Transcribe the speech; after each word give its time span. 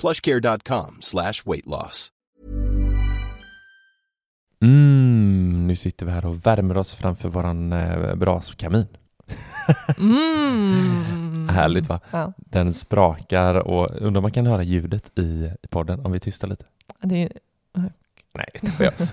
plushcare.com 0.00 0.96
slash 1.00 1.32
weight 1.46 1.66
loss. 1.66 2.08
Mm, 4.62 5.66
nu 5.66 5.76
sitter 5.76 6.06
vi 6.06 6.12
här 6.12 6.26
och 6.26 6.46
värmer 6.46 6.76
oss 6.76 6.94
framför 6.94 7.28
våran 7.28 7.72
eh, 7.72 8.14
braskamin. 8.14 8.86
Mm. 9.98 11.48
Härligt 11.50 11.88
va? 11.88 12.00
Ja. 12.10 12.32
Den 12.38 12.74
sprakar 12.74 13.54
och 13.54 13.90
undrar 13.90 14.18
om 14.18 14.22
man 14.22 14.32
kan 14.32 14.46
höra 14.46 14.62
ljudet 14.62 15.18
i 15.18 15.50
podden 15.70 16.00
om 16.06 16.12
vi 16.12 16.20
tystar 16.20 16.48
lite. 16.48 16.64
Det 17.02 17.22
är, 17.22 17.32
Nej, 18.32 18.60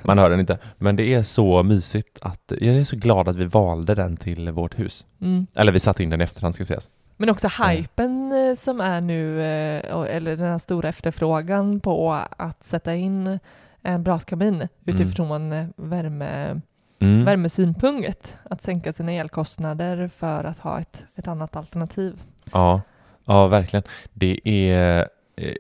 man 0.03 0.17
hör 0.17 0.29
den 0.29 0.39
inte. 0.39 0.57
Men 0.77 0.95
det 0.95 1.13
är 1.13 1.23
så 1.23 1.63
mysigt 1.63 2.19
att 2.21 2.51
jag 2.61 2.75
är 2.75 2.83
så 2.83 2.95
glad 2.95 3.27
att 3.27 3.35
vi 3.35 3.45
valde 3.45 3.95
den 3.95 4.17
till 4.17 4.51
vårt 4.51 4.79
hus. 4.79 5.05
mm. 5.21 5.47
Eller 5.55 5.71
vi 5.71 5.79
satte 5.79 6.03
in 6.03 6.09
den 6.09 6.21
i 6.21 6.23
efterhand 6.23 6.55
ska 6.55 6.65
sägas. 6.65 6.89
Men 7.17 7.29
också 7.29 7.47
hypen 7.63 8.31
eh, 8.31 8.57
som 8.57 8.81
är 8.81 9.01
nu, 9.01 9.41
eh, 9.41 10.15
eller 10.15 10.37
den 10.37 10.47
här 10.51 10.57
stora 10.57 10.89
efterfrågan 10.89 11.79
på 11.79 12.13
att 12.37 12.63
sätta 12.63 12.95
in 12.95 13.39
en 13.81 14.03
braskamin 14.03 14.67
utifrån 14.85 15.51
eh, 15.53 15.65
värme, 15.75 16.61
Mm. 16.99 17.25
värmesynpunkt. 17.25 18.37
Att 18.43 18.61
sänka 18.61 18.93
sina 18.93 19.11
elkostnader 19.11 20.07
för 20.07 20.43
att 20.43 20.57
ha 20.59 20.79
ett, 20.79 21.03
ett 21.15 21.27
annat 21.27 21.55
alternativ. 21.55 22.21
Ja, 22.53 22.81
ja 23.25 23.47
verkligen. 23.47 23.83
Det 24.13 24.39
är, 24.43 25.07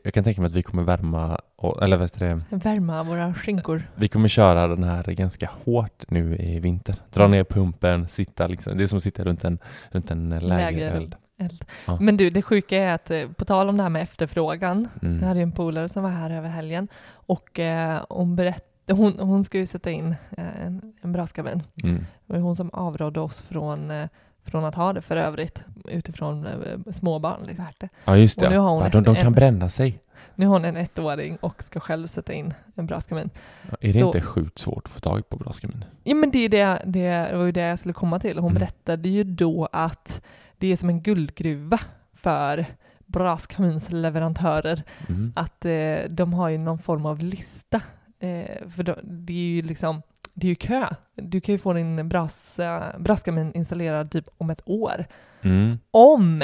jag 0.03 0.13
kan 0.13 0.23
tänka 0.23 0.41
mig 0.41 0.47
att 0.47 0.53
vi 0.55 0.63
kommer 0.63 0.83
värma, 0.83 1.39
eller 1.81 1.97
vad 1.97 2.05
heter 2.05 2.19
det, 2.49 2.55
Värma 2.57 3.03
våra 3.03 3.33
skinkor. 3.33 3.83
vi 3.95 4.07
kommer 4.07 4.27
köra 4.27 4.67
den 4.67 4.83
här 4.83 5.03
ganska 5.03 5.49
hårt 5.65 6.03
nu 6.07 6.35
i 6.35 6.59
vinter. 6.59 6.95
Dra 7.13 7.27
ner 7.27 7.43
pumpen, 7.43 8.07
sitta 8.07 8.47
liksom, 8.47 8.77
det 8.77 8.83
är 8.83 8.87
som 8.87 8.97
att 8.97 9.03
sitta 9.03 9.23
runt 9.23 9.43
en, 9.43 9.59
runt 9.91 10.11
en 10.11 10.29
lägereld. 10.29 11.15
Eld. 11.37 11.65
Ja. 11.87 11.97
Men 12.01 12.17
du, 12.17 12.29
det 12.29 12.41
sjuka 12.41 12.77
är 12.77 12.93
att 12.95 13.11
eh, 13.11 13.27
på 13.29 13.45
tal 13.45 13.69
om 13.69 13.77
det 13.77 13.83
här 13.83 13.89
med 13.89 14.01
efterfrågan. 14.01 14.87
Mm. 15.01 15.19
Jag 15.19 15.27
hade 15.27 15.39
ju 15.39 15.43
en 15.43 15.51
polare 15.51 15.89
som 15.89 16.03
var 16.03 16.09
här 16.09 16.29
över 16.31 16.49
helgen 16.49 16.87
och 17.11 17.59
eh, 17.59 18.01
hon 18.09 18.35
berättade, 18.35 18.93
hon, 19.01 19.19
hon 19.19 19.43
ska 19.43 19.57
ju 19.57 19.65
sätta 19.65 19.91
in 19.91 20.15
eh, 20.37 20.65
en, 20.65 20.93
en 21.01 21.11
braskamin. 21.13 21.63
Mm. 21.83 22.05
Det 22.25 22.33
var 22.33 22.39
hon 22.39 22.55
som 22.55 22.69
avrådde 22.69 23.19
oss 23.19 23.41
från, 23.41 23.91
eh, 23.91 24.07
från 24.45 24.65
att 24.65 24.75
ha 24.75 24.93
det 24.93 25.01
för 25.01 25.17
övrigt 25.17 25.63
utifrån 25.85 26.47
småbarn. 26.91 27.43
Liksom. 27.47 27.65
Ja 28.05 28.17
just 28.17 28.39
det, 28.39 28.53
ja, 28.53 28.89
de, 28.91 29.03
de 29.03 29.15
en- 29.15 29.21
kan 29.23 29.33
bränna 29.33 29.69
sig. 29.69 29.99
Nu 30.35 30.45
har 30.45 30.53
hon 30.53 30.65
en 30.65 30.77
ettåring 30.77 31.37
och 31.41 31.63
ska 31.63 31.79
själv 31.79 32.07
sätta 32.07 32.33
in 32.33 32.53
en 32.75 32.85
braskamin. 32.85 33.29
Ja, 33.69 33.77
Är 33.81 33.93
det 33.93 33.99
Så- 33.99 34.05
inte 34.05 34.21
sjukt 34.21 34.57
svårt 34.59 34.85
att 34.85 34.91
få 34.91 34.99
tag 34.99 35.29
på 35.29 35.37
braskamin? 35.37 35.85
Ja 36.03 36.15
men 36.15 36.31
det, 36.31 36.39
är 36.39 36.49
det, 36.49 36.81
det, 36.85 37.09
det 37.31 37.37
var 37.37 37.45
ju 37.45 37.51
det 37.51 37.61
jag 37.61 37.79
skulle 37.79 37.93
komma 37.93 38.19
till. 38.19 38.37
Hon 38.39 38.51
Mm. 38.51 38.59
berättade 38.59 39.09
ju 39.09 39.23
då 39.23 39.69
att 39.71 40.21
det 40.57 40.67
är 40.71 40.75
som 40.75 40.89
en 40.89 41.01
guldgruva 41.01 41.79
för 42.13 42.65
braskaminsleverantörer. 43.05 44.83
Mm. 45.09 45.33
Att 45.35 45.65
eh, 45.65 45.97
de 46.09 46.33
har 46.33 46.49
ju 46.49 46.57
någon 46.57 46.79
form 46.79 47.05
av 47.05 47.19
lista. 47.19 47.81
Eh, 48.19 48.69
för 48.75 48.83
då, 48.83 48.95
det 49.03 49.33
är 49.33 49.37
ju 49.37 49.61
liksom, 49.61 50.01
det 50.33 50.47
är 50.47 50.49
ju 50.49 50.55
kö. 50.55 50.87
Du 51.15 51.41
kan 51.41 51.53
ju 51.55 51.59
få 51.59 51.73
din 51.73 52.09
bras, 52.09 52.59
eh, 52.59 52.83
braskamin 52.99 53.51
installerad 53.55 54.11
typ 54.11 54.25
om 54.37 54.49
ett 54.49 54.61
år. 54.65 55.05
Mm. 55.41 55.79
Om 55.91 56.43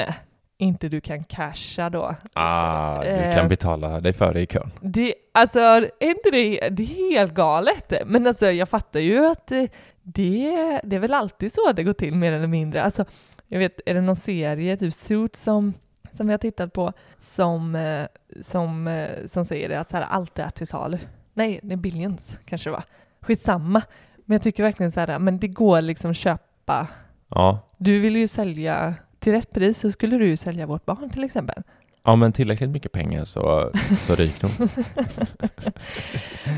inte 0.58 0.88
du 0.88 1.00
kan 1.00 1.24
casha 1.24 1.90
då. 1.90 2.14
Ah, 2.32 3.00
du 3.02 3.08
Eh. 3.08 3.36
kan 3.36 3.48
betala 3.48 4.00
dig 4.00 4.12
före 4.12 4.40
i 4.40 4.46
kön. 4.46 4.70
Det, 4.80 5.14
alltså, 5.34 5.58
är 5.58 6.08
inte 6.08 6.30
det, 6.32 6.68
det 6.70 6.82
är 6.82 7.10
helt 7.18 7.34
galet. 7.34 7.92
Men 8.06 8.26
alltså, 8.26 8.50
jag 8.50 8.68
fattar 8.68 9.00
ju 9.00 9.26
att 9.26 9.52
eh, 9.52 9.64
det, 10.02 10.80
det 10.84 10.96
är 10.96 11.00
väl 11.00 11.14
alltid 11.14 11.54
så 11.54 11.72
det 11.72 11.82
går 11.84 11.92
till 11.92 12.14
mer 12.14 12.32
eller 12.32 12.46
mindre. 12.46 12.82
Alltså, 12.82 13.04
jag 13.48 13.58
vet, 13.58 13.80
är 13.86 13.94
det 13.94 14.00
någon 14.00 14.16
serie, 14.16 14.76
typ 14.76 14.94
Suits, 14.94 15.42
som, 15.42 15.74
som 16.12 16.26
vi 16.26 16.32
har 16.32 16.38
tittat 16.38 16.72
på, 16.72 16.92
som, 17.20 17.74
eh, 17.74 18.06
som, 18.42 18.86
eh, 18.86 19.26
som 19.26 19.44
säger 19.44 19.68
det, 19.68 19.80
att 19.80 19.90
så 19.90 19.96
här, 19.96 20.04
allt 20.04 20.38
är 20.38 20.50
till 20.50 20.66
salu? 20.66 20.98
Nej, 21.32 21.60
det 21.62 21.72
är 21.72 21.76
Billions 21.76 22.38
kanske 22.44 22.70
det 22.70 22.72
var. 22.72 22.84
Skitsamma. 23.20 23.82
Men 24.24 24.34
jag 24.34 24.42
tycker 24.42 24.62
verkligen 24.62 24.92
så 24.92 25.00
här, 25.00 25.18
men 25.18 25.38
det 25.38 25.48
går 25.48 25.80
liksom 25.80 26.10
att 26.10 26.16
köpa. 26.16 26.88
Ja. 27.28 27.58
Du 27.76 28.00
vill 28.00 28.16
ju 28.16 28.28
sälja 28.28 28.94
till 29.18 29.32
rätt 29.32 29.52
pris 29.52 29.78
så 29.78 29.92
skulle 29.92 30.18
du 30.18 30.26
ju 30.26 30.36
sälja 30.36 30.66
vårt 30.66 30.84
barn 30.84 31.10
till 31.10 31.24
exempel. 31.24 31.62
Ja, 32.04 32.16
men 32.16 32.32
tillräckligt 32.32 32.70
mycket 32.70 32.92
pengar 32.92 33.24
så, 33.24 33.70
så 33.98 34.14
ryk 34.14 34.42
nog. 34.42 34.52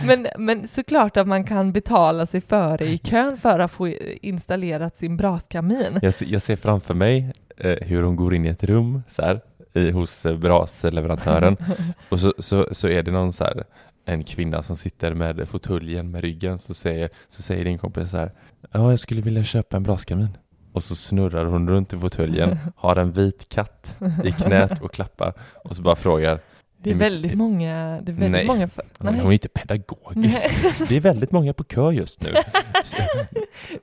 Men, 0.07 0.27
men 0.39 0.69
såklart 0.69 1.17
att 1.17 1.29
man 1.29 1.45
kan 1.45 1.73
betala 1.73 2.27
sig 2.27 2.41
före 2.41 2.85
i 2.85 2.99
kön 2.99 3.37
för 3.37 3.59
att 3.59 3.71
få 3.71 3.89
installerat 4.23 4.97
sin 4.97 5.17
braskamin. 5.17 5.99
Jag, 6.03 6.15
jag 6.21 6.43
ser 6.43 6.57
framför 6.57 6.95
mig 6.95 7.33
eh, 7.57 7.77
hur 7.81 8.03
hon 8.03 8.17
går 8.17 8.35
in 8.35 8.47
i 8.47 8.49
ett 8.49 8.65
rum 8.65 9.03
så 9.09 9.23
här, 9.23 9.41
i, 9.73 9.91
hos 9.91 10.27
eh, 10.27 10.37
brasleverantören 10.37 11.57
och 12.09 12.19
så, 12.19 12.35
så, 12.39 12.69
så 12.73 12.89
är 12.89 13.03
det 13.03 13.11
någon 13.11 13.33
så 13.33 13.45
här, 13.45 13.65
en 14.05 14.25
kvinna 14.25 14.63
som 14.63 14.77
sitter 14.77 15.15
med 15.15 15.49
fåtöljen 15.49 16.11
med 16.11 16.21
ryggen 16.21 16.59
så 16.59 16.75
säger, 16.75 17.09
så 17.29 17.43
säger 17.43 17.65
din 17.65 17.79
kompis 17.79 18.11
så 18.11 18.17
här 18.17 18.33
Ja, 18.73 18.91
jag 18.91 18.99
skulle 18.99 19.21
vilja 19.21 19.45
köpa 19.45 19.77
en 19.77 19.83
braskamin. 19.83 20.37
Och 20.77 20.83
så 20.83 20.95
snurrar 20.95 21.45
hon 21.45 21.69
runt 21.69 21.93
i 21.93 21.99
fåtöljen, 21.99 22.59
har 22.77 22.97
en 22.97 23.13
vit 23.13 23.49
katt 23.49 23.97
i 24.25 24.33
knät 24.33 24.83
och 24.83 24.93
klappar 24.93 25.33
och 25.65 25.77
så 25.77 25.83
bara 25.83 25.97
frågar 25.97 26.41
Det 26.77 26.91
är 26.91 26.95
väldigt 26.95 27.35
många... 27.35 28.01
Det 28.03 28.13
är 28.13 28.17
väldigt 28.17 28.31
Nej. 28.31 28.47
många 28.47 28.69
för, 28.69 28.85
Hon 28.99 29.17
är 29.17 29.33
inte 29.33 29.49
pedagogisk. 29.49 30.49
Det 30.89 30.97
är 30.97 31.01
väldigt 31.01 31.33
många 31.33 31.53
på 31.53 31.65
kö 31.65 31.91
just 31.91 32.23
nu. 32.23 32.29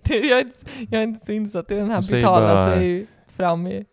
Jag, 0.03 0.39
är 0.39 0.41
inte, 0.41 0.59
jag 0.89 1.01
är 1.01 1.03
inte 1.03 1.25
så 1.25 1.31
insatt 1.31 1.71
i 1.71 1.75
den 1.75 1.91
här 1.91 2.11
betala 2.11 2.75
sig 2.75 3.07
fram 3.27 3.67
i... 3.67 3.85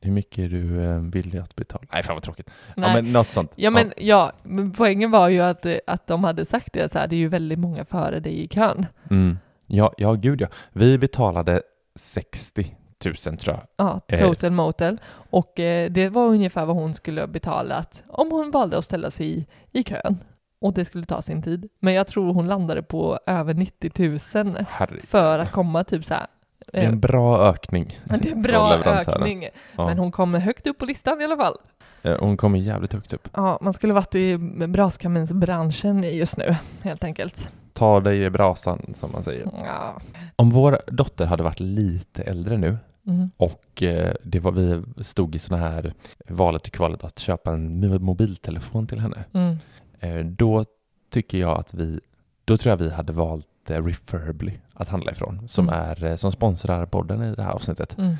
Hur 0.00 0.12
mycket 0.12 0.38
är 0.38 0.48
du 0.48 0.84
eh, 0.84 0.98
villig 0.98 1.38
att 1.38 1.56
betala? 1.56 1.84
Nej, 1.92 2.02
fan 2.02 2.16
vad 2.16 2.22
tråkigt. 2.22 2.50
Nej. 2.76 2.88
Ja, 2.88 2.94
men 2.94 3.12
något 3.12 3.30
sånt. 3.30 3.52
Ja 3.56 3.70
men, 3.70 3.92
ja, 3.96 4.32
men 4.42 4.72
poängen 4.72 5.10
var 5.10 5.28
ju 5.28 5.40
att, 5.40 5.66
eh, 5.66 5.76
att 5.86 6.06
de 6.06 6.24
hade 6.24 6.44
sagt 6.44 6.72
det 6.72 6.92
så 6.92 6.98
här, 6.98 7.06
det 7.06 7.16
är 7.16 7.18
ju 7.18 7.28
väldigt 7.28 7.58
många 7.58 7.84
före 7.84 8.20
dig 8.20 8.44
i 8.44 8.48
kön. 8.48 8.86
Mm. 9.10 9.38
Ja, 9.66 9.92
ja, 9.96 10.12
gud 10.12 10.40
ja. 10.40 10.46
Vi 10.72 10.98
betalade 10.98 11.62
60 11.96 12.74
000 13.04 13.14
tror 13.16 13.38
jag. 13.56 13.60
Ja, 13.76 14.00
Eh. 14.08 14.18
total 14.20 14.50
motel. 14.50 15.00
Och 15.30 15.60
eh, 15.60 15.90
det 15.90 16.08
var 16.08 16.26
ungefär 16.26 16.66
vad 16.66 16.76
hon 16.76 16.94
skulle 16.94 17.20
ha 17.20 17.26
betalat 17.28 18.02
om 18.08 18.30
hon 18.30 18.50
valde 18.50 18.78
att 18.78 18.84
ställa 18.84 19.10
sig 19.10 19.26
i, 19.38 19.46
i 19.72 19.82
kön. 19.82 20.18
Och 20.60 20.72
det 20.74 20.84
skulle 20.84 21.04
ta 21.06 21.22
sin 21.22 21.42
tid. 21.42 21.68
Men 21.80 21.94
jag 21.94 22.06
tror 22.06 22.32
hon 22.32 22.46
landade 22.46 22.82
på 22.82 23.18
över 23.26 23.54
90 23.54 23.90
000 24.34 24.56
Herregud. 24.68 25.04
för 25.08 25.38
att 25.38 25.52
komma 25.52 25.84
typ 25.84 26.04
så 26.04 26.14
här 26.14 26.26
Det 26.72 26.78
är 26.80 26.88
en 26.88 27.00
bra 27.00 27.46
ökning. 27.48 28.00
Det 28.04 28.28
är 28.28 28.32
en 28.32 28.42
bra 28.42 28.74
ökning, 28.74 29.48
Ja. 29.76 29.86
men 29.86 29.98
hon 29.98 30.12
kommer 30.12 30.38
högt 30.38 30.66
upp 30.66 30.78
på 30.78 30.84
listan 30.86 31.20
i 31.20 31.24
alla 31.24 31.36
fall. 31.36 31.56
Eh, 32.04 32.16
Hon 32.20 32.36
kommer 32.36 32.58
jävligt 32.58 32.92
högt 32.92 33.12
upp. 33.12 33.28
Ja, 33.34 33.58
man 33.60 33.72
skulle 33.72 33.92
varit 33.92 34.14
i 34.14 34.38
braskaminsbranschen 34.68 36.02
just 36.02 36.36
nu, 36.36 36.56
helt 36.82 37.04
enkelt. 37.04 37.48
Ta 37.72 38.00
dig 38.00 38.22
i 38.24 38.30
brasan, 38.30 38.94
som 38.94 39.12
man 39.12 39.22
säger. 39.22 39.48
Ja. 39.66 40.00
Om 40.36 40.50
vår 40.50 40.78
dotter 40.86 41.26
hade 41.26 41.42
varit 41.42 41.60
lite 41.60 42.22
äldre 42.22 42.56
nu 42.56 42.76
Mm. 43.06 43.30
och 43.36 43.82
eh, 43.82 44.14
det 44.22 44.40
var 44.40 44.52
vi 44.52 44.82
stod 45.04 45.34
i 45.34 45.38
sådana 45.38 45.68
här 45.68 45.94
valet 46.28 46.66
och 46.66 46.72
kvalet 46.72 47.04
att 47.04 47.18
köpa 47.18 47.52
en 47.52 47.84
mo- 47.84 47.98
mobiltelefon 47.98 48.86
till 48.86 49.00
henne. 49.00 49.24
Mm. 49.32 49.56
Eh, 50.00 50.24
Då 50.26 50.64
tycker 51.10 51.38
jag 51.38 51.58
att 51.58 51.74
vi, 51.74 52.00
då 52.44 52.56
tror 52.56 52.70
jag 52.70 52.76
vi 52.76 52.90
hade 52.90 53.12
valt 53.12 53.46
Refurbly 53.66 54.52
att 54.74 54.88
handla 54.88 55.10
ifrån, 55.12 55.48
som 55.48 55.68
Mm. 55.68 55.80
är 55.80 56.16
som 56.16 56.32
sponsrar 56.32 56.86
podden 56.86 57.22
i 57.22 57.34
det 57.34 57.42
här 57.42 57.52
avsnittet. 57.52 57.98
Mm. 57.98 58.14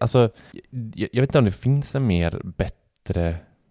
Alltså, 0.00 0.30
jag, 0.70 1.08
jag 1.12 1.20
vet 1.22 1.28
inte 1.30 1.38
om 1.38 1.44
det 1.44 1.50
finns 1.50 1.94
en 1.94 2.06
mer 2.06 2.40
bättre 2.44 2.74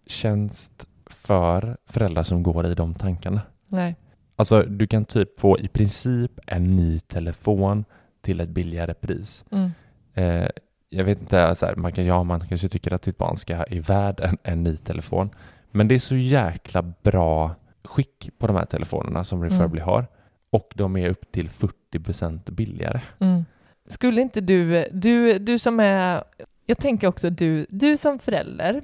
tjänst 0.06 0.86
för 1.10 1.76
föräldrar 1.86 2.22
som 2.22 2.42
går 2.42 2.66
i 2.66 2.74
de 2.74 2.94
tankarna. 2.94 3.40
Nej. 3.66 3.96
Alltså, 4.36 4.62
du 4.62 4.86
kan 4.86 5.04
typ 5.04 5.40
få 5.40 5.58
i 5.58 5.68
princip 5.68 6.40
en 6.46 6.76
ny 6.76 7.00
telefon 7.00 7.84
till 8.20 8.40
ett 8.40 8.48
billigare 8.48 8.94
pris. 8.94 9.44
Mm. 9.50 9.70
Eh, 10.14 10.48
jag 10.88 11.04
vet 11.04 11.20
inte, 11.20 11.54
så 11.54 11.66
här, 11.66 11.76
man, 11.76 11.92
kan, 11.92 12.06
ja, 12.06 12.22
man 12.22 12.40
kanske 12.40 12.68
tycker 12.68 12.92
att 12.92 13.02
ditt 13.02 13.18
barn 13.18 13.36
ska 13.36 13.54
är 13.54 13.80
värd 13.80 14.20
en, 14.20 14.38
en 14.42 14.62
ny 14.62 14.76
telefon. 14.76 15.30
Men 15.70 15.88
det 15.88 15.94
är 15.94 15.98
så 15.98 16.16
jäkla 16.16 16.82
bra 17.02 17.54
skick 17.84 18.30
på 18.38 18.46
de 18.46 18.56
här 18.56 18.64
telefonerna 18.64 19.24
som 19.24 19.44
Refurbly 19.44 19.80
har. 19.80 20.06
Och 20.50 20.72
de 20.74 20.96
är 20.96 21.08
upp 21.08 21.32
till 21.32 21.50
40% 21.92 22.50
billigare. 22.50 23.00
Mm. 23.18 23.44
Skulle 23.88 24.20
inte 24.20 24.40
du, 24.40 24.88
du, 24.92 25.38
du 25.38 25.58
som 25.58 25.80
är, 25.80 26.24
jag 26.66 26.78
tänker 26.78 27.06
också 27.06 27.30
du, 27.30 27.66
du 27.70 27.96
som 27.96 28.18
förälder 28.18 28.82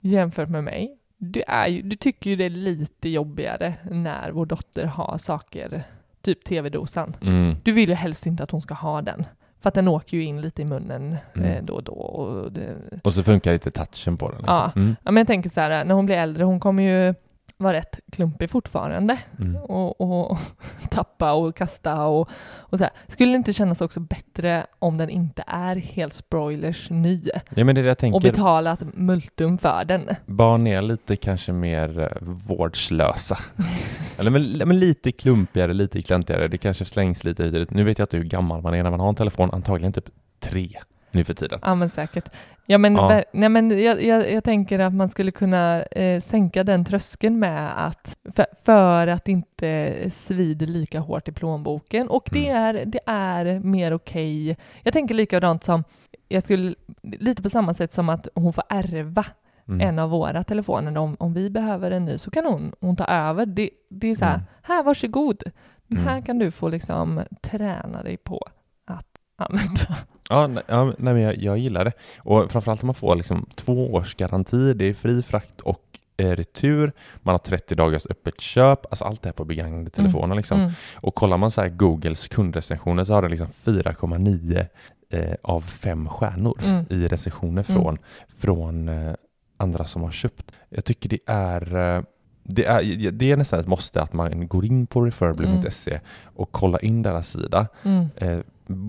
jämfört 0.00 0.48
med 0.48 0.64
mig, 0.64 0.96
du, 1.18 1.42
är 1.46 1.66
ju, 1.66 1.82
du 1.82 1.96
tycker 1.96 2.30
ju 2.30 2.36
det 2.36 2.44
är 2.44 2.50
lite 2.50 3.08
jobbigare 3.08 3.74
när 3.90 4.30
vår 4.30 4.46
dotter 4.46 4.84
har 4.84 5.18
saker, 5.18 5.82
typ 6.22 6.44
tv-dosan. 6.44 7.16
Mm. 7.22 7.54
Du 7.62 7.72
vill 7.72 7.88
ju 7.88 7.94
helst 7.94 8.26
inte 8.26 8.42
att 8.42 8.50
hon 8.50 8.62
ska 8.62 8.74
ha 8.74 9.02
den, 9.02 9.24
för 9.60 9.68
att 9.68 9.74
den 9.74 9.88
åker 9.88 10.16
ju 10.16 10.24
in 10.24 10.40
lite 10.40 10.62
i 10.62 10.64
munnen 10.64 11.16
Mm. 11.36 11.50
eh, 11.50 11.62
då 11.64 11.74
och 11.74 11.82
då. 11.82 11.92
Och 11.92 12.52
det, 12.52 12.76
Och 13.04 13.14
så 13.14 13.22
funkar 13.22 13.52
inte 13.52 13.70
touchen 13.70 14.16
på 14.16 14.28
den. 14.28 14.36
Liksom. 14.38 14.54
Ja. 14.54 14.72
Mm. 14.76 14.96
ja, 15.02 15.10
men 15.10 15.20
jag 15.20 15.26
tänker 15.26 15.50
så 15.50 15.60
här, 15.60 15.84
när 15.84 15.94
hon 15.94 16.06
blir 16.06 16.16
äldre, 16.16 16.44
hon 16.44 16.60
kommer 16.60 16.82
ju 16.82 17.14
vara 17.58 17.72
rätt 17.72 18.00
klumpig 18.12 18.50
fortfarande 18.50 19.18
Mm. 19.38 19.56
och, 19.56 20.00
och 20.00 20.38
tappa 20.90 21.32
och 21.32 21.56
kasta 21.56 22.06
och, 22.06 22.28
och 22.54 22.78
så 22.78 22.84
här. 22.84 22.92
Skulle 23.08 23.32
det 23.32 23.36
inte 23.36 23.52
kännas 23.52 23.80
också 23.80 24.00
bättre 24.00 24.66
om 24.78 24.98
den 24.98 25.10
inte 25.10 25.44
är 25.46 25.76
helt 25.76 26.14
spoilers 26.14 26.90
ny 26.90 27.22
Ja, 27.54 27.64
men 27.64 27.74
det 27.74 27.80
jag 27.80 27.92
och 27.92 27.98
tänker. 27.98 28.20
betalat 28.20 28.80
multum 28.94 29.58
för 29.58 29.84
den? 29.84 30.08
Barn 30.26 30.66
är 30.66 30.80
lite 30.80 31.16
kanske 31.16 31.52
mer 31.52 31.98
eh, 32.00 32.08
vårdslösa. 32.20 33.38
Eller 34.18 34.30
men, 34.30 34.42
men 34.68 34.78
lite 34.78 35.12
klumpigare, 35.12 35.72
lite 35.72 36.02
klantigare. 36.02 36.48
Det 36.48 36.58
kanske 36.58 36.84
slängs 36.84 37.24
lite 37.24 37.44
hit 37.44 37.54
och. 37.54 37.70
Nu 37.70 37.84
vet 37.84 37.98
jag 37.98 38.04
inte 38.06 38.16
hur 38.16 38.24
gammal 38.24 38.62
man 38.62 38.74
är 38.74 38.82
när 38.82 38.90
man 38.90 39.00
har 39.00 39.08
en 39.08 39.14
telefon. 39.14 39.50
Antagligen 39.52 39.92
typ 39.92 40.08
tre 40.40 40.68
nu 41.16 41.24
för 41.24 41.34
tiden. 41.34 41.58
Ja 41.62 41.74
men 41.74 41.90
säkert. 41.90 42.28
Ja 42.66 42.78
men, 42.78 42.94
Ja. 42.94 43.22
nej, 43.32 43.48
men 43.48 43.82
jag, 43.82 44.02
jag, 44.02 44.32
jag 44.32 44.44
tänker 44.44 44.78
att 44.78 44.92
man 44.94 45.08
skulle 45.08 45.30
kunna 45.30 45.82
eh, 45.82 46.20
sänka 46.20 46.64
den 46.64 46.84
tröskeln 46.84 47.38
med 47.38 47.86
att 47.86 48.16
för, 48.34 48.46
för 48.64 49.06
att 49.06 49.28
inte 49.28 49.96
svider 50.14 50.66
lika 50.66 51.00
hårt 51.00 51.28
i 51.28 51.32
plånboken 51.32 52.08
och 52.08 52.28
det, 52.32 52.48
Mm. 52.48 52.62
är, 52.76 52.84
det 52.86 53.00
är 53.06 53.60
mer 53.60 53.92
okej. 53.94 54.56
Jag 54.82 54.92
tänker 54.92 55.14
likadant 55.14 55.64
som, 55.64 55.84
jag 56.28 56.42
skulle, 56.42 56.74
lite 57.02 57.42
på 57.42 57.50
samma 57.50 57.74
sätt 57.74 57.94
som 57.94 58.08
att 58.08 58.28
hon 58.34 58.52
får 58.52 58.64
ärva 58.68 59.24
Mm. 59.68 59.88
en 59.88 59.98
av 59.98 60.10
våra 60.10 60.44
telefoner. 60.44 60.98
Om, 60.98 61.16
om 61.18 61.34
vi 61.34 61.50
behöver 61.50 61.90
en 61.90 62.04
ny 62.04 62.18
så 62.18 62.30
kan 62.30 62.44
hon, 62.46 62.72
hon 62.80 62.96
ta 62.96 63.04
över. 63.04 63.46
Det, 63.46 63.70
det 63.90 64.08
är 64.10 64.14
så 64.14 64.24
här, 64.24 64.34
Mm. 64.34 64.46
här 64.62 64.82
varsågod. 64.82 65.42
Den 65.86 65.98
här 65.98 66.12
Mm. 66.12 66.22
kan 66.22 66.38
du 66.38 66.50
få 66.50 66.68
liksom 66.68 67.20
träna 67.42 68.02
dig 68.02 68.16
på 68.16 68.46
att 68.84 69.06
använda. 69.36 69.96
Ja, 70.30 70.46
nej, 70.46 70.62
ja, 70.68 70.84
nej 70.84 71.14
men 71.14 71.22
jag, 71.22 71.36
jag 71.36 71.58
gillar 71.58 71.84
det. 71.84 71.92
Och 72.18 72.52
framförallt 72.52 72.82
om 72.82 72.86
man 72.86 72.94
får 72.94 73.16
liksom 73.16 73.46
två 73.54 73.94
års 73.94 74.14
garanti, 74.14 74.72
det 74.74 74.84
är 74.84 74.94
fri 74.94 75.22
frakt 75.22 75.60
och 75.60 75.82
eh, 76.16 76.30
retur, 76.30 76.92
man 77.22 77.32
har 77.32 77.38
30 77.38 77.74
dagars 77.74 78.06
öppet 78.10 78.40
köp, 78.40 78.86
alltså 78.86 79.04
allt 79.04 79.22
det 79.22 79.28
här 79.28 79.32
på 79.34 79.44
begagnade 79.44 79.90
telefoner 79.90 80.34
liksom. 80.36 80.60
Mm. 80.60 80.72
Och 80.94 81.14
kollar 81.14 81.36
man 81.36 81.50
så 81.50 81.68
Googles 81.68 82.28
kundrecensioner 82.28 83.04
så 83.04 83.12
har 83.12 83.22
den 83.22 83.30
liksom 83.30 83.48
4,9 83.64 84.66
eh, 85.10 85.34
av 85.42 85.60
fem 85.60 86.08
stjärnor 86.08 86.60
Mm. 86.64 86.84
i 86.90 87.08
recensioner 87.08 87.64
Mm. 87.70 87.82
från, 87.82 87.98
från 88.38 88.88
eh, 88.88 89.14
andra 89.56 89.84
som 89.84 90.02
har 90.02 90.10
köpt. 90.10 90.52
Jag 90.68 90.84
tycker 90.84 91.08
det 91.08 91.18
är 91.26 91.76
eh, 91.96 92.02
det 92.48 92.64
är, 92.64 93.10
det 93.10 93.30
är 93.32 93.36
nästan 93.36 93.60
ett 93.60 93.66
måste 93.66 94.02
att 94.02 94.12
man 94.12 94.48
går 94.48 94.64
in 94.64 94.86
på 94.86 95.00
refurbly.se 95.04 96.00
och 96.24 96.52
kollar 96.52 96.84
in 96.84 97.02
deras 97.02 97.28
sida. 97.30 97.66
Mm. 97.82 98.06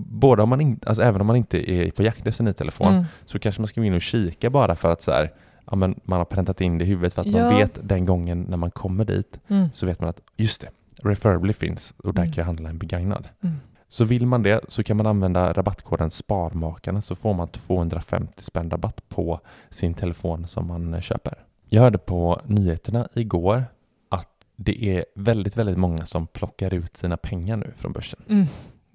Både 0.08 0.42
om 0.42 0.48
man 0.48 0.60
in, 0.60 0.80
alltså 0.86 1.02
även 1.02 1.20
om 1.20 1.26
man 1.26 1.36
inte 1.36 1.70
är 1.70 1.90
på 1.90 2.02
jakt 2.02 2.26
efter 2.26 2.42
en 2.42 2.46
ny 2.46 2.52
telefon 2.52 2.88
Mm. 2.92 3.04
så 3.26 3.38
kanske 3.38 3.60
man 3.60 3.68
ska 3.68 3.80
gå 3.80 3.84
in 3.84 3.94
och 3.94 4.00
kika 4.02 4.50
bara 4.50 4.76
för 4.76 4.92
att 4.92 5.02
så 5.02 5.10
här, 5.12 5.32
ja, 5.66 5.76
men 5.76 6.00
man 6.04 6.18
har 6.18 6.24
präntat 6.24 6.60
in 6.60 6.78
det 6.78 6.84
i 6.84 6.88
huvudet 6.88 7.14
för 7.14 7.22
att 7.22 7.28
Ja. 7.28 7.38
man 7.48 7.56
vet 7.56 7.78
den 7.88 8.06
gången 8.06 8.46
när 8.48 8.56
man 8.56 8.70
kommer 8.70 9.04
dit 9.04 9.40
Mm. 9.48 9.68
så 9.72 9.86
vet 9.86 10.00
man 10.00 10.10
att 10.10 10.20
just 10.36 10.60
det, 10.60 10.68
Refurbly 11.02 11.52
finns 11.52 11.94
och 11.98 12.14
där 12.14 12.22
Mm. 12.22 12.32
kan 12.32 12.40
jag 12.42 12.46
handla 12.46 12.68
en 12.68 12.78
begagnad. 12.78 13.28
Mm. 13.42 13.56
Så 13.88 14.04
vill 14.04 14.26
man 14.26 14.42
det 14.42 14.60
så 14.68 14.82
kan 14.82 14.96
man 14.96 15.06
använda 15.06 15.52
rabattkoden 15.52 16.10
SPARMAKARNA 16.10 17.02
så 17.02 17.14
får 17.14 17.34
man 17.34 17.48
250 17.48 18.42
spänn 18.44 18.70
rabatt 18.70 19.08
på 19.08 19.40
sin 19.70 19.94
telefon 19.94 20.46
som 20.48 20.66
man 20.66 20.94
eh, 20.94 21.00
köper. 21.00 21.34
Jag 21.68 21.82
hörde 21.82 21.98
på 21.98 22.40
nyheterna 22.46 23.08
igår 23.14 23.64
att 24.08 24.28
det 24.56 24.84
är 24.84 25.04
väldigt, 25.14 25.56
väldigt 25.56 25.76
många 25.78 26.06
som 26.06 26.26
plockar 26.26 26.74
ut 26.74 26.96
sina 26.96 27.16
pengar 27.16 27.56
nu 27.56 27.72
från 27.76 27.92
börsen. 27.92 28.20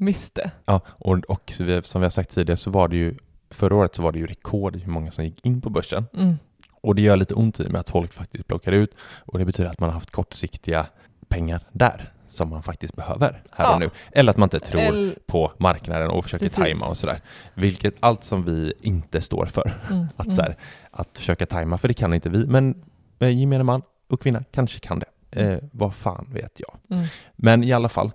Mm. 0.04 0.14
Visst 0.14 0.36
det. 0.36 0.52
Ja, 0.66 0.82
och, 0.88 1.18
och 1.18 1.54
som 1.84 2.02
vi 2.02 2.06
har 2.06 2.10
sagt 2.10 2.30
tidigare 2.36 2.58
så 2.58 2.70
var 2.72 2.88
det 2.88 2.96
ju 2.96 3.16
förra 3.50 3.76
året 3.76 3.96
så 3.96 4.02
var 4.02 4.12
det 4.12 4.20
ju 4.20 4.28
rekord 4.28 4.76
i 4.76 4.80
hur 4.80 4.92
många 4.92 5.12
som 5.12 5.24
gick 5.24 5.46
in 5.46 5.62
på 5.62 5.70
börsen. 5.70 6.06
Mm. 6.14 6.36
Och 6.82 6.96
det 6.96 7.02
gör 7.02 7.16
lite 7.16 7.34
ont 7.34 7.60
i 7.60 7.70
med 7.70 7.80
att 7.80 7.90
folk 7.90 8.14
faktiskt 8.14 8.48
plockar 8.48 8.72
ut 8.72 8.96
och 9.26 9.40
det 9.40 9.46
betyder 9.46 9.70
att 9.70 9.80
man 9.80 9.90
har 9.90 9.94
haft 9.94 10.12
kortsiktiga 10.12 10.86
pengar 11.28 11.62
där 11.72 12.14
som 12.28 12.50
man 12.50 12.64
faktiskt 12.64 12.96
behöver 12.96 13.44
här 13.52 13.66
Ja. 13.66 13.74
och 13.74 13.80
nu. 13.80 13.90
Eller 14.12 14.30
att 14.32 14.38
man 14.38 14.46
inte 14.46 14.60
tror 14.60 14.82
Eller- 14.82 15.16
på 15.28 15.52
marknaden 15.58 16.10
och 16.10 16.24
försöker 16.24 16.46
Precis. 16.46 16.56
tajma 16.58 16.86
och 16.88 16.98
sådär. 16.98 17.22
Vilket 17.54 17.96
allt 18.00 18.24
som 18.24 18.44
vi 18.46 18.74
inte 18.82 19.22
står 19.22 19.46
för. 19.46 19.82
Mm. 19.90 20.08
Att, 20.18 20.26
Mm. 20.26 20.36
så 20.36 20.42
här, 20.42 20.58
att 20.92 21.18
försöka 21.18 21.46
tajma, 21.46 21.78
för 21.78 21.88
det 21.88 21.94
kan 21.94 22.14
inte 22.14 22.30
vi. 22.30 22.46
Men 22.46 22.84
eh, 23.20 23.40
gemene 23.40 23.64
man 23.64 23.82
och 24.10 24.22
kvinna 24.22 24.44
kanske 24.52 24.80
kan 24.80 25.00
det. 25.00 25.06
Eh, 25.42 25.60
vad 25.72 25.96
fan 25.96 26.28
vet 26.34 26.60
jag. 26.60 26.98
Mm. 26.98 27.08
Men 27.36 27.64
i 27.64 27.72
alla 27.74 27.90
fall, 27.90 28.12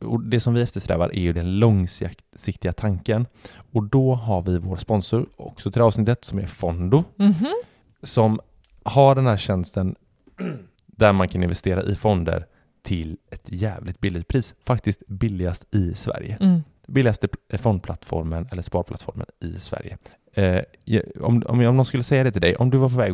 och 0.00 0.20
det 0.22 0.40
som 0.40 0.54
vi 0.54 0.62
eftersträvar 0.62 1.08
är 1.14 1.20
ju 1.20 1.32
den 1.32 1.58
långsiktiga 1.58 2.72
tanken. 2.72 3.26
Och 3.72 3.82
då 3.82 4.14
har 4.14 4.42
vi 4.42 4.58
vår 4.58 4.76
sponsor 4.76 5.26
också 5.36 5.70
till 5.70 5.82
avsnittet 5.82 6.24
som 6.24 6.38
är 6.38 6.46
Fondo 6.46 7.04
Mhm. 7.16 7.54
som 8.02 8.40
har 8.84 9.14
den 9.14 9.26
här 9.26 9.36
tjänsten 9.36 9.94
där 10.86 11.12
man 11.12 11.28
kan 11.28 11.42
investera 11.42 11.82
i 11.82 11.94
fonder 11.94 12.46
till 12.82 13.16
ett 13.30 13.42
jävligt 13.52 14.00
billigt 14.00 14.28
pris. 14.28 14.54
Faktiskt 14.66 15.02
billigast 15.06 15.74
i 15.74 15.94
Sverige. 15.94 16.38
Mm. 16.40 16.62
Billigaste 16.88 17.26
pl- 17.26 17.56
fondplattformen 17.58 18.48
eller 18.52 18.62
sparplattformen 18.62 19.26
i 19.44 19.58
Sverige. 19.58 19.98
Eh, 20.34 20.60
om, 21.20 21.42
om, 21.46 21.60
om 21.66 21.76
någon 21.76 21.84
skulle 21.84 22.02
säga 22.02 22.24
det 22.24 22.30
till 22.32 22.40
dig, 22.42 22.56
om 22.56 22.70
du 22.70 22.78
var 22.78 22.88
på 22.88 22.96
väg 22.96 23.12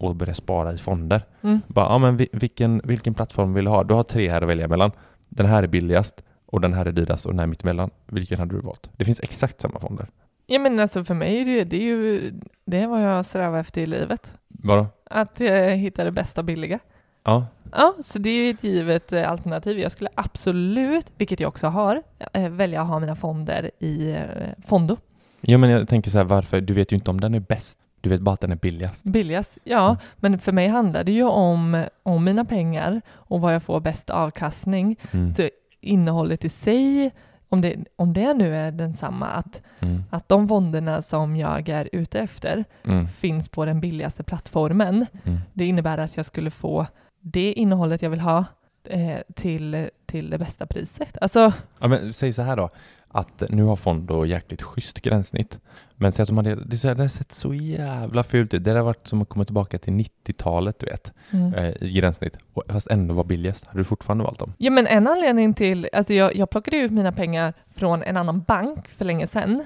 att, 0.00 0.16
börja 0.16 0.34
spara 0.34 0.72
i 0.72 0.78
fonder, 0.78 1.22
Mm. 1.42 1.60
bara, 1.66 1.84
ja, 1.86 1.98
men 1.98 2.16
vi- 2.16 2.28
vilken, 2.32 2.80
vilken 2.84 3.14
plattform 3.14 3.54
vill 3.54 3.64
du 3.64 3.70
ha? 3.70 3.84
Du 3.84 3.94
har 3.94 4.02
tre 4.02 4.30
här 4.30 4.42
att 4.42 4.48
välja 4.48 4.68
mellan. 4.68 4.90
Den 5.36 5.46
här 5.46 5.62
är 5.62 5.66
billigast 5.66 6.24
och 6.46 6.60
den 6.60 6.72
här 6.72 6.86
är 6.86 6.92
dyrast 6.92 7.26
och 7.26 7.32
den 7.32 7.38
här 7.38 7.46
är 7.46 7.50
mittemellan. 7.50 7.90
Vilken 8.06 8.38
hade 8.38 8.54
du 8.54 8.60
valt? 8.60 8.90
Det 8.96 9.04
finns 9.04 9.20
exakt 9.20 9.60
samma 9.60 9.80
fonder. 9.80 10.06
Ja 10.46 10.58
men 10.58 10.80
alltså 10.80 11.04
för 11.04 11.14
mig 11.14 11.40
är 11.40 11.44
det, 11.44 11.64
det 11.64 11.76
är 11.76 11.82
ju 11.82 12.32
det 12.64 12.78
är 12.78 12.86
vad 12.86 13.02
jag 13.02 13.26
strävar 13.26 13.58
efter 13.58 13.80
i 13.80 13.86
livet. 13.86 14.32
Vadå? 14.48 14.86
Att 15.04 15.40
eh, 15.40 15.52
hitta 15.54 16.04
det 16.04 16.10
bästa 16.10 16.42
billiga. 16.42 16.78
Ja, 17.24 17.46
Ja, 17.76 17.94
så 18.00 18.18
det 18.18 18.30
är 18.30 18.44
ju 18.44 18.50
ett 18.50 18.64
givet 18.64 19.12
eh, 19.12 19.30
alternativ. 19.30 19.78
Jag 19.78 19.92
skulle 19.92 20.10
absolut, 20.14 21.06
vilket 21.16 21.40
jag 21.40 21.48
också 21.48 21.66
har, 21.66 22.02
eh, 22.32 22.48
välja 22.48 22.82
att 22.82 22.88
ha 22.88 23.00
mina 23.00 23.16
fonder 23.16 23.70
i 23.78 24.10
eh, 24.10 24.20
Fondo. 24.66 24.96
ja 25.40 25.58
men 25.58 25.70
jag 25.70 25.88
tänker 25.88 26.10
så 26.10 26.18
här, 26.18 26.24
varför? 26.24 26.60
Du 26.60 26.74
vet 26.74 26.92
ju 26.92 26.96
inte 26.96 27.10
om 27.10 27.20
den 27.20 27.34
är 27.34 27.40
bäst. 27.40 27.78
Du 28.02 28.08
vet 28.08 28.20
bara 28.20 28.32
att 28.34 28.40
den 28.40 28.52
är 28.52 28.56
billigast. 28.56 29.04
Billigast, 29.04 29.58
ja. 29.64 29.86
Mm. 29.86 29.96
Men 30.16 30.38
för 30.38 30.52
mig 30.52 30.68
handlar 30.68 31.04
det 31.04 31.12
ju 31.12 31.24
om, 31.24 31.84
om 32.02 32.24
mina 32.24 32.44
pengar 32.44 33.02
och 33.10 33.40
vad 33.40 33.54
jag 33.54 33.62
får 33.62 33.80
bäst 33.80 34.10
avkastning. 34.10 34.96
Mm. 35.10 35.34
Så 35.34 35.48
innehållet 35.80 36.44
i 36.44 36.48
sig, 36.48 37.10
om 37.48 37.60
det, 37.60 37.76
om 37.96 38.12
det 38.12 38.34
nu 38.34 38.56
är 38.56 38.72
densamma, 38.72 39.26
att, 39.26 39.60
Mm. 39.80 40.02
att 40.10 40.28
de 40.28 40.48
fonderna 40.48 41.02
som 41.02 41.36
jag 41.36 41.68
är 41.68 41.88
ute 41.92 42.20
efter 42.20 42.64
Mm. 42.84 43.08
finns 43.08 43.48
på 43.48 43.64
den 43.64 43.80
billigaste 43.80 44.22
plattformen. 44.22 45.06
Mm. 45.24 45.38
Det 45.52 45.66
innebär 45.66 45.98
att 45.98 46.16
jag 46.16 46.26
skulle 46.26 46.50
få 46.50 46.86
det 47.20 47.52
innehållet 47.52 48.02
jag 48.02 48.10
vill 48.10 48.20
ha 48.20 48.44
eh, 48.84 49.18
till, 49.34 49.88
till 50.06 50.30
det 50.30 50.38
bästa 50.38 50.66
priset. 50.66 51.18
Alltså, 51.20 51.52
Ja, 51.80 51.88
men 51.88 52.12
säg 52.12 52.32
så 52.32 52.42
här 52.42 52.56
då, 52.56 52.68
att 53.12 53.42
nu 53.48 53.62
har 53.62 53.76
Fondo 53.76 54.24
jäkligt 54.26 54.62
schysst 54.62 55.00
gränssnitt. 55.02 55.58
Men 55.96 56.12
säg 56.12 56.22
att 56.22 56.28
de 56.28 56.36
hade, 56.36 56.54
det, 56.64 56.76
så 56.76 56.88
här, 56.88 56.94
det 56.94 57.02
har 57.02 57.08
sett 57.08 57.32
så 57.32 57.54
jävla 57.54 58.22
fult 58.22 58.54
ut. 58.54 58.64
Det 58.64 58.70
har 58.70 58.82
varit 58.82 59.06
som 59.06 59.22
att 59.22 59.28
komma 59.28 59.44
tillbaka 59.44 59.78
till 59.78 59.92
90-talet, 59.92 60.78
du 60.78 60.86
vet, 60.86 61.12
Mm. 61.30 61.54
eh, 61.54 61.72
i 61.80 61.92
gränssnitt. 61.92 62.36
Och, 62.54 62.62
fast 62.68 62.86
ändå 62.90 63.14
var 63.14 63.24
billigast. 63.24 63.64
Hade 63.66 63.80
du 63.80 63.84
fortfarande 63.84 64.24
valt 64.24 64.38
dem? 64.38 64.52
Ja 64.58 64.70
men 64.70 64.86
en 64.86 65.06
anledning 65.06 65.54
till, 65.54 65.88
alltså 65.92 66.14
jag, 66.14 66.36
jag 66.36 66.50
plockade 66.50 66.76
ut 66.76 66.92
mina 66.92 67.12
pengar 67.12 67.54
från 67.74 68.02
en 68.02 68.16
annan 68.16 68.40
bank 68.42 68.88
för 68.88 69.04
länge 69.04 69.26
sedan. 69.26 69.64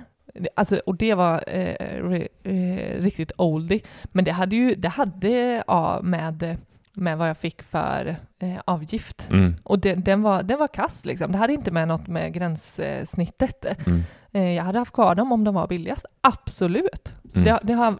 Alltså, 0.54 0.80
och 0.86 0.96
det 0.96 1.14
var 1.14 1.44
eh, 1.46 1.74
ri- 2.02 2.28
eh, 2.42 3.02
riktigt 3.02 3.32
oldie. 3.38 3.80
Men 4.04 4.24
det 4.24 4.30
hade 4.32 4.56
ju, 4.56 4.74
det 4.74 4.88
hade 4.88 5.62
ja, 5.66 6.00
med, 6.02 6.56
med 6.96 7.18
vad 7.18 7.28
jag 7.28 7.36
fick 7.36 7.62
för 7.62 8.16
eh, 8.38 8.54
avgift. 8.64 9.28
Mm. 9.30 9.54
Och 9.62 9.78
det, 9.78 9.94
den, 9.94 10.22
var, 10.22 10.42
den 10.42 10.58
var 10.58 10.68
kass 10.68 11.04
liksom. 11.04 11.32
Det 11.32 11.38
hade 11.38 11.52
inte 11.52 11.70
med 11.70 11.88
något 11.88 12.06
med 12.06 12.32
gränssnittet. 12.32 13.86
Mm. 13.86 14.02
Eh, 14.32 14.52
jag 14.52 14.64
hade 14.64 14.78
haft 14.78 14.92
kvar 14.92 15.14
dem 15.14 15.32
om 15.32 15.44
de 15.44 15.54
var 15.54 15.66
billigast. 15.66 16.06
Absolut. 16.20 17.12
Så 17.28 17.40
Mm. 17.40 17.44
det, 17.44 17.58
det 17.62 17.72
har, 17.72 17.98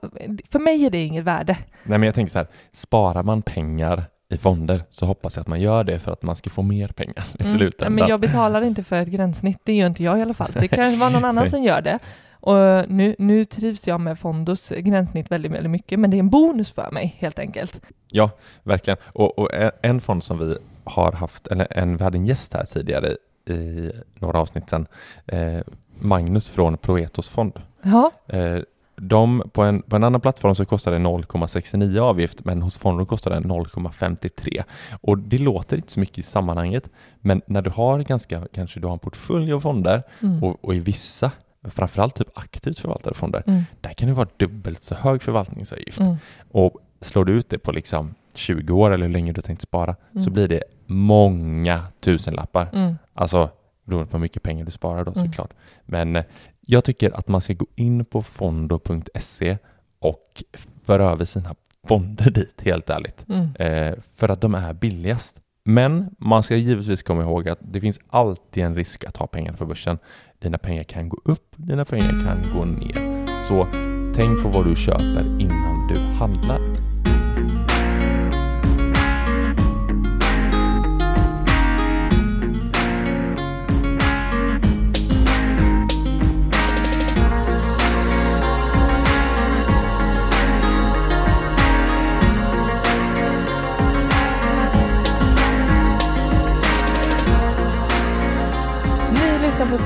för 0.52 0.58
mig 0.58 0.84
är 0.86 0.90
det 0.90 1.04
inget 1.04 1.24
värde. 1.24 1.58
Nej, 1.82 1.98
men 1.98 2.02
jag 2.02 2.14
tänker 2.14 2.30
så 2.32 2.38
här, 2.38 2.48
sparar 2.72 3.22
man 3.22 3.42
pengar 3.42 4.04
i 4.28 4.36
fonder 4.36 4.82
så 4.90 5.06
hoppas 5.06 5.36
jag 5.36 5.40
att 5.40 5.46
man 5.48 5.60
gör 5.60 5.84
det 5.84 5.98
för 5.98 6.12
att 6.12 6.22
man 6.22 6.36
ska 6.36 6.50
få 6.50 6.62
mer 6.62 6.88
pengar 6.88 7.24
i 7.38 7.42
Mm. 7.44 7.58
slutändan. 7.58 7.94
Men 7.94 8.08
jag 8.08 8.20
betalar 8.20 8.62
inte 8.62 8.82
för 8.84 8.96
ett 9.02 9.08
gränssnitt, 9.08 9.58
det 9.64 9.72
gör 9.74 9.86
inte 9.86 10.02
jag 10.04 10.18
i 10.18 10.22
alla 10.22 10.34
fall. 10.34 10.50
Det 10.52 10.68
kan 10.68 10.98
vara 10.98 11.10
någon 11.10 11.24
annan 11.24 11.50
som 11.50 11.62
gör 11.62 11.80
det. 11.82 11.98
Och 12.46 12.90
nu, 12.90 13.14
nu 13.18 13.44
trivs 13.44 13.86
jag 13.86 14.00
med 14.00 14.18
Fondos 14.18 14.68
gränssnitt 14.68 15.30
väldigt, 15.30 15.52
väldigt 15.52 15.70
mycket, 15.70 15.98
men 15.98 16.10
det 16.10 16.16
är 16.16 16.18
en 16.18 16.30
bonus 16.30 16.72
för 16.72 16.90
mig 16.90 17.16
helt 17.18 17.38
enkelt. 17.38 17.80
Ja, 18.10 18.30
verkligen. 18.62 18.98
Och, 19.04 19.38
och 19.38 19.50
en- 19.82 20.00
fond 20.00 20.24
som 20.24 20.38
vi 20.38 20.56
har 20.84 21.12
haft, 21.12 21.46
eller 21.46 21.66
en, 21.70 21.96
vi 21.96 22.04
hade 22.04 22.18
en 22.18 22.26
gäst 22.26 22.54
här 22.54 22.64
tidigare 22.64 23.16
i 23.50 23.90
några 24.14 24.40
avsnitt 24.40 24.70
sedan, 24.70 24.86
eh, 25.26 25.60
Magnus 25.98 26.50
från 26.50 26.76
Proetos 26.76 27.28
fond. 27.28 27.52
Ja, 27.82 28.10
Eh, 28.26 28.58
de, 28.96 29.42
på, 29.52 29.62
en, 29.62 29.82
på 29.82 29.96
en 29.96 30.04
annan 30.04 30.20
plattform 30.20 30.54
så 30.54 30.64
kostar 30.64 30.92
det 30.92 30.98
0,69 30.98 31.98
avgift, 31.98 32.44
men 32.44 32.62
hos 32.62 32.78
fonden 32.78 33.06
kostar 33.06 33.30
det 33.30 33.40
0,53. 33.40 34.62
Och 35.00 35.18
det 35.18 35.38
låter 35.38 35.76
inte 35.76 35.92
så 35.92 36.00
mycket 36.00 36.18
i 36.18 36.22
sammanhanget, 36.22 36.90
men 37.20 37.42
när 37.46 37.62
du 37.62 37.70
har 37.70 38.00
ganska, 38.00 38.42
kanske 38.52 38.80
du 38.80 38.86
har 38.86 38.92
en 38.92 38.98
portfölj 38.98 39.52
av 39.52 39.60
fonder 39.60 40.02
mm. 40.22 40.44
och, 40.44 40.64
och 40.64 40.74
i 40.74 40.78
vissa, 40.78 41.30
framförallt 41.70 42.14
typ 42.14 42.38
aktivt 42.38 42.78
förvaltade 42.78 43.14
fonder, 43.16 43.42
Mm. 43.46 43.62
där 43.80 43.92
kan 43.92 44.08
det 44.08 44.14
vara 44.14 44.28
dubbelt 44.36 44.84
så 44.84 44.94
hög 44.94 45.22
förvaltningsavgift. 45.22 46.00
Mm. 46.00 46.16
Och 46.50 46.78
slår 47.00 47.24
du 47.24 47.32
ut 47.32 47.48
det 47.50 47.58
på 47.58 47.72
liksom 47.72 48.14
20 48.34 48.72
år 48.72 48.90
eller 48.90 49.06
hur 49.06 49.12
länge 49.12 49.32
du 49.32 49.40
tänkt 49.40 49.62
spara 49.62 49.96
så 50.12 50.18
Mm. 50.18 50.32
blir 50.32 50.48
det 50.48 50.62
många 50.86 51.82
tusenlappar. 52.00 52.68
Mm. 52.72 52.94
Alltså 53.14 53.50
beroende 53.84 54.10
på 54.10 54.16
hur 54.16 54.22
mycket 54.22 54.42
pengar 54.42 54.64
du 54.64 54.70
sparar 54.70 55.04
då 55.04 55.12
Mm. 55.16 55.26
såklart. 55.26 55.54
Men 55.84 56.16
eh, 56.16 56.24
jag 56.60 56.84
tycker 56.84 57.10
att 57.18 57.28
man 57.28 57.40
ska 57.40 57.52
gå 57.52 57.66
in 57.74 58.04
på 58.04 58.22
fondo.se 58.22 59.58
och 59.98 60.42
föra 60.84 61.10
över 61.10 61.24
sina 61.24 61.54
fonder 61.88 62.30
dit 62.30 62.62
helt 62.64 62.90
ärligt. 62.90 63.24
Mm. 63.28 63.54
Eh, 63.56 63.94
för 64.14 64.28
att 64.28 64.40
de 64.40 64.54
är 64.54 64.72
billigast. 64.72 65.40
Men 65.64 66.14
man 66.18 66.42
ska 66.42 66.56
givetvis 66.56 67.02
komma 67.02 67.22
ihåg 67.22 67.48
att 67.48 67.58
det 67.60 67.80
finns 67.80 68.00
alltid 68.08 68.62
en 68.64 68.76
risk 68.76 69.04
att 69.04 69.16
ha 69.16 69.26
pengar 69.26 69.52
på 69.52 69.66
börsen. 69.66 69.98
Dina 70.38 70.58
pengar 70.58 70.84
kan 70.84 71.08
gå 71.08 71.16
upp, 71.24 71.54
dina 71.56 71.84
pengar 71.84 72.20
kan 72.24 72.50
gå 72.52 72.64
ner. 72.64 73.26
Så 73.42 73.66
tänk 74.14 74.42
på 74.42 74.48
vad 74.48 74.64
du 74.66 74.76
köper 74.76 75.40
innan 75.40 75.86
du 75.88 75.98
handlar. 75.98 76.60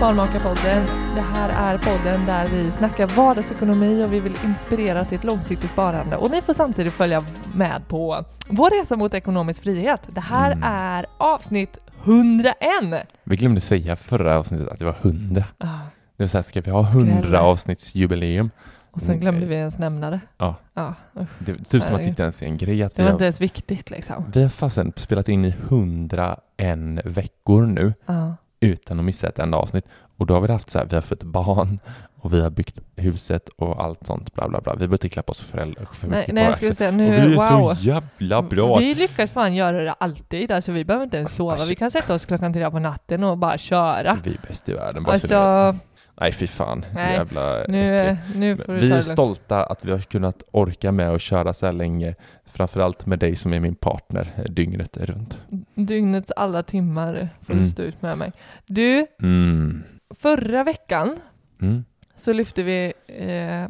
Sparmakarpodden. 0.01 0.87
Det 1.15 1.21
här 1.21 1.49
är 1.75 1.79
podden 1.79 2.27
där 2.27 2.49
vi 2.49 2.71
snackar 2.71 3.07
vardagsekonomi 3.07 4.05
och 4.05 4.13
vi 4.13 4.21
vill 4.21 4.37
inspirera 4.45 5.05
till 5.05 5.19
ett 5.19 5.25
långsiktigt 5.25 5.71
sparande. 5.71 6.17
Och 6.17 6.31
ni 6.31 6.43
får 6.43 6.53
samtidigt 6.55 6.93
följa 6.93 7.25
med 7.55 7.89
på 7.89 8.25
vår 8.49 8.71
resa 8.81 8.97
mot 8.97 9.15
ekonomisk 9.15 9.63
frihet. 9.63 10.01
Det 10.15 10.21
här 10.21 10.53
Mm. 10.53 10.63
är 10.65 11.07
avsnitt 11.19 11.79
101! 12.05 13.07
Vi 13.25 13.37
glömde 13.37 13.61
säga 13.61 13.97
förra 13.97 14.39
avsnittet 14.39 14.69
att 14.69 14.79
det 14.79 14.85
var 14.85 14.97
100. 15.03 15.45
Ah, 15.59 15.67
Det 16.17 16.23
vill 16.23 16.29
säga, 16.29 16.43
ska 16.43 16.61
vi 16.61 16.71
ha 16.71 16.83
100 16.83 17.17
Skrälle. 17.19 17.39
avsnittsjubileum? 17.39 18.51
och 18.91 19.01
sen 19.03 19.21
glömde 19.21 19.47
vi 19.47 19.55
ens 19.55 19.79
nämna 19.79 20.11
det. 20.11 20.21
Ja. 20.39 20.55
Ja. 20.75 20.95
Det 21.39 21.53
är 21.53 21.57
typ 21.57 21.83
som 21.83 21.95
att 21.95 22.03
det 22.03 22.09
inte 22.09 22.23
ens 22.23 22.43
är 22.43 22.47
en 22.47 22.57
grej 22.57 22.83
att 22.83 22.95
det 22.97 23.03
var 23.03 23.11
inte 23.13 23.25
ens 23.25 23.41
viktigt 23.41 23.91
liksom. 23.91 24.25
vi 24.35 24.43
har 24.43 24.49
fasen 24.49 24.93
spelat 24.97 25.29
in 25.29 25.45
i 25.45 25.55
101 25.69 27.01
veckor 27.05 27.67
nu 27.67 27.95
Ja. 28.07 28.35
Utan 28.61 28.99
att 28.99 29.05
missa 29.05 29.29
ett 29.29 29.39
enda 29.39 29.59
avsnitt. 29.59 29.85
Och 30.17 30.27
då 30.27 30.35
har 30.35 30.41
vi 30.41 30.53
haft 30.53 30.71
så 30.71 30.79
här, 30.79 30.87
vi 30.87 30.95
har 30.95 31.03
fått 31.03 31.23
barn 31.23 31.79
och 32.21 32.35
vi 32.35 32.41
har 32.41 32.51
byggt 32.51 32.81
huset 32.97 33.49
och 33.49 33.85
allt 33.85 34.07
sånt 34.07 34.35
bla 34.35 34.49
bla 34.49 34.61
bla. 34.61 34.73
Vi 34.73 34.79
behöver 34.79 34.95
inte 34.95 35.09
klappa 35.09 35.31
oss 35.31 35.41
föräldrar 35.41 35.85
för 35.85 36.09
Nej, 36.09 36.19
mycket 36.19 36.35
nej, 36.35 36.45
på 36.45 36.51
jag 36.51 36.57
skulle 36.57 36.75
säga 36.75 36.89
Och 36.89 36.95
nu, 36.95 37.11
vi 37.11 37.17
är 37.17 37.51
wow. 37.51 37.75
så 37.75 37.81
jävla 37.81 38.43
bra! 38.43 38.79
Vi 38.79 38.95
lyckas 38.95 39.31
fan 39.31 39.55
göra 39.55 39.81
det 39.83 39.93
alltid, 39.93 40.53
alltså 40.53 40.73
vi 40.73 40.85
behöver 40.85 41.05
inte 41.05 41.17
ens 41.17 41.35
sova. 41.35 41.57
Vi 41.69 41.75
kan 41.75 41.91
sätta 41.91 42.15
oss 42.15 42.25
klockan 42.25 42.53
tre 42.53 42.71
på 42.71 42.79
natten 42.79 43.25
och 43.25 43.39
bara 43.39 43.59
köra. 43.59 44.11
Alltså, 44.11 44.31
vi 44.31 44.37
är 44.37 44.49
bäst 44.49 44.69
i 44.69 44.73
världen, 44.73 45.03
bara 45.03 45.19
så. 45.19 45.37
Alltså, 45.37 45.81
Nej 46.21 46.33
fy 46.33 46.47
fan, 46.47 46.85
Nej, 46.95 47.15
jävla 47.15 47.65
nu, 47.69 47.99
äckligt. 48.01 48.37
nu 48.37 48.55
Vi 48.69 48.93
är 48.93 49.01
stolta 49.01 49.65
att 49.65 49.85
vi 49.85 49.93
har 49.93 49.99
kunnat 49.99 50.43
orka 50.51 50.93
med 50.93 51.11
och 51.11 51.21
köra 51.21 51.53
så 51.53 51.67
här 51.67 51.73
länge. 51.73 52.15
Framförallt 52.53 53.07
med 53.07 53.19
dig 53.19 53.37
som 53.37 53.53
är 53.53 53.61
min 53.61 53.75
partner 53.75 54.29
eh, 54.37 54.45
dygnet 54.45 54.97
runt. 54.97 55.41
Dygnets 55.75 56.31
alla 56.37 56.63
timmar 56.63 57.29
får 57.47 57.53
Mm. 57.53 57.65
du 57.65 57.71
stå 57.71 57.83
ut 57.83 58.03
med 58.03 58.19
mig. 58.19 58.33
Du, 58.67 59.07
Mm. 59.23 59.83
förra 60.11 60.65
veckan 60.65 61.17
Mm. 61.63 61.85
så 62.17 62.33
lyfte 62.33 62.63
vi 62.63 62.93
eh, 63.07 63.65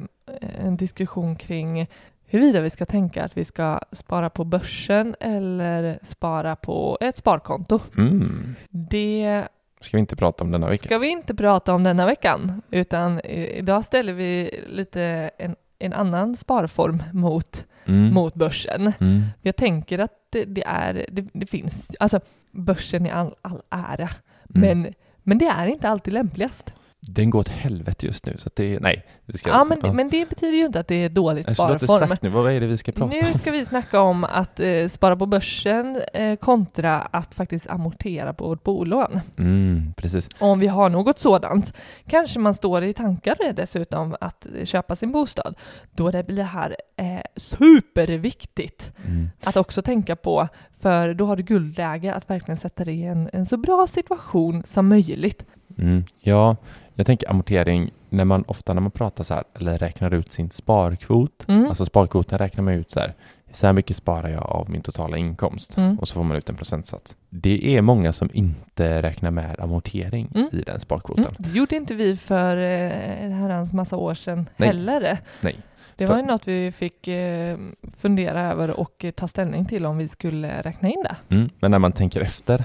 en 0.66 0.76
diskussion 0.76 1.36
kring 1.36 1.86
huruvida 2.26 2.60
vi 2.60 2.70
ska 2.70 2.86
tänka 2.86 3.24
att 3.24 3.36
vi 3.36 3.44
ska 3.44 3.80
spara 3.92 4.30
på 4.30 4.44
börsen 4.44 5.14
eller 5.20 5.98
spara 6.02 6.56
på 6.56 6.98
ett 7.00 7.16
sparkonto. 7.16 7.80
Mm. 7.98 8.54
Det 8.70 9.44
Ska 9.80 9.96
vi 9.96 10.00
inte 10.00 10.16
prata 10.16 10.44
om 10.44 10.50
denna 10.50 10.68
vecka? 10.68 10.84
ska 10.84 10.98
vi 10.98 11.08
inte 11.08 11.34
prata 11.34 11.74
om 11.74 11.82
denna 11.84 12.06
veckan, 12.06 12.62
utan 12.70 13.20
idag 13.20 13.84
ställer 13.84 14.12
vi 14.12 14.50
lite 14.68 15.30
en, 15.38 15.56
en 15.80 15.92
annan 15.92 16.36
sparform 16.36 17.02
mot, 17.12 17.66
Mm. 17.86 18.14
mot 18.14 18.34
börsen. 18.34 18.92
Mm. 19.00 19.22
Jag 19.42 19.56
tänker 19.56 19.98
att 19.98 20.12
det, 20.30 20.44
det 20.44 20.62
är, 20.66 21.06
det, 21.12 21.26
det 21.32 21.46
finns, 21.46 21.88
alltså 22.00 22.20
börsen 22.50 23.06
är 23.06 23.12
all, 23.12 23.34
all 23.42 23.62
ära, 23.70 24.08
Mm. 24.54 24.82
men, 24.82 24.94
men 25.22 25.38
det 25.38 25.46
är 25.46 25.66
inte 25.66 25.88
alltid 25.88 26.14
lämpligast. 26.14 26.72
Den 27.02 27.30
går 27.30 27.38
åt 27.40 27.48
helvete 27.48 28.06
just 28.06 28.26
nu, 28.26 28.34
så 28.38 28.46
att 28.46 28.56
det 28.56 28.74
är... 28.74 28.80
Nej. 28.80 29.04
Vi 29.26 29.38
ska 29.38 29.50
Ja, 29.50 29.64
men, 29.82 29.96
men 29.96 30.08
det 30.08 30.28
betyder 30.28 30.58
ju 30.58 30.66
inte 30.66 30.80
att 30.80 30.88
det 30.88 30.94
är 30.94 31.08
dåligt 31.08 31.48
Alltså, 31.48 31.62
sparform. 31.78 32.08
sagt 32.08 32.22
nu, 32.22 32.28
vad 32.28 32.52
är 32.52 32.60
det 32.60 32.66
vi 32.66 32.76
ska 32.76 32.92
prata 32.92 33.14
Nu 33.14 33.20
om? 33.20 33.34
ska 33.34 33.50
vi 33.50 33.64
snacka 33.64 34.00
om 34.00 34.24
att 34.24 34.60
eh, 34.60 34.88
spara 34.88 35.16
på 35.16 35.26
börsen 35.26 36.02
eh, 36.14 36.36
kontra 36.36 36.98
att 37.00 37.34
faktiskt 37.34 37.66
amortera 37.70 38.32
på 38.32 38.48
vårt 38.48 38.62
bolån. 38.64 39.20
Mm, 39.38 39.92
precis. 39.96 40.28
Om 40.38 40.58
vi 40.60 40.66
har 40.66 40.88
något 40.88 41.18
sådant. 41.18 41.72
Kanske 42.06 42.38
man 42.38 42.54
står 42.54 42.84
i 42.84 42.92
tankar 42.92 43.36
dessutom 43.56 44.16
att 44.20 44.46
köpa 44.64 44.96
sin 44.96 45.12
bostad. 45.12 45.54
Då 45.94 46.10
det 46.10 46.26
blir 46.26 46.36
det 46.36 46.42
här 46.42 46.76
eh, 46.96 47.20
superviktigt 47.36 48.90
Mm. 49.06 49.28
att 49.44 49.56
också 49.56 49.82
tänka 49.82 50.16
på, 50.16 50.48
för 50.80 51.14
då 51.14 51.26
har 51.26 51.36
du 51.36 51.42
guldläge 51.42 52.14
att 52.14 52.30
verkligen 52.30 52.58
sätta 52.58 52.84
dig 52.84 53.00
i 53.00 53.04
en, 53.04 53.30
en 53.32 53.46
så 53.46 53.56
bra 53.56 53.86
situation 53.86 54.62
som 54.66 54.88
möjligt. 54.88 55.44
Mm. 55.78 56.04
Ja, 56.20 56.56
jag 57.00 57.06
tänker 57.06 57.30
amortering, 57.30 57.90
när 58.08 58.24
man 58.24 58.44
ofta 58.48 58.74
när 58.74 58.80
man 58.80 58.90
pratar 58.90 59.24
så 59.24 59.34
här, 59.34 59.44
eller 59.60 59.78
räknar 59.78 60.14
ut 60.14 60.32
sin 60.32 60.50
sparkvot, 60.50 61.44
Mm. 61.48 61.66
alltså 61.68 61.84
sparkvoten 61.84 62.38
räknar 62.38 62.64
man 62.64 62.74
ut 62.74 62.90
så 62.90 63.00
här, 63.00 63.14
så 63.52 63.66
här 63.66 63.72
mycket 63.72 63.96
sparar 63.96 64.28
jag 64.28 64.42
av 64.42 64.70
min 64.70 64.82
totala 64.82 65.16
inkomst 65.16 65.76
Mm. 65.76 65.98
och 65.98 66.08
så 66.08 66.14
får 66.14 66.24
man 66.24 66.36
ut 66.36 66.48
en 66.48 66.56
procentsats. 66.56 67.16
Det 67.30 67.76
är 67.76 67.82
många 67.82 68.12
som 68.12 68.30
inte 68.32 69.02
räknar 69.02 69.30
med 69.30 69.60
amortering 69.60 70.30
Mm. 70.34 70.48
i 70.52 70.60
den 70.62 70.80
sparkvoten. 70.80 71.24
Mm. 71.24 71.34
Det 71.38 71.50
gjorde 71.50 71.76
inte 71.76 71.94
vi 71.94 72.16
för 72.16 72.56
eh, 72.56 73.24
en 73.24 73.32
herrans 73.32 73.72
massa 73.72 73.96
år 73.96 74.14
sedan 74.14 74.48
Nej. 74.56 74.66
heller. 74.68 75.18
Nej. 75.40 75.56
Det 75.96 76.06
var 76.06 76.16
ju 76.16 76.22
något 76.22 76.48
vi 76.48 76.72
fick 76.72 77.08
eh, 77.08 77.58
fundera 77.98 78.40
över 78.40 78.70
och 78.70 79.04
eh, 79.04 79.10
ta 79.10 79.28
ställning 79.28 79.64
till 79.66 79.86
om 79.86 79.98
vi 79.98 80.08
skulle 80.08 80.62
räkna 80.62 80.88
in 80.88 81.02
det. 81.02 81.34
Mm. 81.34 81.50
Men 81.60 81.70
när 81.70 81.78
man 81.78 81.92
tänker 81.92 82.20
efter, 82.20 82.64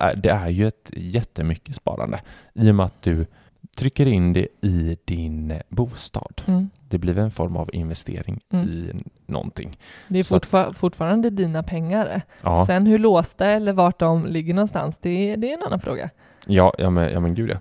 är, 0.00 0.16
det 0.16 0.28
är 0.30 0.48
ju 0.48 0.66
ett 0.68 0.90
jättemycket 0.96 1.74
sparande 1.76 2.20
i 2.54 2.70
och 2.70 2.74
med 2.74 2.86
att 2.86 3.02
du 3.02 3.26
trycker 3.76 4.06
in 4.06 4.32
det 4.32 4.46
i 4.60 4.96
din 5.04 5.52
bostad. 5.68 6.42
Mm. 6.46 6.70
Det 6.88 6.98
blir 6.98 7.18
en 7.18 7.30
form 7.30 7.56
av 7.56 7.70
investering 7.72 8.40
Mm. 8.52 8.68
i 8.68 8.92
någonting. 9.26 9.78
Det 10.08 10.18
är 10.18 10.22
Så 10.22 10.36
att- 10.36 10.46
fortfar- 10.46 10.72
fortfarande 10.72 11.30
dina 11.30 11.62
pengar. 11.62 12.22
Ja, 12.42 12.66
Sen 12.66 12.86
hur 12.86 12.98
låsta 12.98 13.46
eller 13.46 13.72
vart 13.72 13.98
de 13.98 14.26
ligger 14.26 14.54
någonstans, 14.54 14.96
det 15.00 15.10
är, 15.32 15.36
det 15.36 15.50
är 15.50 15.54
en 15.56 15.62
annan 15.62 15.80
fråga. 15.80 16.10
ja, 16.46 16.72
ja, 16.78 16.90
men, 16.90 17.12
ja 17.12 17.20
men 17.20 17.34
gud 17.34 17.50
ja. 17.50 17.56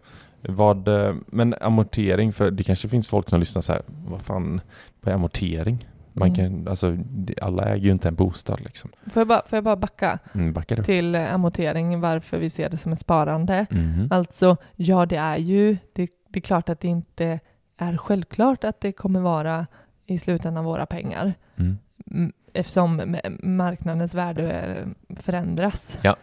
Vad, 0.49 0.87
eh, 0.87 1.15
men 1.27 1.55
amortering, 1.61 2.33
för 2.33 2.51
det 2.51 2.63
kanske 2.63 2.87
finns 2.89 3.07
folk 3.07 3.29
som 3.29 3.39
lyssnar 3.39 3.61
så 3.61 3.73
här, 3.73 3.81
vad 4.07 4.21
fan, 4.21 4.61
vad 5.01 5.11
är 5.11 5.15
amortering? 5.15 5.87
Man 6.17 6.27
Mm. 6.27 6.35
kan, 6.35 6.67
alltså, 6.67 6.97
alla 7.41 7.65
äger 7.65 7.85
ju 7.85 7.91
inte 7.91 8.07
en 8.07 8.15
bostad 8.15 8.61
liksom. 8.61 8.89
Får 9.11 9.19
jag 9.19 9.27
bara, 9.27 9.41
får 9.47 9.57
jag 9.57 9.63
bara 9.63 9.75
backa 9.75 10.19
Mm, 10.33 10.53
backar 10.53 10.75
du? 10.75 10.83
till 10.83 11.15
eh, 11.15 11.33
amortering, 11.33 11.99
varför 12.01 12.37
vi 12.37 12.49
ser 12.49 12.69
det 12.69 12.77
som 12.77 12.91
ett 12.91 12.99
sparande? 12.99 13.65
Mhm. 13.69 14.07
Alltså, 14.11 14.57
ja 14.75 15.05
det 15.05 15.15
är 15.17 15.37
ju, 15.37 15.77
det, 15.93 16.09
det 16.29 16.39
är 16.39 16.41
klart 16.41 16.69
att 16.69 16.79
det 16.79 16.87
inte 16.87 17.39
är 17.77 17.97
självklart 17.97 18.63
att 18.63 18.81
det 18.81 18.91
kommer 18.91 19.19
vara 19.19 19.67
i 20.05 20.17
slutändan 20.19 20.65
våra 20.65 20.85
pengar. 20.85 21.33
Mm. 21.55 21.77
Mm, 22.11 22.33
Eftersom 22.53 23.17
marknadens 23.43 24.13
värde 24.13 24.51
eh, 24.51 25.15
förändras. 25.15 25.99
Ja. 26.01 26.15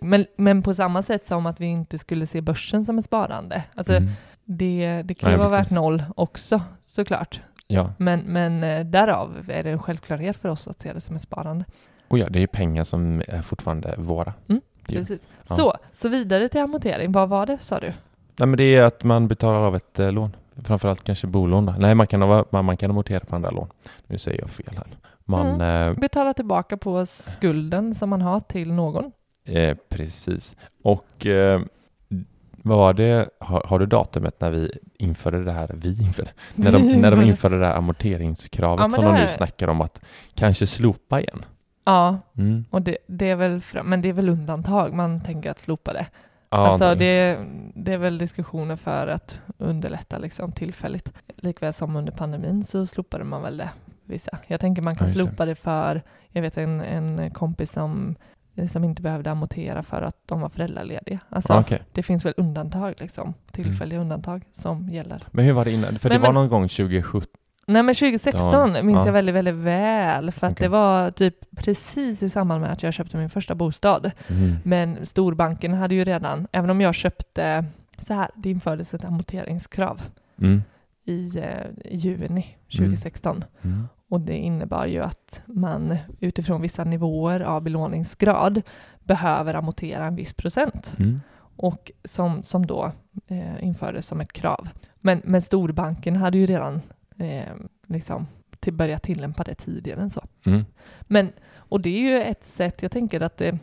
Men, 0.00 0.26
men 0.36 0.62
på 0.62 0.74
samma 0.74 1.02
sätt 1.02 1.26
som 1.26 1.46
att 1.46 1.60
vi 1.60 1.66
inte 1.66 1.98
skulle 1.98 2.26
se 2.26 2.40
börsen 2.40 2.84
som 2.84 2.98
ett 2.98 3.04
sparande. 3.04 3.64
Alltså, 3.74 3.92
Mm. 3.92 4.08
det, 4.44 5.02
det 5.04 5.14
kan 5.14 5.30
ju 5.30 5.34
Ja, 5.36 5.38
vara 5.38 5.50
värt 5.50 5.58
precis. 5.58 5.74
noll 5.74 6.02
också 6.16 6.60
såklart. 6.82 7.40
Ja, 7.70 7.92
Men, 7.98 8.20
men 8.20 8.64
eh, 8.64 8.86
därav 8.86 9.44
är 9.48 9.62
det 9.62 9.70
en 9.70 9.78
självklarhet 9.78 10.36
för 10.36 10.48
oss 10.48 10.68
att 10.68 10.80
se 10.80 10.92
det 10.92 11.00
som 11.00 11.16
ett 11.16 11.22
sparande. 11.22 11.64
och 12.08 12.18
ja, 12.18 12.26
det 12.30 12.42
är 12.42 12.46
pengar 12.46 12.84
som 12.84 13.22
är 13.28 13.42
fortfarande 13.42 13.94
våra. 13.98 14.32
Mm, 14.48 14.60
Precis. 14.86 15.20
Ja. 15.48 15.56
Så, 15.56 15.74
så 16.00 16.08
vidare 16.08 16.48
till 16.48 16.60
amortering. 16.60 17.12
Vad 17.12 17.28
var 17.28 17.46
det 17.46 17.58
sa 17.60 17.78
du? 17.80 17.86
Nej 18.36 18.46
men 18.46 18.56
det 18.56 18.64
är 18.74 18.82
att 18.82 19.04
man 19.04 19.28
betalar 19.28 19.60
av 19.60 19.76
ett 19.76 19.98
eh, 19.98 20.12
lån. 20.12 20.36
Framförallt 20.64 21.04
kanske 21.04 21.26
bolån 21.26 21.66
då. 21.66 21.74
Nej 21.78 21.94
man 21.94 22.06
kan, 22.06 22.20
man, 22.50 22.64
man 22.64 22.76
kan 22.76 22.90
amortera 22.90 23.20
på 23.20 23.36
andra 23.36 23.50
lån. 23.50 23.68
Nu 24.06 24.18
säger 24.18 24.40
jag 24.40 24.50
fel 24.50 24.74
här. 24.76 24.86
Man, 25.24 25.60
eh, 25.60 25.94
Betala 25.94 26.34
tillbaka 26.34 26.76
på 26.76 27.06
skulden 27.06 27.94
som 27.94 28.10
man 28.10 28.20
har 28.22 28.40
till 28.40 28.72
någon. 28.72 29.12
eh, 29.46 29.76
precis. 29.88 30.56
Och 30.82 31.26
eh, 31.26 31.60
vad 32.62 32.78
var 32.78 32.94
det, 32.94 33.28
har, 33.40 33.62
har 33.66 33.78
du 33.78 33.86
datumet 33.86 34.40
när 34.40 34.50
vi 34.50 34.78
införde 34.98 35.44
det 35.44 35.52
här, 35.52 35.70
vi 35.74 36.02
införde, 36.02 36.30
när 36.54 36.72
de, 36.72 36.78
när 37.00 37.10
de 37.10 37.22
införde 37.28 37.58
det 37.58 37.66
här 37.66 37.74
amorteringskravet 37.76 38.82
Ja, 38.82 38.90
som 38.90 39.04
de 39.04 39.14
nu 39.14 39.20
jag. 39.20 39.30
snackar 39.30 39.68
om 39.68 39.80
att 39.80 40.00
kanske 40.34 40.66
slopa 40.66 41.20
igen? 41.20 41.44
Ja, 41.84 42.18
Mm. 42.38 42.64
och 42.70 42.82
det, 42.82 42.96
det 43.06 43.30
är 43.30 43.36
väl, 43.36 43.60
men 43.84 44.02
det 44.02 44.08
är 44.08 44.12
väl 44.12 44.28
undantag 44.28 44.94
man 44.94 45.20
tänker 45.20 45.50
att 45.50 45.60
slopa 45.60 45.92
det. 45.92 46.06
Ja, 46.50 46.58
alltså 46.66 46.94
det, 46.94 47.38
det 47.74 47.92
är 47.92 47.98
väl 47.98 48.18
diskussioner 48.18 48.76
för 48.76 49.06
att 49.06 49.38
underlätta 49.58 50.18
liksom 50.18 50.52
tillfälligt. 50.52 51.12
Likväl 51.36 51.72
som 51.72 51.96
under 51.96 52.12
pandemin 52.12 52.64
så 52.64 52.86
slopade 52.86 53.24
man 53.24 53.42
väl 53.42 53.56
det 53.56 53.70
vissa. 54.04 54.38
Jag 54.46 54.60
tänker 54.60 54.82
man 54.82 54.96
kan 54.96 55.06
Ja, 55.06 55.08
just 55.08 55.18
det. 55.18 55.24
slopa 55.24 55.46
det 55.46 55.54
för, 55.54 56.02
jag 56.28 56.42
vet 56.42 56.56
en, 56.58 56.80
en 56.80 57.30
kompis 57.30 57.72
som, 57.72 58.16
som 58.72 58.84
inte 58.84 59.02
behövde 59.02 59.30
amortera 59.30 59.82
för 59.82 60.02
att 60.02 60.16
de 60.26 60.40
var 60.40 60.48
föräldralediga. 60.48 61.18
Alltså 61.28 61.52
Ja, 61.52 61.60
okej. 61.60 61.82
det 61.92 62.02
finns 62.02 62.24
väl 62.24 62.34
undantag 62.36 62.94
liksom, 62.98 63.34
tillfälliga 63.52 63.98
undantag 64.00 64.44
som 64.52 64.88
gäller. 64.88 65.22
Men 65.30 65.44
hur 65.44 65.52
var 65.52 65.64
det 65.64 65.70
innan? 65.70 65.98
För 65.98 66.08
Men- 66.08 66.16
det 66.20 66.26
var 66.26 66.32
men- 66.32 66.34
någon 66.42 66.48
gång 66.48 66.68
2017. 66.68 67.26
Nej 67.66 67.82
men 67.82 67.94
2016 67.94 68.74
Ja, 68.74 68.82
minns 68.82 68.96
ja. 68.96 69.06
jag 69.06 69.12
väldigt, 69.12 69.34
väldigt 69.34 69.54
väl 69.54 70.30
för 70.32 70.46
att 70.46 70.52
Okej. 70.52 70.64
det 70.64 70.68
var 70.68 71.10
typ 71.10 71.34
precis 71.56 72.22
i 72.22 72.30
samband 72.30 72.60
med 72.60 72.72
att 72.72 72.82
jag 72.82 72.94
köpte 72.94 73.16
min 73.16 73.30
första 73.30 73.54
bostad. 73.54 74.10
Mm. 74.28 74.56
Men 74.64 75.06
storbanken 75.06 75.74
hade 75.74 75.94
ju 75.94 76.04
redan, 76.04 76.46
även 76.52 76.70
om 76.70 76.80
jag 76.80 76.94
köpte 76.94 77.64
så 77.98 78.14
här, 78.14 78.28
det 78.36 78.50
infördes 78.50 78.94
ett 78.94 79.04
amorteringskrav 79.04 80.02
Mm. 80.38 80.62
i 81.04 81.38
eh, 81.38 81.66
juni 81.90 82.56
2016 82.72 83.44
Mm. 83.62 83.88
Och 84.10 84.20
det 84.20 84.36
innebar 84.36 84.86
ju 84.86 85.02
att 85.02 85.42
man 85.46 85.96
utifrån 86.20 86.62
vissa 86.62 86.84
nivåer 86.84 87.40
av 87.40 87.62
belåningsgrad 87.62 88.62
behöver 89.04 89.54
amortera 89.54 90.04
en 90.06 90.16
viss 90.16 90.32
procent 90.32 90.92
Mm. 90.98 91.20
och 91.56 91.90
som, 92.04 92.42
som 92.42 92.66
då 92.66 92.92
eh, 93.26 93.64
infördes 93.64 94.06
som 94.06 94.20
ett 94.20 94.32
krav. 94.32 94.68
Men, 94.96 95.22
men 95.24 95.42
storbanken 95.42 96.16
hade 96.16 96.38
ju 96.38 96.46
redan 96.46 96.80
eh, 97.16 97.54
liksom 97.86 98.26
till 98.60 98.72
börjat 98.72 99.02
tillämpa 99.02 99.42
det 99.44 99.54
tidigare 99.54 100.00
än 100.00 100.10
så. 100.10 100.24
Mm. 100.46 100.64
Men, 101.02 101.32
och 101.54 101.80
det 101.80 101.90
är 101.90 102.00
ju 102.00 102.20
ett 102.20 102.44
sätt, 102.44 102.82
jag 102.82 102.92
tänker 102.92 103.20
att 103.20 103.36
det, 103.36 103.58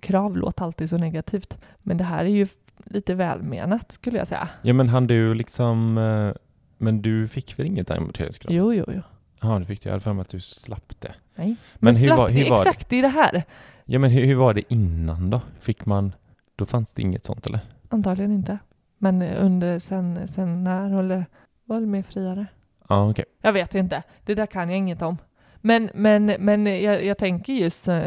krav 0.00 0.36
låter 0.36 0.64
alltid 0.64 0.90
så 0.90 0.96
negativt, 0.96 1.58
men 1.78 1.96
det 1.96 2.04
här 2.04 2.24
är 2.24 2.28
ju 2.28 2.48
lite 2.84 3.14
välmenat 3.14 3.92
skulle 3.92 4.18
jag 4.18 4.28
säga. 4.28 4.48
Ja 4.62 4.72
men 4.72 4.88
han 4.88 5.06
du 5.06 5.34
liksom, 5.34 5.98
eh, 5.98 6.42
men 6.78 7.02
du 7.02 7.28
fick 7.28 7.58
väl 7.58 7.66
inget 7.66 7.90
amorteringskrav? 7.90 8.52
Jo, 8.52 8.74
jo, 8.74 8.84
jo. 8.88 9.00
Ja, 9.46 9.58
du 9.58 9.64
fick 9.64 9.82
det. 9.82 9.88
Jag 9.88 9.92
hade 9.92 10.02
för 10.04 10.12
mig 10.12 10.20
att 10.22 10.28
du 10.28 10.40
slapp 10.40 10.92
det. 11.00 11.14
Nej. 11.34 11.46
Men 11.46 11.56
Men, 11.78 11.96
hur 11.96 12.06
slapp, 12.06 12.18
var- 12.18 12.28
hur 12.28 12.50
var 12.50 12.64
det? 12.64 12.70
exakt 12.70 12.92
i 12.92 13.00
det 13.00 13.08
här. 13.08 13.42
Ja, 13.84 13.98
men 13.98 14.10
hur, 14.10 14.24
hur 14.26 14.34
var 14.34 14.54
det 14.54 14.62
innan 14.74 15.30
då? 15.30 15.40
Fick 15.60 15.86
man, 15.86 16.12
då 16.56 16.66
fanns 16.66 16.92
det 16.92 17.02
inget 17.02 17.24
sånt 17.24 17.46
eller? 17.46 17.60
Antagligen 17.88 18.32
inte. 18.32 18.58
Men 18.98 19.22
under 19.22 19.78
sen, 19.78 20.28
sen 20.28 20.64
när 20.64 20.98
eller 20.98 21.24
var 21.64 21.80
det 21.80 21.86
mer 21.86 22.02
friare? 22.02 22.46
Ja, 22.88 23.10
okej. 23.10 23.24
Jag 23.42 23.52
vet 23.52 23.74
inte. 23.74 24.02
Det 24.24 24.34
där 24.34 24.46
kan 24.46 24.68
jag 24.68 24.78
inget 24.78 25.02
om. 25.02 25.16
Men, 25.60 25.90
men, 25.94 26.26
men 26.38 26.66
jag, 26.82 27.04
jag 27.04 27.18
tänker 27.18 27.52
just 27.52 27.88
eh, 27.88 28.02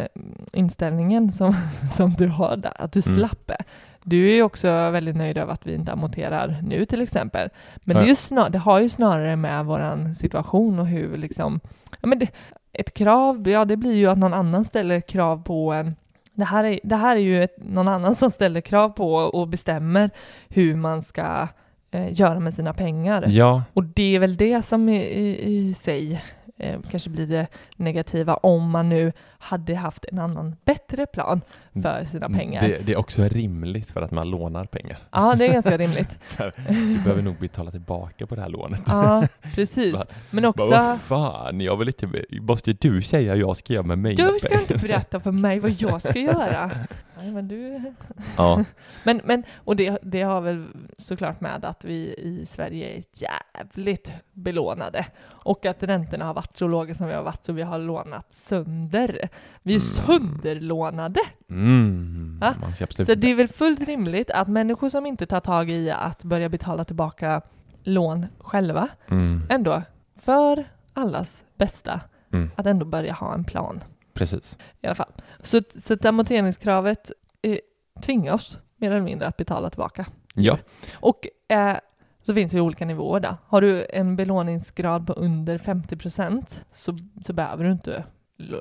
inställningen 0.54 1.32
som, 1.32 1.56
som 1.97 2.13
du 2.13 2.28
har 2.28 2.58
där, 2.58 2.73
att 2.82 2.91
du 2.91 3.02
Mm. 3.06 3.15
slapp 3.17 3.47
det. 3.47 3.58
Du 4.03 4.29
är 4.29 4.35
ju 4.35 4.43
också 4.43 4.67
väldigt 4.67 5.15
nöjd 5.15 5.38
över 5.38 5.53
att 5.53 5.67
vi 5.67 5.73
inte 5.75 5.91
amorterar 5.91 6.59
nu 6.63 6.85
till 6.85 7.01
exempel. 7.01 7.49
Men 7.83 7.95
det, 7.95 8.01
är 8.01 8.03
Ja. 8.03 8.09
ju 8.09 8.15
snar, 8.15 8.49
det 8.49 8.57
har 8.57 8.79
ju 8.79 8.89
snarare 8.89 9.35
med 9.35 9.65
vår 9.65 10.13
situation 10.13 10.79
och 10.79 10.88
hur 10.88 11.17
liksom, 11.17 11.59
ja 12.01 12.07
men 12.07 12.19
det, 12.19 12.27
ett 12.73 12.93
krav, 12.93 13.49
ja 13.49 13.65
det 13.65 13.77
blir 13.77 13.93
ju 13.95 14.07
att 14.07 14.17
någon 14.17 14.33
annan 14.33 14.65
ställer 14.65 15.01
krav 15.01 15.43
på 15.43 15.73
en. 15.73 15.95
Det 16.33 16.45
här 16.45 16.63
är, 16.63 16.79
det 16.83 16.95
här 16.95 17.15
är 17.15 17.19
ju 17.19 17.43
ett, 17.43 17.55
någon 17.57 17.88
annan 17.88 18.15
som 18.15 18.31
ställer 18.31 18.62
krav 18.62 18.89
på 18.89 19.13
och 19.15 19.47
bestämmer 19.47 20.09
hur 20.49 20.75
man 20.75 21.01
ska 21.01 21.47
eh, 21.91 22.19
göra 22.19 22.39
med 22.39 22.53
sina 22.53 22.73
pengar. 22.73 23.23
Ja, 23.27 23.63
Och 23.73 23.83
det 23.83 24.15
är 24.15 24.19
väl 24.19 24.35
det 24.35 24.65
som 24.65 24.89
i, 24.89 24.95
i, 24.97 25.49
i 25.51 25.73
sig 25.73 26.23
eh, 26.60 26.80
kanske 26.91 27.10
blir 27.10 27.28
det 27.28 27.48
negativa 27.76 28.34
om 28.34 28.69
man 28.69 28.89
nu 28.89 29.12
hade 29.39 29.76
haft 29.76 30.06
en 30.12 30.19
annan 30.19 30.56
bättre 30.65 31.06
plan 31.06 31.41
för 31.84 32.06
sina 32.12 32.30
pengar. 32.30 32.62
det, 32.62 32.86
det 32.86 32.91
är 32.93 32.98
också 33.00 33.24
rimligt 33.24 33.91
för 33.91 34.02
att 34.02 34.12
man 34.12 34.30
lånar 34.30 34.65
pengar. 34.65 34.98
Ja, 35.12 35.36
det 35.36 35.45
är 35.48 35.54
ganska 35.54 35.78
rimligt. 35.78 36.17
Här, 36.38 36.54
du 36.67 36.98
behöver 37.04 37.22
nog 37.22 37.36
betala 37.39 37.72
tillbaka 37.72 38.28
på 38.28 38.36
det 38.36 38.41
här 38.41 38.50
lånet. 38.50 38.82
Ja, 38.88 39.28
precis. 39.56 39.93
Bara- 39.93 40.06
Men 40.32 40.41
Bara, 40.41 40.50
också, 40.50 40.65
vad 40.67 41.00
fan, 41.02 41.62
jag 41.62 41.78
vill 41.78 41.88
inte, 41.88 42.10
måste 42.41 42.74
du 42.74 43.02
säga 43.02 43.36
jag 43.36 43.58
ska 43.58 43.74
göra 43.74 43.84
med 43.86 44.00
mina 44.00 44.32
du 44.32 44.39
ska 44.39 44.50
pengar? 44.50 44.62
inte 44.62 44.78
berätta 44.78 45.19
för 45.19 45.32
mig 45.32 45.60
vad 45.60 45.72
jag 45.72 46.02
ska 46.02 46.19
göra. 46.19 46.72
Nej, 47.21 47.32
men 47.32 47.47
du... 47.47 47.82
Ja, 48.38 48.63
Men, 49.03 49.21
men 49.23 49.43
och 49.55 49.75
det, 49.75 49.99
det 50.01 50.21
har 50.21 50.41
väl 50.41 50.65
såklart 50.97 51.41
med 51.41 51.65
att 51.65 51.86
vi 51.86 52.13
i 52.17 52.45
Sverige 52.45 52.97
är 52.97 53.03
jävligt 53.13 54.12
belånade 54.34 55.05
och 55.27 55.65
att 55.65 55.84
räntorna 55.84 56.25
har 56.25 56.34
varit 56.34 56.58
så 56.58 56.67
låga 56.67 56.95
som 56.95 57.08
vi 57.08 57.13
har 57.13 57.23
varit 57.23 57.45
så 57.45 57.53
vi 57.53 57.62
har 57.62 57.79
lånat 57.79 58.34
sönder. 58.34 59.29
Vi 59.63 59.75
är 59.75 59.79
sönderlånade. 59.79 61.19
mm, 61.49 62.39
man 62.62 62.73
ska 62.73 62.84
absolut 62.84 63.08
Så 63.08 63.15
det 63.15 63.32
är 63.32 63.36
väl 63.36 63.47
fullt 63.47 63.82
rimligt 63.82 64.32
att 64.32 64.47
människor 64.47 64.89
som 64.89 65.05
inte 65.05 65.25
tar 65.25 65.39
tag 65.39 65.69
i 65.69 65.91
att 65.91 66.23
börja 66.23 66.49
betala 66.49 66.86
tillbaka 66.86 67.41
lån 67.84 68.25
själva 68.39 68.88
mm, 69.08 69.43
ändå 69.49 69.82
för 70.15 70.63
allas 70.93 71.43
bästa 71.58 72.01
mm, 72.34 72.51
att 72.55 72.65
ändå 72.65 72.86
börja 72.86 73.13
ha 73.13 73.34
en 73.34 73.43
plan 73.43 73.84
precis. 74.19 74.58
i 74.82 74.88
alla 74.88 74.95
fall. 74.95 75.12
Så, 75.41 75.62
så 75.86 75.93
att 75.93 76.05
amorteringskravet 76.05 77.12
eh, 77.41 77.58
tvingar 78.01 78.34
oss 78.34 78.60
mer 78.75 78.91
eller 78.91 79.01
mindre 79.01 79.27
att 79.27 79.38
betala 79.38 79.69
tillbaka. 79.69 80.05
Ja, 80.34 80.58
Och 80.93 81.27
eh, 81.47 81.77
så 82.21 82.34
finns 82.34 82.51
det 82.51 82.55
ju 82.58 82.62
olika 82.62 82.86
nivåer 82.86 83.19
där. 83.19 83.36
Har 83.47 83.62
du 83.62 83.86
en 83.89 84.15
belåningsgrad 84.15 85.08
på 85.08 85.13
under 85.13 85.58
50 85.58 85.97
procent 85.97 86.65
så, 86.73 86.97
så 87.25 87.34
behöver 87.34 87.63
du 87.63 87.71
inte 87.71 88.03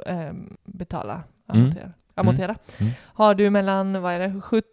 eh, 0.06 0.32
betala 0.64 1.22
Mm. 1.50 1.62
amortera. 1.64 1.92
amortera. 2.14 2.56
Mm. 2.78 2.92
Har 3.02 3.34
du 3.34 3.50
mellan, 3.50 4.02
vad 4.02 4.12
är 4.12 4.18
det, 4.18 4.40
70, 4.40 4.68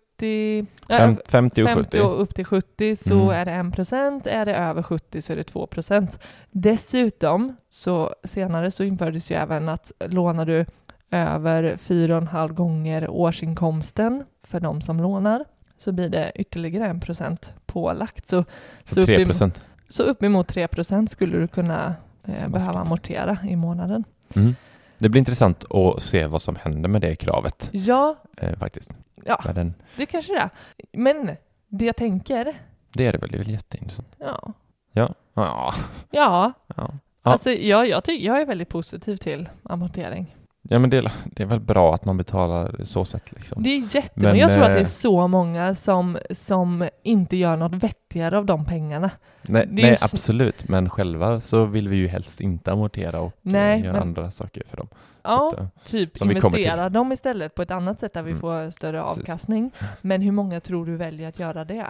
ja, 0.87 0.97
Fem, 0.97 1.17
50 1.27 1.63
och 1.63 1.67
50 1.69 1.83
70. 1.83 2.01
och 2.01 2.21
upp 2.21 2.35
till 2.35 2.45
70 2.45 2.95
så 2.95 3.13
Mm. 3.13 3.29
är 3.29 3.45
det 3.45 3.51
1 3.51 3.71
procent, 3.75 4.27
är 4.27 4.45
det 4.45 4.55
över 4.55 4.83
70 4.83 5.21
så 5.21 5.33
är 5.33 5.37
det 5.37 5.43
2 5.43 5.67
procent. 5.67 6.19
Dessutom 6.51 7.55
så 7.69 8.13
senare 8.23 8.71
så 8.71 8.83
infördes 8.83 9.31
ju 9.31 9.35
även 9.35 9.69
att 9.69 9.91
lånar 9.99 10.45
du 10.45 10.65
över 11.11 11.77
4,5 11.77 12.53
gånger 12.53 13.09
årsinkomsten 13.09 14.23
för 14.43 14.59
de 14.59 14.81
som 14.81 14.97
lånar 15.01 15.45
så 15.77 15.91
blir 15.91 16.09
det 16.09 16.31
ytterligare 16.35 16.91
1 16.91 17.01
procent 17.01 17.53
pålagt. 17.65 18.27
Så, 18.27 18.43
så 18.85 18.93
Så 18.95 18.99
upp 18.99 19.05
3 19.05 19.21
i- 19.21 19.25
procent. 19.25 19.65
så 19.89 20.03
uppemot 20.03 20.47
3 20.47 20.67
procent 20.67 21.11
skulle 21.11 21.37
du 21.37 21.47
kunna 21.47 21.95
eh, 22.27 22.47
behöva 22.49 22.79
amortera 22.79 23.37
i 23.49 23.55
månaden. 23.55 24.03
Mm. 24.35 24.55
Det 24.97 25.09
blir 25.09 25.19
intressant 25.19 25.65
att 25.71 26.01
se 26.03 26.27
vad 26.27 26.41
som 26.41 26.55
händer 26.55 26.89
med 26.89 27.01
det 27.01 27.15
kravet 27.15 27.69
Ja, 27.71 28.15
eh, 28.37 28.57
faktiskt. 28.57 28.91
Ja, 29.25 29.41
Med 29.45 29.55
den, 29.55 29.73
det 29.97 30.05
kanske 30.05 30.33
det 30.33 30.39
är. 30.39 30.49
Men 30.93 31.37
det 31.67 31.85
jag 31.85 31.95
tänker, 31.95 32.53
det 32.93 33.07
är 33.07 33.11
det 33.11 33.17
väl, 33.17 33.29
det 33.29 33.35
är 33.35 33.43
väl 33.43 33.51
jätteintressant. 33.51 34.15
ja, 34.19 34.53
Ja. 34.91 35.13
Ja. 35.33 35.73
ja 36.11 36.53
ja. 36.75 36.91
Alltså, 37.21 37.51
ja, 37.51 37.85
jag, 37.85 38.03
ty- 38.03 38.25
jag 38.25 38.41
är 38.41 38.45
väldigt 38.45 38.69
positiv 38.69 39.17
till 39.17 39.49
amortering. 39.63 40.35
Ja 40.69 40.79
men 40.79 40.89
det, 40.89 40.97
är- 40.97 41.11
det 41.25 41.43
är 41.43 41.47
väl 41.47 41.59
bra 41.59 41.93
att 41.95 42.05
man 42.05 42.17
betalar 42.17 42.75
så 42.83 43.05
sätt 43.05 43.31
liksom. 43.31 43.63
Det 43.63 43.69
är 43.69 43.95
jättebra. 43.95 44.29
Men, 44.29 44.39
jag 44.39 44.51
tror 44.51 44.63
att 44.63 44.71
det 44.71 44.77
är 44.77 44.81
eh, 44.81 44.87
så 44.87 45.27
många 45.27 45.75
som, 45.75 46.17
som 46.31 46.89
inte 47.03 47.37
gör 47.37 47.57
något 47.57 47.73
vettigare 47.83 48.37
av 48.37 48.45
de 48.45 48.65
pengarna. 48.65 49.11
Nej, 49.41 49.65
nej 49.69 49.97
så- 49.97 50.05
absolut, 50.05 50.67
men 50.69 50.89
själva 50.89 51.39
så 51.39 51.65
vill 51.65 51.87
vi 51.89 51.95
ju 51.95 52.07
helst 52.07 52.41
inte 52.41 52.71
amortera 52.71 53.19
och 53.21 53.33
Nej, 53.41 53.79
eh, 53.79 53.85
göra 53.85 53.93
men- 53.93 54.01
andra 54.01 54.31
saker 54.31 54.63
för 54.67 54.77
dem. 54.77 54.87
Ja, 55.23 55.37
Så 55.39 55.47
att, 55.47 55.61
eh, 55.61 55.67
typ 55.85 56.21
investera 56.21 56.89
dem 56.89 57.11
istället 57.11 57.55
på 57.55 57.61
ett 57.61 57.71
annat 57.71 57.99
sätt 57.99 58.13
där 58.13 58.21
vi 58.23 58.31
Mm. 58.31 58.41
får 58.41 58.71
större 58.71 59.01
Precis. 59.01 59.17
avkastning. 59.21 59.71
Men 60.01 60.21
hur 60.21 60.31
många 60.31 60.59
tror 60.59 60.85
du 60.85 60.95
väljer 60.95 61.29
att 61.29 61.39
göra 61.39 61.65
det? 61.65 61.85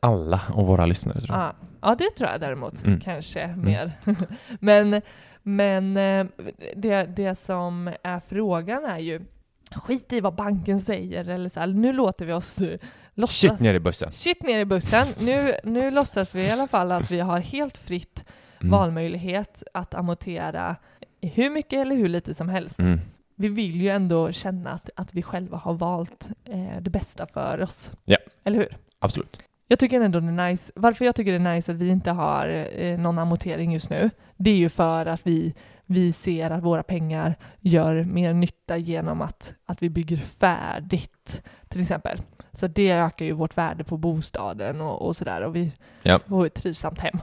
alla 0.00 0.40
och 0.54 0.66
våra 0.66 0.86
lyssnare 0.86 1.20
tror 1.20 1.36
jag. 1.38 1.44
Ja, 1.46 1.52
ja 1.80 1.94
det 1.98 2.10
tror 2.16 2.30
jag 2.30 2.40
däremot 2.40 2.84
Mm. 2.86 3.00
kanske 3.00 3.46
mer. 3.56 3.92
men 4.60 5.02
men 5.48 5.96
eh, 5.96 6.26
det, 6.76 7.04
det 7.04 7.38
som 7.46 7.90
är 8.02 8.20
frågan 8.28 8.84
är 8.84 8.98
ju 8.98 9.20
skit 9.74 10.12
i 10.12 10.20
vad 10.20 10.34
banken 10.34 10.80
säger 10.80 11.28
eller 11.28 11.48
så 11.48 11.60
här, 11.60 11.66
nu 11.66 11.92
låter 11.92 12.26
vi 12.26 12.32
oss 12.32 12.58
eh, 12.58 12.78
låtsas. 13.14 13.38
Shit 13.50 13.60
ner 13.60 13.74
i 13.74 13.80
bussen! 13.80 14.12
Shit 14.12 14.42
ner 14.42 14.58
i 14.58 14.64
bussen. 14.64 15.06
Nu, 15.20 15.54
nu 15.64 15.90
låtsas 15.90 16.34
vi 16.34 16.42
i 16.42 16.50
alla 16.50 16.66
fall 16.68 16.92
att 16.92 17.10
vi 17.10 17.20
har 17.20 17.38
helt 17.38 17.78
fritt 17.78 18.24
Mm. 18.60 18.70
valmöjlighet 18.70 19.62
att 19.74 19.94
amortera 19.94 20.76
hur 21.20 21.50
mycket 21.50 21.72
eller 21.72 21.96
hur 21.96 22.08
lite 22.08 22.34
som 22.34 22.48
helst. 22.48 22.78
Mm. 22.78 23.00
Vi 23.34 23.48
vill 23.48 23.80
ju 23.82 23.88
ändå 23.88 24.32
känna 24.32 24.70
att, 24.70 24.90
att 24.96 25.14
vi 25.14 25.22
själva 25.22 25.56
har 25.58 25.74
valt 25.74 26.28
eh, 26.44 26.80
det 26.80 26.90
bästa 26.90 27.26
för 27.26 27.62
oss. 27.62 27.92
Ja. 28.04 28.16
Eller 28.44 28.58
hur? 28.58 28.76
Absolut. 28.98 29.38
Jag 29.68 29.78
tycker 29.78 30.00
ändå 30.00 30.20
det 30.20 30.26
är 30.42 30.50
nice. 30.50 30.72
Varför 30.74 31.04
jag 31.04 31.14
tycker 31.16 31.30
det 31.38 31.48
är 31.48 31.54
nice 31.54 31.72
att 31.72 31.78
vi 31.78 31.88
inte 31.88 32.10
har 32.10 32.66
eh, 32.76 32.98
någon 32.98 33.18
amortering 33.18 33.72
just 33.72 33.90
nu, 33.90 34.10
det 34.36 34.50
är 34.50 34.56
ju 34.56 34.68
för 34.68 35.06
att 35.06 35.20
vi, 35.26 35.54
vi 35.86 36.12
ser 36.12 36.50
att 36.50 36.62
våra 36.62 36.82
pengar 36.82 37.34
gör 37.60 38.04
mer 38.04 38.32
nytta 38.34 38.76
genom 38.76 39.20
att, 39.22 39.54
att 39.66 39.82
vi 39.82 39.90
bygger 39.90 40.16
färdigt, 40.16 41.42
till 41.68 41.80
exempel. 41.80 42.18
Så 42.52 42.66
det 42.66 42.90
ökar 42.90 43.24
ju 43.24 43.32
vårt 43.32 43.56
värde 43.58 43.84
på 43.84 43.96
bostaden 43.96 44.80
och, 44.80 45.02
och 45.06 45.16
sådär 45.16 45.40
och 45.42 45.56
vi 45.56 45.72
Ja. 46.02 46.18
får 46.28 46.46
ett 46.46 46.54
trivsamt 46.54 46.98
hem. 47.00 47.18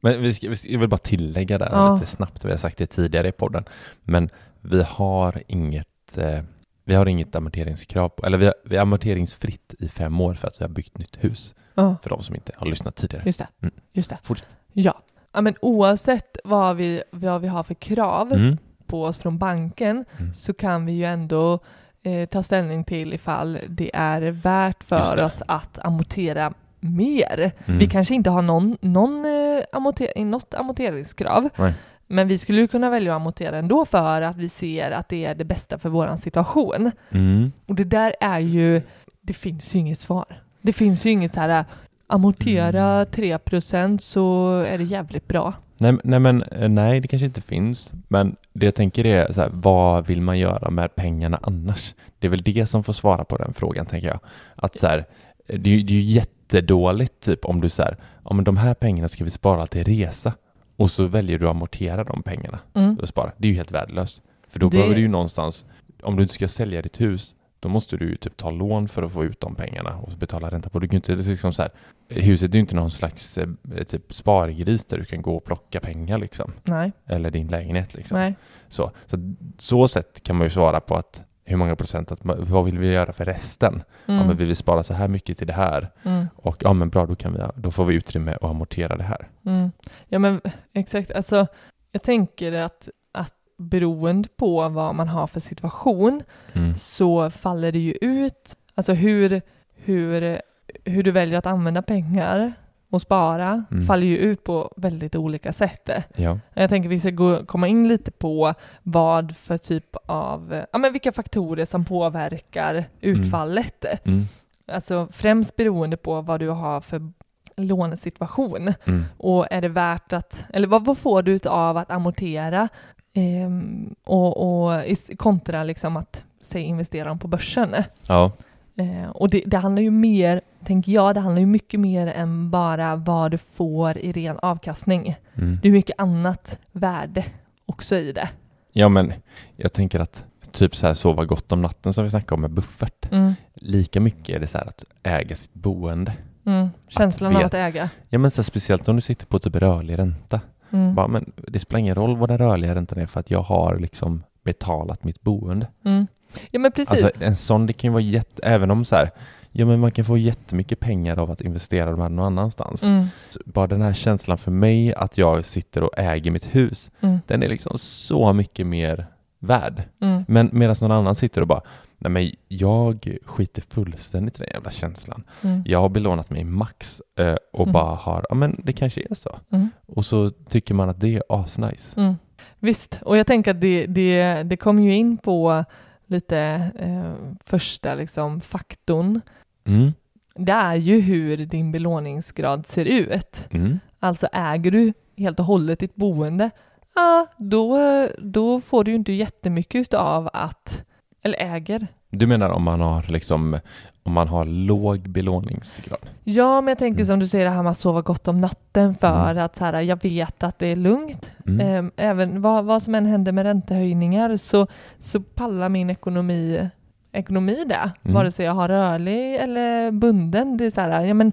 Men 0.00 0.22
vi 0.22 0.34
ska, 0.34 0.48
vi 0.48 0.56
ska, 0.56 0.68
jag 0.68 0.78
vill 0.80 0.88
bara 0.88 0.96
tillägga 0.98 1.58
där 1.58 1.68
Ja. 1.72 1.94
lite 1.94 2.06
snabbt, 2.06 2.44
vi 2.44 2.50
har 2.50 2.58
sagt 2.58 2.78
det 2.78 2.86
tidigare 2.86 3.28
i 3.28 3.32
podden, 3.32 3.64
men 4.04 4.30
vi 4.60 4.82
har 4.82 5.42
inget 5.46 6.18
eh, 6.18 6.38
vi 6.84 6.94
har 6.94 7.06
inget 7.06 7.34
amorteringskrav, 7.36 8.08
på, 8.08 8.26
eller 8.26 8.38
vi, 8.38 8.44
har, 8.46 8.54
vi 8.64 8.76
är 8.76 8.80
amorteringsfritt 8.80 9.74
i 9.78 9.88
fem 9.88 10.20
år 10.20 10.34
för 10.34 10.48
att 10.48 10.60
vi 10.60 10.64
har 10.64 10.70
byggt 10.70 10.98
nytt 10.98 11.24
hus, 11.24 11.54
Ja, 11.74 11.96
för 12.02 12.10
de 12.10 12.22
som 12.22 12.34
inte 12.34 12.52
har 12.56 12.66
lyssnat 12.66 12.96
tidigare. 12.96 13.22
just 13.26 13.38
det. 13.38 13.46
Mm. 13.62 13.74
Just 13.92 14.10
det. 14.10 14.18
Fortsätt. 14.22 14.56
Ja. 14.72 14.94
ja, 15.32 15.40
men 15.40 15.54
oavsett 15.60 16.36
vad 16.44 16.76
vi, 16.76 17.02
vad 17.10 17.40
vi 17.40 17.48
har 17.48 17.62
för 17.62 17.74
krav 17.74 18.32
Mm. 18.32 18.56
på 18.86 19.04
oss 19.04 19.18
från 19.18 19.38
banken 19.38 20.04
Mm. 20.18 20.34
så 20.34 20.54
kan 20.54 20.86
vi 20.86 20.92
ju 20.92 21.04
ändå 21.04 21.58
eh, 22.02 22.28
ta 22.28 22.42
ställning 22.42 22.84
till 22.84 23.12
ifall 23.14 23.58
det 23.68 23.90
är 23.94 24.22
värt 24.22 24.84
för 24.84 25.20
oss 25.24 25.42
att 25.48 25.78
amortera 25.78 26.54
mer. 26.80 27.52
Mm. 27.66 27.78
Vi 27.78 27.86
kanske 27.86 28.14
inte 28.14 28.30
har 28.30 28.42
någon, 28.42 28.78
någon, 28.80 29.24
eh, 29.24 29.64
amorter, 29.72 30.24
något 30.24 30.54
amorteringskrav, 30.54 31.48
Nej. 31.56 31.74
Men 32.12 32.28
vi 32.28 32.38
skulle 32.38 32.60
ju 32.60 32.68
kunna 32.68 32.90
välja 32.90 33.12
att 33.12 33.20
amortera 33.20 33.58
ändå 33.58 33.84
för 33.84 34.22
att 34.22 34.36
vi 34.36 34.48
ser 34.48 34.90
att 34.90 35.08
det 35.08 35.24
är 35.24 35.34
det 35.34 35.44
bästa 35.44 35.78
för 35.78 35.88
vår 35.88 36.16
situation. 36.16 36.90
Mm. 37.10 37.52
Och 37.66 37.74
det 37.74 37.84
där 37.84 38.14
är 38.20 38.38
ju, 38.38 38.82
det 39.20 39.32
finns 39.32 39.74
ju 39.74 39.78
inget 39.78 40.00
svar. 40.00 40.24
Det 40.62 40.72
finns 40.72 41.06
ju 41.06 41.10
inget 41.10 41.34
så 41.34 41.40
här, 41.40 41.64
amortera 42.06 42.92
Mm. 42.92 43.04
3% 43.04 43.98
så 43.98 44.58
är 44.58 44.78
det 44.78 44.84
jävligt 44.84 45.28
bra. 45.28 45.54
Nej, 45.78 45.96
nej, 46.04 46.20
men 46.20 46.42
eh, 46.42 46.68
nej, 46.68 47.00
det 47.00 47.08
kanske 47.08 47.26
inte 47.26 47.40
finns. 47.40 47.92
Men 48.08 48.36
det 48.52 48.66
jag 48.66 48.74
tänker 48.74 49.06
är 49.06 49.32
så 49.32 49.40
här, 49.40 49.50
vad 49.52 50.06
vill 50.06 50.20
man 50.20 50.38
göra 50.38 50.70
med 50.70 50.94
pengarna 50.94 51.38
annars? 51.42 51.94
Det 52.18 52.26
är 52.26 52.30
väl 52.30 52.42
det 52.42 52.66
som 52.66 52.84
får 52.84 52.92
svara 52.92 53.24
på 53.24 53.36
den 53.36 53.54
frågan, 53.54 53.86
tänker 53.86 54.08
jag. 54.08 54.20
Att 54.56 54.78
så 54.78 54.86
här, 54.86 55.04
det 55.46 55.70
är 55.70 55.78
ju 55.78 56.00
jättedåligt 56.00 57.20
typ 57.20 57.44
om 57.44 57.60
du 57.60 57.68
så 57.68 57.82
här, 57.82 57.96
ja 58.24 58.34
men 58.34 58.44
de 58.44 58.56
här 58.56 58.74
pengarna 58.74 59.08
ska 59.08 59.24
vi 59.24 59.30
spara 59.30 59.66
till 59.66 59.84
resa. 59.84 60.32
Och 60.76 60.90
så 60.90 61.06
väljer 61.06 61.38
du 61.38 61.44
att 61.46 61.50
amortera 61.50 62.04
de 62.04 62.22
pengarna 62.22 62.58
Mm. 62.74 62.98
och 62.98 63.08
spara. 63.08 63.32
Det 63.38 63.48
är 63.48 63.50
ju 63.50 63.56
helt 63.56 63.72
värdelöst. 63.72 64.22
För 64.48 64.60
då 64.60 64.68
Det- 64.68 64.76
behöver 64.76 64.94
du 64.94 65.00
ju 65.00 65.08
någonstans, 65.08 65.64
om 66.02 66.16
du 66.16 66.22
inte 66.22 66.34
ska 66.34 66.48
sälja 66.48 66.82
ditt 66.82 67.00
hus, 67.00 67.34
då 67.60 67.68
måste 67.68 67.96
du 67.96 68.08
ju 68.08 68.16
typ 68.16 68.36
ta 68.36 68.50
lån 68.50 68.88
för 68.88 69.02
att 69.02 69.12
få 69.12 69.24
ut 69.24 69.40
de 69.40 69.54
pengarna 69.54 69.96
och 69.96 70.12
betala 70.18 70.50
ränta 70.50 70.70
på. 70.70 70.78
Du 70.78 70.88
kan 70.88 70.96
inte 70.96 71.14
liksom 71.16 71.52
så 71.52 71.62
här, 71.62 71.70
huset 72.08 72.50
är 72.50 72.54
ju 72.54 72.60
inte 72.60 72.74
någon 72.74 72.90
slags 72.90 73.38
eh, 73.38 73.48
typ 73.88 74.14
spargris 74.14 74.84
där 74.84 74.98
du 74.98 75.04
kan 75.04 75.22
gå 75.22 75.36
och 75.36 75.44
plocka 75.44 75.80
pengar 75.80 76.18
liksom. 76.18 76.52
Nej, 76.64 76.92
Eller 77.06 77.30
din 77.30 77.48
lägenhet 77.48 77.94
liksom. 77.94 78.18
nej. 78.18 78.34
Så, 78.68 78.90
så 79.06 79.34
så 79.58 79.88
sätt 79.88 80.22
kan 80.22 80.36
man 80.36 80.46
ju 80.46 80.50
svara 80.50 80.80
på 80.80 80.94
att 80.96 81.24
hur 81.44 81.56
många 81.56 81.76
procent, 81.76 82.12
att, 82.12 82.18
vad 82.24 82.64
vill 82.64 82.78
vi 82.78 82.92
göra 82.92 83.12
för 83.12 83.24
resten? 83.24 83.82
Ja, 84.06 84.12
Mm. 84.14 84.26
men 84.26 84.36
vill 84.36 84.48
vi 84.48 84.54
spara 84.54 84.82
så 84.82 84.94
här 84.94 85.08
mycket 85.08 85.38
till 85.38 85.46
det 85.46 85.52
här? 85.52 85.90
Mm. 86.02 86.26
Och 86.36 86.56
ja 86.60 86.72
men 86.72 86.88
bra, 86.88 87.06
då, 87.06 87.14
kan 87.14 87.32
vi, 87.32 87.38
då 87.56 87.70
får 87.70 87.84
vi 87.84 87.94
utrymme 87.94 88.32
att 88.34 88.44
amortera 88.44 88.96
det 88.96 89.02
här. 89.04 89.28
Mm. 89.46 89.70
Ja 90.08 90.18
men 90.18 90.40
exakt, 90.72 91.10
alltså 91.10 91.46
jag 91.92 92.02
tänker 92.02 92.52
att, 92.52 92.88
att 93.12 93.34
beroende 93.58 94.28
på 94.36 94.68
vad 94.68 94.94
man 94.94 95.08
har 95.08 95.26
för 95.26 95.40
situation 95.40 96.22
Mm. 96.52 96.74
så 96.74 97.30
faller 97.30 97.72
det 97.72 97.78
ju 97.78 97.92
ut, 98.00 98.56
alltså 98.74 98.92
hur, 98.92 99.42
hur, 99.74 100.40
hur 100.84 101.02
du 101.02 101.10
väljer 101.10 101.38
att 101.38 101.46
använda 101.46 101.82
pengar 101.82 102.52
och 102.92 103.02
spara 103.02 103.64
Mm. 103.70 103.86
faller 103.86 104.06
ju 104.06 104.16
ut 104.16 104.44
på 104.44 104.72
väldigt 104.76 105.16
olika 105.16 105.52
sätt. 105.52 105.90
Ja. 106.16 106.38
Jag 106.54 106.70
tänker 106.70 106.88
vi 106.88 107.00
ska 107.00 107.10
gå, 107.10 107.46
komma 107.46 107.68
in 107.68 107.88
lite 107.88 108.10
på 108.10 108.54
vad 108.82 109.36
för 109.36 109.58
typ 109.58 109.96
av, 110.06 110.62
ja 110.72 110.78
men 110.78 110.92
vilka 110.92 111.12
faktorer 111.12 111.64
som 111.64 111.84
påverkar 111.84 112.84
utfallet. 113.00 113.84
Mm. 114.04 114.24
Alltså 114.72 115.08
främst 115.12 115.56
beroende 115.56 115.96
på 115.96 116.20
vad 116.20 116.40
du 116.40 116.48
har 116.48 116.80
för 116.80 117.12
lånesituation. 117.56 118.74
Mm. 118.84 119.04
Och 119.18 119.46
är 119.50 119.60
det 119.60 119.68
värt 119.68 120.12
att, 120.12 120.44
eller 120.52 120.68
vad, 120.68 120.84
vad 120.84 120.98
får 120.98 121.22
du 121.22 121.38
av 121.46 121.76
att 121.76 121.90
amortera 121.90 122.68
ehm, 123.14 123.94
och, 124.04 124.64
och 124.64 124.82
kontra 125.16 125.64
liksom 125.64 125.96
att 125.96 126.24
säg 126.40 126.62
investera 126.62 127.08
dem 127.08 127.18
på 127.18 127.28
börsen? 127.28 127.74
Ja. 128.08 128.32
Eh, 128.76 129.10
och 129.10 129.30
det, 129.30 129.42
det 129.46 129.56
handlar 129.56 129.82
ju 129.82 129.90
mer, 129.90 130.40
tänker 130.64 130.92
jag, 130.92 131.14
det 131.14 131.20
handlar 131.20 131.40
ju 131.40 131.46
mycket 131.46 131.80
mer 131.80 132.06
än 132.06 132.50
bara 132.50 132.96
vad 132.96 133.30
du 133.30 133.38
får 133.38 133.98
i 133.98 134.12
ren 134.12 134.38
avkastning. 134.42 135.16
Mm. 135.34 135.58
Det 135.62 135.68
är 135.68 135.72
mycket 135.72 135.98
annat 135.98 136.58
värde 136.72 137.24
också 137.66 137.96
i 137.96 138.12
det. 138.12 138.28
ja 138.72 138.88
men 138.88 139.12
jag 139.56 139.72
tänker 139.72 140.00
att 140.00 140.24
typ 140.52 140.76
så 140.76 140.86
här 140.86 140.94
sova 140.94 141.24
gott 141.24 141.52
om 141.52 141.62
natten 141.62 141.94
som 141.94 142.04
vi 142.04 142.10
snackade 142.10 142.34
om 142.34 142.40
med 142.40 142.50
buffert. 142.50 143.12
Mm. 143.12 143.32
Lika 143.54 144.00
mycket 144.00 144.36
är 144.36 144.40
det 144.40 144.46
så 144.46 144.58
här 144.58 144.66
att 144.66 144.84
äga 145.02 145.36
sitt 145.36 145.54
boende. 145.54 146.12
Mm. 146.46 146.68
Känslan 146.88 147.32
av 147.36 147.42
vet- 147.42 147.46
att 147.46 147.54
äga. 147.54 147.90
Ja 148.08 148.18
men 148.18 148.30
så 148.30 148.42
här, 148.42 148.44
speciellt 148.44 148.88
om 148.88 148.96
du 148.96 149.02
sitter 149.02 149.26
på 149.26 149.38
typ 149.38 149.56
rörlig 149.56 149.98
ränta. 149.98 150.40
Mm. 150.70 150.94
Bara, 150.94 151.08
men 151.08 151.32
det 151.48 151.58
spelar 151.58 151.78
ingen 151.78 151.94
roll 151.94 152.16
vad 152.16 152.28
den 152.30 152.38
rörliga 152.38 152.74
räntan 152.74 152.98
är 152.98 153.06
för 153.06 153.20
att 153.20 153.30
jag 153.30 153.42
har 153.42 153.78
liksom 153.78 154.22
betalat 154.44 155.04
mitt 155.04 155.22
boende. 155.22 155.66
Mm. 155.84 156.06
Ja 156.50 156.58
men 156.58 156.72
precis. 156.72 157.04
Alltså 157.04 157.24
en 157.24 157.36
sån, 157.36 157.66
det 157.66 157.72
kan 157.72 157.88
ju 157.88 157.92
vara 157.92 158.02
jätte, 158.02 158.42
även 158.42 158.70
om 158.70 158.84
så 158.84 158.96
här, 158.96 159.10
ja 159.52 159.66
men 159.66 159.80
man 159.80 159.90
kan 159.92 160.04
få 160.04 160.18
jättemycket 160.18 160.80
pengar 160.80 161.18
av 161.18 161.30
att 161.30 161.40
investera 161.40 161.90
de 161.90 162.00
här 162.00 162.08
någon 162.08 162.26
annanstans. 162.26 162.82
mm. 162.82 163.06
Bara 163.44 163.66
den 163.66 163.82
här 163.82 163.92
känslan 163.92 164.38
för 164.38 164.50
mig 164.50 164.94
att 164.94 165.18
jag 165.18 165.44
sitter 165.44 165.82
och 165.82 165.98
äger 165.98 166.30
mitt 166.30 166.54
hus, 166.54 166.90
Mm. 167.00 167.18
den 167.26 167.42
är 167.42 167.48
liksom 167.48 167.78
så 167.78 168.32
mycket 168.32 168.66
mer 168.66 169.06
värd. 169.38 169.82
Mm. 170.00 170.24
Men 170.28 170.50
medan 170.52 170.76
någon 170.80 170.90
annan 170.92 171.14
sitter 171.14 171.40
och 171.40 171.46
bara, 171.46 171.60
nej 171.98 172.10
men 172.10 172.30
jag 172.48 173.16
skiter 173.24 173.62
fullständigt 173.68 174.36
i 174.36 174.38
den 174.44 174.52
jävla 174.54 174.70
känslan. 174.70 175.24
Mm. 175.42 175.62
Jag 175.66 175.80
har 175.80 175.88
belånat 175.88 176.30
mig 176.30 176.44
max 176.44 177.02
eh, 177.18 177.34
och 177.52 177.60
Mm. 177.62 177.72
bara 177.72 177.94
har, 177.94 178.26
ja 178.28 178.34
men 178.34 178.60
det 178.64 178.72
kanske 178.72 179.00
är 179.10 179.14
så. 179.14 179.38
Mm. 179.52 179.70
Och 179.86 180.04
så 180.04 180.30
tycker 180.30 180.74
man 180.74 180.88
att 180.88 181.00
det 181.00 181.14
är 181.16 181.22
asnice. 181.28 182.16
Visst, 182.58 182.98
och 183.02 183.16
jag 183.16 183.26
tänker 183.26 183.50
att 183.50 183.60
det, 183.60 183.86
det, 183.86 184.42
det 184.42 184.56
kommer 184.56 184.82
ju 184.82 184.94
in 184.94 185.18
på 185.18 185.64
lite 186.12 186.70
eh, 186.78 187.34
första 187.44 187.94
liksom, 187.94 188.40
faktorn. 188.40 189.20
Mm. 189.64 189.92
Det 190.34 190.52
är 190.52 190.74
ju 190.74 191.00
hur 191.00 191.36
din 191.36 191.72
belåningsgrad 191.72 192.66
ser 192.66 192.84
ut. 192.84 193.46
Mm. 193.50 193.78
Alltså 193.98 194.28
äger 194.32 194.70
du 194.70 194.92
helt 195.16 195.40
och 195.40 195.46
hållet 195.46 195.78
ditt 195.78 195.94
boende, 195.94 196.50
ja, 196.94 197.26
då, 197.36 197.78
då 198.18 198.60
får 198.60 198.84
du 198.84 198.90
ju 198.90 198.94
inte 198.94 199.12
jättemycket 199.12 199.94
av 199.94 200.30
att, 200.32 200.84
eller 201.22 201.38
äger. 201.38 201.86
Du 202.14 202.26
menar 202.26 202.48
om 202.50 202.62
man 202.62 202.80
har 202.80 203.02
liksom, 203.08 203.58
om 204.02 204.12
man 204.12 204.28
har 204.28 204.44
låg 204.44 205.08
belåningsgrad? 205.08 205.98
Ja, 206.24 206.60
men 206.60 206.68
jag 206.68 206.78
tänker 206.78 206.98
Mm. 207.00 207.06
som 207.06 207.18
du 207.18 207.28
säger 207.28 207.44
det 207.44 207.50
här 207.50 207.62
med 207.62 207.70
att 207.72 207.78
sova 207.78 208.00
gott 208.02 208.28
om 208.28 208.40
natten 208.40 208.94
för 208.94 209.30
Mm. 209.30 209.44
att 209.44 209.56
så 209.56 209.64
här, 209.64 209.80
jag 209.80 210.02
vet 210.02 210.42
att 210.42 210.58
det 210.58 210.66
är 210.66 210.76
lugnt. 210.76 211.30
Mm. 211.46 211.60
Ehm, 211.60 211.90
Även 211.96 212.42
vad, 212.42 212.64
vad 212.64 212.82
som 212.82 212.94
än 212.94 213.06
händer 213.06 213.32
med 213.32 213.42
räntehöjningar 213.44 214.36
så, 214.36 214.66
så 214.98 215.20
pallar 215.20 215.68
min 215.68 215.90
ekonomi, 215.90 216.68
ekonomi 217.12 217.64
det. 217.66 217.90
Mm. 218.04 218.14
Vare 218.14 218.32
sig 218.32 218.46
jag 218.46 218.52
har 218.52 218.68
rörlig 218.68 219.34
eller 219.36 219.90
bunden. 219.90 220.56
Det 220.56 220.64
är 220.66 220.70
så 220.70 220.80
här, 220.80 221.04
ja 221.04 221.14
men 221.14 221.32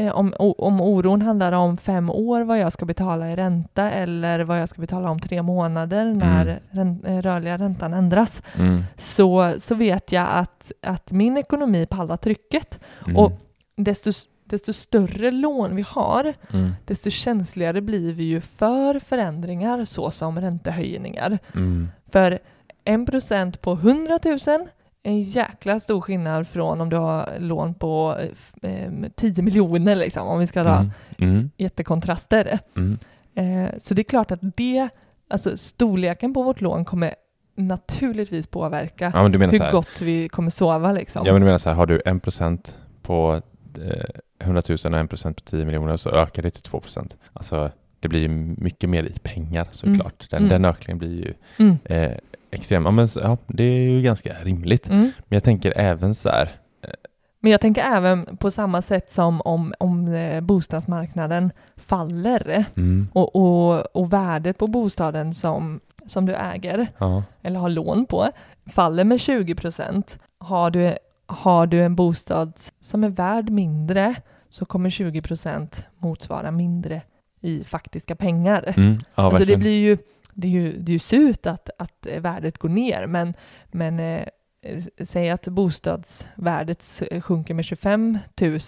Eh, 0.00 0.12
om, 0.12 0.32
om 0.38 0.80
oron 0.80 1.22
handlar 1.22 1.52
om 1.52 1.76
fem 1.76 2.10
år 2.10 2.42
vad 2.42 2.58
jag 2.58 2.72
ska 2.72 2.84
betala 2.86 3.30
i 3.30 3.36
ränta 3.36 3.90
eller 3.90 4.40
vad 4.40 4.60
jag 4.60 4.68
ska 4.68 4.80
betala 4.80 5.10
om 5.10 5.20
tre 5.20 5.42
månader 5.42 6.04
när 6.04 6.42
Mm. 6.46 6.58
rän, 6.70 7.04
eh, 7.04 7.22
rörliga 7.22 7.58
räntan 7.58 7.94
ändras 7.94 8.42
Mm. 8.58 8.82
så, 8.96 9.54
så 9.60 9.74
vet 9.74 10.12
jag 10.12 10.26
att, 10.30 10.72
att 10.82 11.12
min 11.12 11.36
ekonomi 11.36 11.86
pallar 11.86 12.16
trycket. 12.16 12.80
Mm. 13.04 13.16
Och 13.16 13.32
desto, 13.76 14.10
desto 14.44 14.72
större 14.72 15.30
lån 15.30 15.76
vi 15.76 15.84
har, 15.88 16.34
Mm. 16.52 16.70
desto 16.84 17.10
känsligare 17.10 17.80
blir 17.80 18.12
vi 18.12 18.24
ju 18.24 18.40
för 18.40 18.98
förändringar 18.98 19.84
såsom 19.84 20.40
räntehöjningar. 20.40 21.38
Mm. 21.54 21.88
För 22.12 22.38
en 22.84 23.06
procent 23.06 23.60
på 23.60 23.72
100 23.72 24.18
000 24.24 24.32
är 24.34 24.66
en 25.02 25.22
jäkla 25.22 25.80
stor 25.80 26.00
skillnad 26.00 26.48
från 26.48 26.80
om 26.80 26.88
du 26.90 26.96
har 26.96 27.28
lån 27.38 27.74
på 27.74 28.16
eh, 28.62 28.90
10 29.14 29.42
miljoner 29.42 29.96
liksom, 29.96 30.28
om 30.28 30.38
vi 30.38 30.46
ska 30.46 30.64
ta 30.64 30.76
Mm. 30.76 30.90
Mm. 31.18 31.50
jättekontraster. 31.56 32.58
Mm. 32.76 32.98
Eh, 33.34 33.70
så 33.78 33.94
det 33.94 34.00
är 34.02 34.04
klart 34.04 34.30
att 34.30 34.40
det, 34.56 34.88
alltså 35.28 35.56
storleken 35.56 36.34
på 36.34 36.42
vårt 36.42 36.60
lån 36.60 36.84
kommer 36.84 37.14
naturligtvis 37.56 38.46
påverka 38.46 39.10
Ja 39.14 39.22
men 39.22 39.32
du 39.32 39.38
menar 39.38 39.52
hur 39.64 39.72
gott 39.72 40.00
vi 40.00 40.28
kommer 40.28 40.50
sova 40.50 40.92
liksom. 40.92 41.26
ja 41.26 41.32
men 41.32 41.40
du 41.40 41.44
menar 41.44 41.58
så 41.58 41.68
här, 41.68 41.76
har 41.76 41.86
du 41.86 42.02
en 42.04 42.20
procent 42.20 42.76
på 43.02 43.40
eh, 43.78 44.04
100 44.38 44.62
000 44.68 44.78
och 44.94 44.98
en 45.00 45.08
procent 45.08 45.36
på 45.36 45.42
10 45.50 45.64
miljoner 45.64 45.96
så 45.96 46.10
ökar 46.10 46.42
det 46.42 46.50
till 46.50 46.62
2 46.62 46.80
procent. 46.80 47.16
Alltså 47.32 47.70
det 48.00 48.08
blir 48.08 48.28
mycket 48.28 48.90
mer 48.90 49.02
i 49.04 49.18
pengar 49.22 49.68
såklart. 49.72 50.30
Den, 50.30 50.38
Mm. 50.38 50.48
den 50.48 50.64
ökningen 50.64 50.98
blir 50.98 51.26
ju 51.26 51.34
Mm. 51.58 51.78
eh, 51.84 52.10
extrem. 52.50 52.84
Ja 52.84 52.90
men 52.90 53.08
ja, 53.14 53.36
det 53.46 53.62
är 53.62 53.90
ju 53.90 54.02
ganska 54.02 54.32
rimligt. 54.42 54.88
Mm. 54.88 55.00
Men 55.00 55.36
jag 55.36 55.44
tänker 55.44 55.72
även 55.76 56.14
så 56.14 56.28
här, 56.28 56.50
Men 57.40 57.52
jag 57.52 57.60
tänker 57.60 57.82
även 57.82 58.36
på 58.36 58.50
samma 58.50 58.82
sätt 58.82 59.12
som 59.12 59.40
om, 59.40 59.74
om 59.78 60.08
eh, 60.08 60.40
bostadsmarknaden 60.40 61.52
faller 61.76 62.64
mm, 62.76 63.08
och, 63.12 63.36
och, 63.36 63.96
och 63.96 64.12
värdet 64.12 64.58
på 64.58 64.66
bostaden 64.66 65.34
som, 65.34 65.80
som 66.06 66.26
du 66.26 66.34
äger 66.34 66.86
ja, 66.98 67.22
eller 67.42 67.60
har 67.60 67.68
lån 67.68 68.06
på 68.06 68.30
faller 68.66 69.04
med 69.04 69.20
20 69.20 69.54
procent. 69.54 70.18
Har 70.38 70.70
du, 70.70 70.94
har 71.26 71.66
du 71.66 71.82
en 71.82 71.94
bostad 71.94 72.52
som 72.80 73.04
är 73.04 73.08
värd 73.08 73.50
mindre 73.50 74.14
så 74.50 74.64
kommer 74.64 74.90
20 74.90 75.22
procent 75.22 75.84
motsvara 75.98 76.50
mindre 76.50 77.02
i 77.40 77.64
faktiska 77.64 78.16
pengar. 78.16 78.74
mm, 78.76 78.98
ja 79.14 79.22
alltså 79.22 79.44
det 79.44 79.56
blir 79.56 79.78
ju, 79.78 79.98
det 80.34 80.46
är 80.48 80.52
ju, 80.52 80.72
det 80.78 80.90
är 80.90 80.94
ju 80.94 80.98
surt 80.98 81.46
att, 81.46 81.70
att 81.78 82.06
eh, 82.06 82.20
värdet 82.20 82.58
går 82.58 82.68
ner, 82.68 83.06
men, 83.06 83.34
men 83.70 83.98
eh, 84.00 84.24
säg 85.04 85.30
att 85.30 85.48
bostadsvärdet 85.48 86.82
s- 86.82 87.02
sjunker 87.22 87.54
med 87.54 87.64
25 87.64 88.18
000 88.40 88.58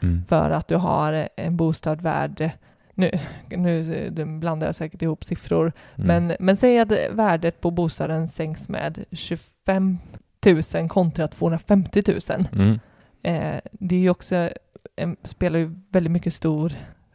mm, 0.00 0.24
för 0.24 0.50
att 0.50 0.68
du 0.68 0.76
har 0.76 1.28
en 1.36 1.56
bostad 1.56 2.00
värd 2.00 2.50
nu, 2.94 3.10
nu 3.50 3.94
eh, 4.16 4.26
blandar 4.26 4.66
jag 4.68 4.74
säkert 4.74 5.02
ihop 5.02 5.24
siffror, 5.24 5.72
mm, 5.96 6.06
men, 6.26 6.36
men 6.40 6.56
säg 6.56 6.78
att 6.78 6.92
värdet 7.10 7.60
på 7.60 7.70
bostaden 7.70 8.28
sänks 8.28 8.68
med 8.68 9.04
25 9.12 9.98
000 10.74 10.88
kontra 10.88 11.28
250 11.28 12.02
000. 12.06 12.46
mm, 12.52 12.78
Eh, 13.22 13.60
det 13.72 13.94
är 13.96 14.00
ju 14.00 14.10
också, 14.10 14.34
eh, 14.96 15.10
spelar 15.22 15.58
ju 15.58 15.74
väldigt 15.90 16.12
mycket 16.12 16.34
stor 16.34 16.72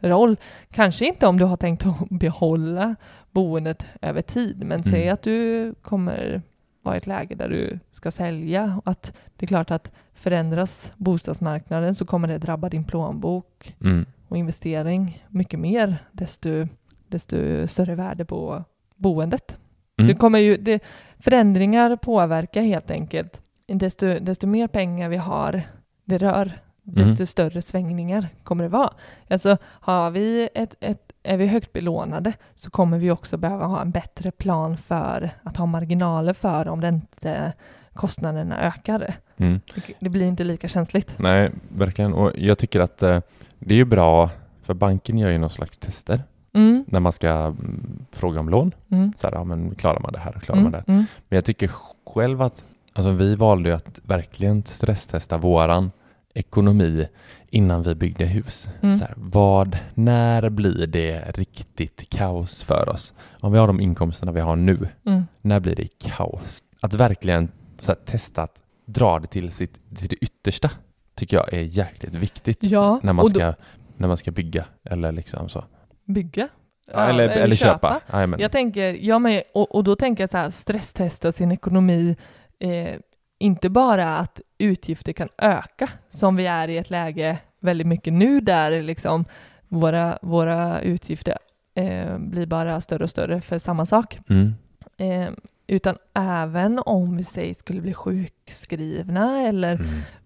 roll. 0.08 0.36
Kanske 0.70 1.06
inte 1.06 1.26
om 1.26 1.38
du 1.38 1.44
har 1.44 1.56
tänkt 1.56 1.86
att 1.86 2.08
behålla 2.10 2.96
boendet 3.30 3.86
över 4.02 4.22
tid, 4.22 4.56
men 4.64 4.80
Mm. 4.80 4.92
säg 4.92 5.08
att 5.08 5.22
du 5.22 5.74
kommer 5.82 6.42
vara 6.82 6.94
i 6.94 6.98
ett 6.98 7.06
läge 7.06 7.34
där 7.34 7.48
du 7.48 7.78
ska 7.90 8.10
sälja. 8.10 8.80
och 8.84 8.90
Att 8.90 9.12
det 9.36 9.44
är 9.44 9.48
klart 9.48 9.70
att 9.70 9.90
förändras 10.14 10.92
bostadsmarknaden 10.96 11.94
så 11.94 12.04
kommer 12.04 12.28
det 12.28 12.38
drabba 12.38 12.68
din 12.68 12.84
plånbok 12.84 13.74
mm, 13.80 14.06
och 14.28 14.36
investering 14.36 15.24
mycket 15.28 15.60
mer 15.60 15.96
desto, 16.12 16.66
desto 17.08 17.66
större 17.68 17.94
värde 17.94 18.24
på 18.24 18.64
boendet. 18.96 19.56
mm. 19.98 20.08
Det 20.08 20.14
kommer 20.14 20.38
ju, 20.38 20.56
det, 20.56 20.82
förändringar 21.18 21.96
påverkar 21.96 22.62
helt 22.62 22.90
enkelt. 22.90 23.40
Desto, 23.66 24.18
desto 24.20 24.46
mer 24.46 24.68
pengar 24.68 25.08
vi 25.08 25.16
har 25.16 25.62
det 26.04 26.18
rör, 26.18 26.60
desto 26.88 27.12
Mm. 27.14 27.26
större 27.26 27.62
svängningar 27.62 28.28
kommer 28.44 28.64
det 28.64 28.70
vara. 28.70 28.90
Alltså 29.30 29.56
har 29.62 30.10
vi 30.10 30.48
ett, 30.54 30.74
ett, 30.80 31.12
är 31.22 31.36
vi 31.36 31.46
högt 31.46 31.72
belånade 31.72 32.32
så 32.54 32.70
kommer 32.70 32.98
vi 32.98 33.10
också 33.10 33.36
behöva 33.36 33.64
ha 33.66 33.80
en 33.82 33.90
bättre 33.90 34.30
plan 34.30 34.76
för 34.76 35.30
att 35.42 35.56
ha 35.56 35.66
marginaler 35.66 36.32
för 36.32 36.68
om 36.68 36.80
det 36.80 36.88
inte 36.88 37.52
kostnaderna 37.94 38.60
ökar. 38.60 39.14
Mm. 39.36 39.60
Det, 39.74 39.82
det 40.00 40.08
blir 40.08 40.26
inte 40.26 40.44
lika 40.44 40.68
känsligt. 40.68 41.14
Nej, 41.18 41.50
verkligen. 41.68 42.14
Och 42.14 42.32
jag 42.36 42.58
tycker 42.58 42.80
att 42.80 43.02
eh, 43.02 43.20
det 43.58 43.74
är 43.74 43.78
ju 43.78 43.84
bra, 43.84 44.30
för 44.62 44.74
banken 44.74 45.18
gör 45.18 45.30
ju 45.30 45.38
någon 45.38 45.50
slags 45.50 45.78
tester 45.78 46.22
Mm, 46.52 46.84
när 46.88 47.00
man 47.00 47.12
ska 47.12 47.28
mm, 47.30 48.06
fråga 48.12 48.40
om 48.40 48.48
lån. 48.48 48.74
mm, 48.90 49.12
Så 49.16 49.26
här, 49.26 49.34
ja, 49.34 49.44
men 49.44 49.74
klarar 49.74 50.00
man 50.00 50.12
det 50.12 50.18
här? 50.18 50.32
Klarar 50.32 50.60
man 50.60 50.74
mm, 50.74 50.82
det? 50.86 50.92
mm, 50.92 51.04
Men 51.28 51.36
jag 51.36 51.44
tycker 51.44 51.70
själv 52.14 52.42
att, 52.42 52.64
alltså 52.92 53.10
vi 53.10 53.34
valde 53.34 53.68
ju 53.68 53.74
att 53.74 54.00
verkligen 54.02 54.62
stresstesta 54.64 55.38
våran 55.38 55.90
ekonomi 56.36 57.08
innan 57.50 57.82
vi 57.82 57.94
byggde 57.94 58.24
hus. 58.24 58.68
Mm. 58.82 58.98
Så 58.98 59.04
här, 59.04 59.14
vad, 59.16 59.78
när 59.94 60.50
blir 60.50 60.86
det 60.86 61.38
riktigt 61.38 62.10
kaos 62.10 62.62
för 62.62 62.88
oss? 62.88 63.14
Om 63.40 63.52
vi 63.52 63.58
har 63.58 63.66
de 63.66 63.80
inkomsterna 63.80 64.32
vi 64.32 64.40
har 64.40 64.56
nu, 64.56 64.88
mm. 65.06 65.26
när 65.42 65.60
blir 65.60 65.76
det 65.76 65.98
kaos? 65.98 66.62
Att 66.80 66.94
verkligen 66.94 67.48
så 67.78 67.92
här, 67.92 67.98
testa 68.04 68.42
att 68.42 68.62
dra 68.86 69.18
det 69.18 69.26
till, 69.26 69.52
sitt, 69.52 69.96
till 69.96 70.08
det 70.08 70.16
yttersta 70.16 70.70
tycker 71.14 71.36
jag 71.36 71.52
är 71.52 71.62
jäkligt 71.62 72.14
viktigt 72.14 72.58
Ja, 72.60 73.00
när, 73.02 73.12
man 73.12 73.24
och 73.24 73.32
då- 73.32 73.38
ska, 73.38 73.54
när 73.96 74.08
man 74.08 74.16
ska 74.16 74.30
bygga 74.30 74.64
eller 74.84 75.12
liksom 75.12 75.48
så. 75.48 75.64
Bygga? 76.04 76.48
Ja, 76.92 77.08
eller, 77.08 77.28
eller 77.28 77.56
köpa. 77.56 78.00
Jajamän. 78.12 78.40
Jag 78.40 78.52
tänker, 78.52 78.96
ja, 79.00 79.18
men, 79.18 79.42
och, 79.54 79.74
och 79.74 79.84
då 79.84 79.96
tänker 79.96 80.22
jag 80.22 80.30
så 80.30 80.36
här, 80.36 80.50
stresstesta 80.50 81.32
sin 81.32 81.52
ekonomi, 81.52 82.16
eh, 82.58 82.94
inte 83.38 83.70
bara 83.70 84.16
att 84.16 84.40
utgifter 84.58 85.12
kan 85.12 85.28
öka, 85.38 85.88
som 86.08 86.36
vi 86.36 86.46
är 86.46 86.68
i 86.68 86.76
ett 86.76 86.90
läge 86.90 87.38
väldigt 87.60 87.86
mycket 87.86 88.12
nu 88.12 88.40
där 88.40 88.82
liksom 88.82 89.24
våra, 89.68 90.18
våra 90.22 90.80
utgifter 90.80 91.38
eh, 91.74 92.18
blir 92.18 92.46
bara 92.46 92.80
större 92.80 93.04
och 93.04 93.10
större 93.10 93.40
för 93.40 93.58
samma 93.58 93.86
sak. 93.86 94.18
Mm. 94.30 94.54
Eh, 94.98 95.32
utan 95.66 95.96
även 96.14 96.78
om 96.78 97.16
vi 97.16 97.24
säger 97.24 97.54
skulle 97.54 97.80
bli 97.80 97.94
sjukskrivna 97.94 99.42
eller 99.42 99.80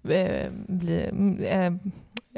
Mm. 0.05 0.27
eh, 0.27 0.51
bli, 0.67 1.05
eh, 1.51 1.67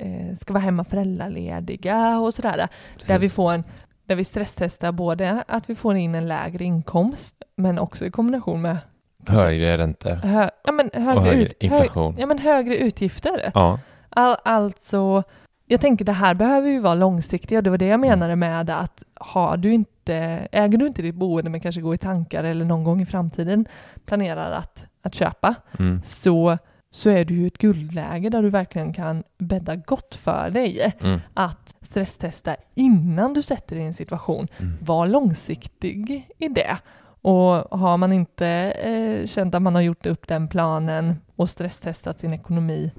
eh, 0.06 0.36
ska 0.36 0.52
vara 0.52 0.62
hemma 0.62 0.84
föräldralediga 0.84 2.18
och 2.18 2.34
sådär. 2.34 2.56
Där 2.56 2.68
vi 3.06 3.18
Precis. 3.18 3.32
får 3.32 3.52
en 3.52 3.64
där 4.06 4.16
vi 4.16 4.24
stresstestar 4.24 4.92
både 4.92 5.44
att 5.48 5.70
vi 5.70 5.74
får 5.74 5.96
in 5.96 6.14
en 6.14 6.28
lägre 6.28 6.64
inkomst 6.64 7.42
men 7.56 7.78
också 7.78 8.06
i 8.06 8.10
kombination 8.10 8.62
med 8.62 8.78
Högre 9.26 9.78
räntor 9.78 10.14
hö, 10.14 10.50
ja, 10.64 10.72
men 10.72 10.88
och 10.88 11.00
högre, 11.02 11.20
högre 11.20 11.42
ut, 11.42 11.62
hög, 11.62 11.72
inflation. 11.72 12.14
ja, 12.18 12.26
men 12.26 12.38
högre 12.38 12.76
utgifter. 12.76 13.50
Ja. 13.54 13.78
All, 14.08 14.36
alltså, 14.44 15.22
jag 15.66 15.80
tänker 15.80 16.04
det 16.04 16.12
här 16.12 16.34
behöver 16.34 16.68
ju 16.68 16.80
vara 16.80 16.94
långsiktiga 16.94 17.58
och 17.58 17.62
det 17.64 17.70
var 17.70 17.78
det 17.78 17.86
jag 17.86 17.94
Mm. 17.94 18.08
menade 18.10 18.36
med 18.36 18.70
att 18.70 19.02
har 19.14 19.56
du 19.56 19.72
inte, 19.72 20.14
äger 20.52 20.78
du 20.78 20.86
inte 20.86 21.02
ditt 21.02 21.14
boende 21.14 21.50
men 21.50 21.60
kanske 21.60 21.80
går 21.80 21.94
i 21.94 21.98
tankar 21.98 22.44
eller 22.44 22.64
någon 22.64 22.84
gång 22.84 23.00
i 23.02 23.06
framtiden 23.06 23.66
planerar 24.04 24.52
att, 24.52 24.84
att 25.02 25.14
köpa 25.14 25.54
Mm. 25.78 26.00
så, 26.04 26.58
så 26.90 27.10
är 27.10 27.24
du 27.24 27.34
ju 27.34 27.46
ett 27.46 27.58
guldläge 27.58 28.28
där 28.30 28.42
du 28.42 28.50
verkligen 28.50 28.92
kan 28.92 29.22
bädda 29.38 29.76
gott 29.76 30.14
för 30.14 30.50
dig 30.50 30.92
Mm. 31.00 31.20
att 31.34 31.74
stresstesta 31.82 32.56
innan 32.74 33.34
du 33.34 33.42
sätter 33.42 33.76
dig 33.76 33.84
i 33.84 33.88
en 33.88 33.94
situation. 33.94 34.48
Mm. 34.58 34.72
Var 34.80 35.06
långsiktig 35.06 36.28
i 36.38 36.48
det. 36.48 36.76
Och 37.22 37.78
har 37.78 37.96
man 37.96 38.12
inte 38.12 38.46
eh, 38.70 39.26
känt 39.26 39.54
att 39.54 39.62
man 39.62 39.74
har 39.74 39.82
gjort 39.82 40.06
upp 40.06 40.28
den 40.28 40.48
planen 40.48 41.16
och 41.36 41.50
stresstestat 41.50 42.18
sin 42.20 42.32
ekonomi, 42.34 42.92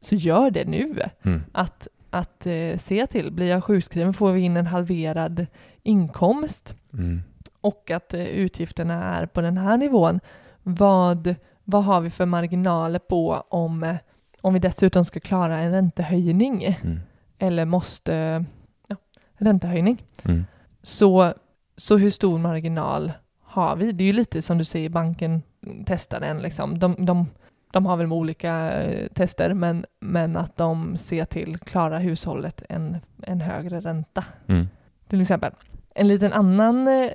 så 0.00 0.14
gör 0.14 0.50
det 0.50 0.64
nu. 0.64 0.94
Mm. 1.22 1.42
Att, 1.52 1.88
att 2.10 2.46
eh, 2.46 2.78
se 2.78 3.06
till, 3.06 3.32
blir 3.32 3.46
jag 3.46 3.64
sjukskriven 3.64 4.14
får 4.14 4.32
vi 4.32 4.40
in 4.40 4.56
en 4.56 4.66
halverad 4.66 5.46
inkomst 5.82 6.74
Mm. 6.92 7.22
och 7.60 7.90
att 7.90 8.14
eh, 8.14 8.24
utgifterna 8.26 9.04
är 9.14 9.26
på 9.26 9.40
den 9.40 9.56
här 9.56 9.76
nivån. 9.76 10.20
Vad, 10.62 11.34
vad 11.64 11.84
har 11.84 12.00
vi 12.00 12.10
för 12.10 12.26
marginaler 12.26 12.98
på 12.98 13.44
om, 13.48 13.82
eh, 13.82 13.96
om 14.40 14.54
vi 14.54 14.60
dessutom 14.60 15.04
ska 15.04 15.20
klara 15.20 15.58
en 15.58 15.72
räntehöjning 15.72 16.78
Mm. 16.82 17.00
eller 17.38 17.64
måste, 17.64 18.44
ja, 18.86 18.96
räntehöjning. 19.36 20.02
Mm. 20.24 20.44
Så, 20.82 21.34
så 21.76 21.96
hur 21.96 22.10
stor 22.10 22.38
marginal 22.38 23.12
har 23.50 23.76
vi? 23.76 23.92
Det 23.92 24.04
är 24.04 24.06
ju 24.06 24.12
lite 24.12 24.42
som 24.42 24.58
du 24.58 24.64
säger, 24.64 24.88
banken 24.88 25.42
testar 25.86 26.20
den 26.20 26.38
liksom. 26.42 26.78
De, 26.78 26.96
de, 27.06 27.26
de 27.72 27.86
har 27.86 27.96
väl 27.96 28.06
med 28.06 28.18
olika 28.18 28.72
eh, 28.72 29.06
tester, 29.08 29.54
men, 29.54 29.86
men 30.00 30.36
att 30.36 30.56
de 30.56 30.96
ser 30.96 31.24
till, 31.24 31.58
klara 31.58 31.98
hushållet 31.98 32.62
en, 32.68 32.96
en 33.22 33.40
högre 33.40 33.80
ränta 33.80 34.24
Mm. 34.48 34.68
till 35.08 35.20
exempel. 35.20 35.52
En 35.94 36.08
liten 36.08 36.32
annan 36.32 36.88
eh, 36.88 37.10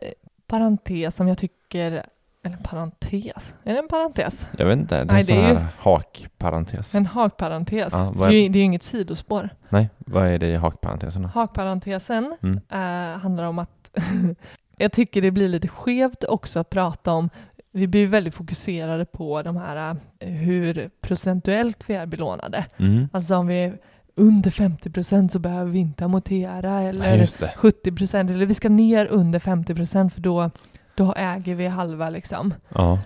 parentes 0.48 1.16
som 1.16 1.28
jag 1.28 1.38
tycker, 1.38 2.06
eller 2.44 2.58
parentes, 2.58 3.54
är 3.64 3.74
det 3.74 3.80
en 3.80 3.88
parentes? 3.88 4.48
Jag 4.58 4.66
vet 4.66 4.80
inte, 4.80 4.96
det 4.96 5.02
är 5.02 5.06
Nej, 5.06 5.20
en 5.20 5.26
sån 5.26 5.36
det 5.36 5.42
är 5.44 5.50
ju- 5.50 5.56
här 5.56 5.68
hakparentes. 5.80 6.96
En 6.96 7.06
hakparentes. 7.06 7.94
Ja, 7.94 8.12
vad 8.16 8.30
det, 8.30 8.36
är 8.36 8.38
är- 8.38 8.44
ju, 8.44 8.50
det 8.50 8.58
är 8.58 8.62
ju 8.62 8.66
inget 8.66 8.84
sidospår. 8.84 9.50
Nej, 9.70 9.90
vad 9.98 10.28
är 10.28 10.40
det 10.40 10.48
i 10.48 10.56
hakparentesen 10.56 11.22
då? 11.22 11.28
Hakparentesen 11.28 12.38
Mm. 12.44 12.60
eh, 12.70 13.20
handlar 13.20 13.44
om 13.44 13.60
att 13.60 13.70
jag 14.78 14.92
tycker 14.92 15.22
det 15.22 15.32
blir 15.32 15.50
lite 15.50 15.68
skevt 15.68 16.24
också 16.24 16.60
att 16.60 16.70
prata 16.70 17.12
om 17.14 17.30
vi 17.72 17.88
blir 17.88 18.08
väldigt 18.08 18.34
fokuserade 18.34 19.06
på 19.06 19.42
de 19.42 19.58
här 19.58 19.96
eh, 20.20 20.30
hur 20.30 20.90
procentuellt 21.02 21.84
vi 21.90 21.94
är 21.94 22.06
belånade. 22.06 22.66
Mm. 22.78 23.10
Alltså 23.14 23.36
om 23.36 23.48
vi 23.48 23.64
är 23.64 23.78
under 24.16 24.52
50 24.52 24.90
procent 24.90 25.32
så 25.32 25.40
behöver 25.40 25.72
vi 25.72 25.80
inte 25.80 26.06
amortera 26.06 26.82
eller 26.82 27.00
Nej, 27.00 27.20
just 27.20 27.40
det. 27.40 27.52
70 27.56 27.92
procent 27.92 28.32
eller 28.32 28.46
vi 28.46 28.54
ska 28.54 28.70
ner 28.70 29.06
under 29.08 29.40
50 29.40 29.76
procent 29.76 30.14
för 30.14 30.22
då, 30.22 30.52
då 30.96 31.14
äger 31.18 31.56
vi 31.56 31.68
halva 31.68 32.10
liksom. 32.10 32.54
Ja. 32.70 33.00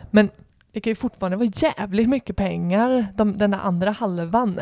Det 0.71 0.79
kan 0.82 0.91
ju 0.91 0.95
fortfarande 0.95 1.38
vara 1.38 1.49
jävligt 1.55 2.10
mycket 2.10 2.36
pengar 2.36 3.05
de, 3.15 3.38
den 3.38 3.51
där 3.51 3.60
andra 3.63 3.91
halvan 3.91 4.60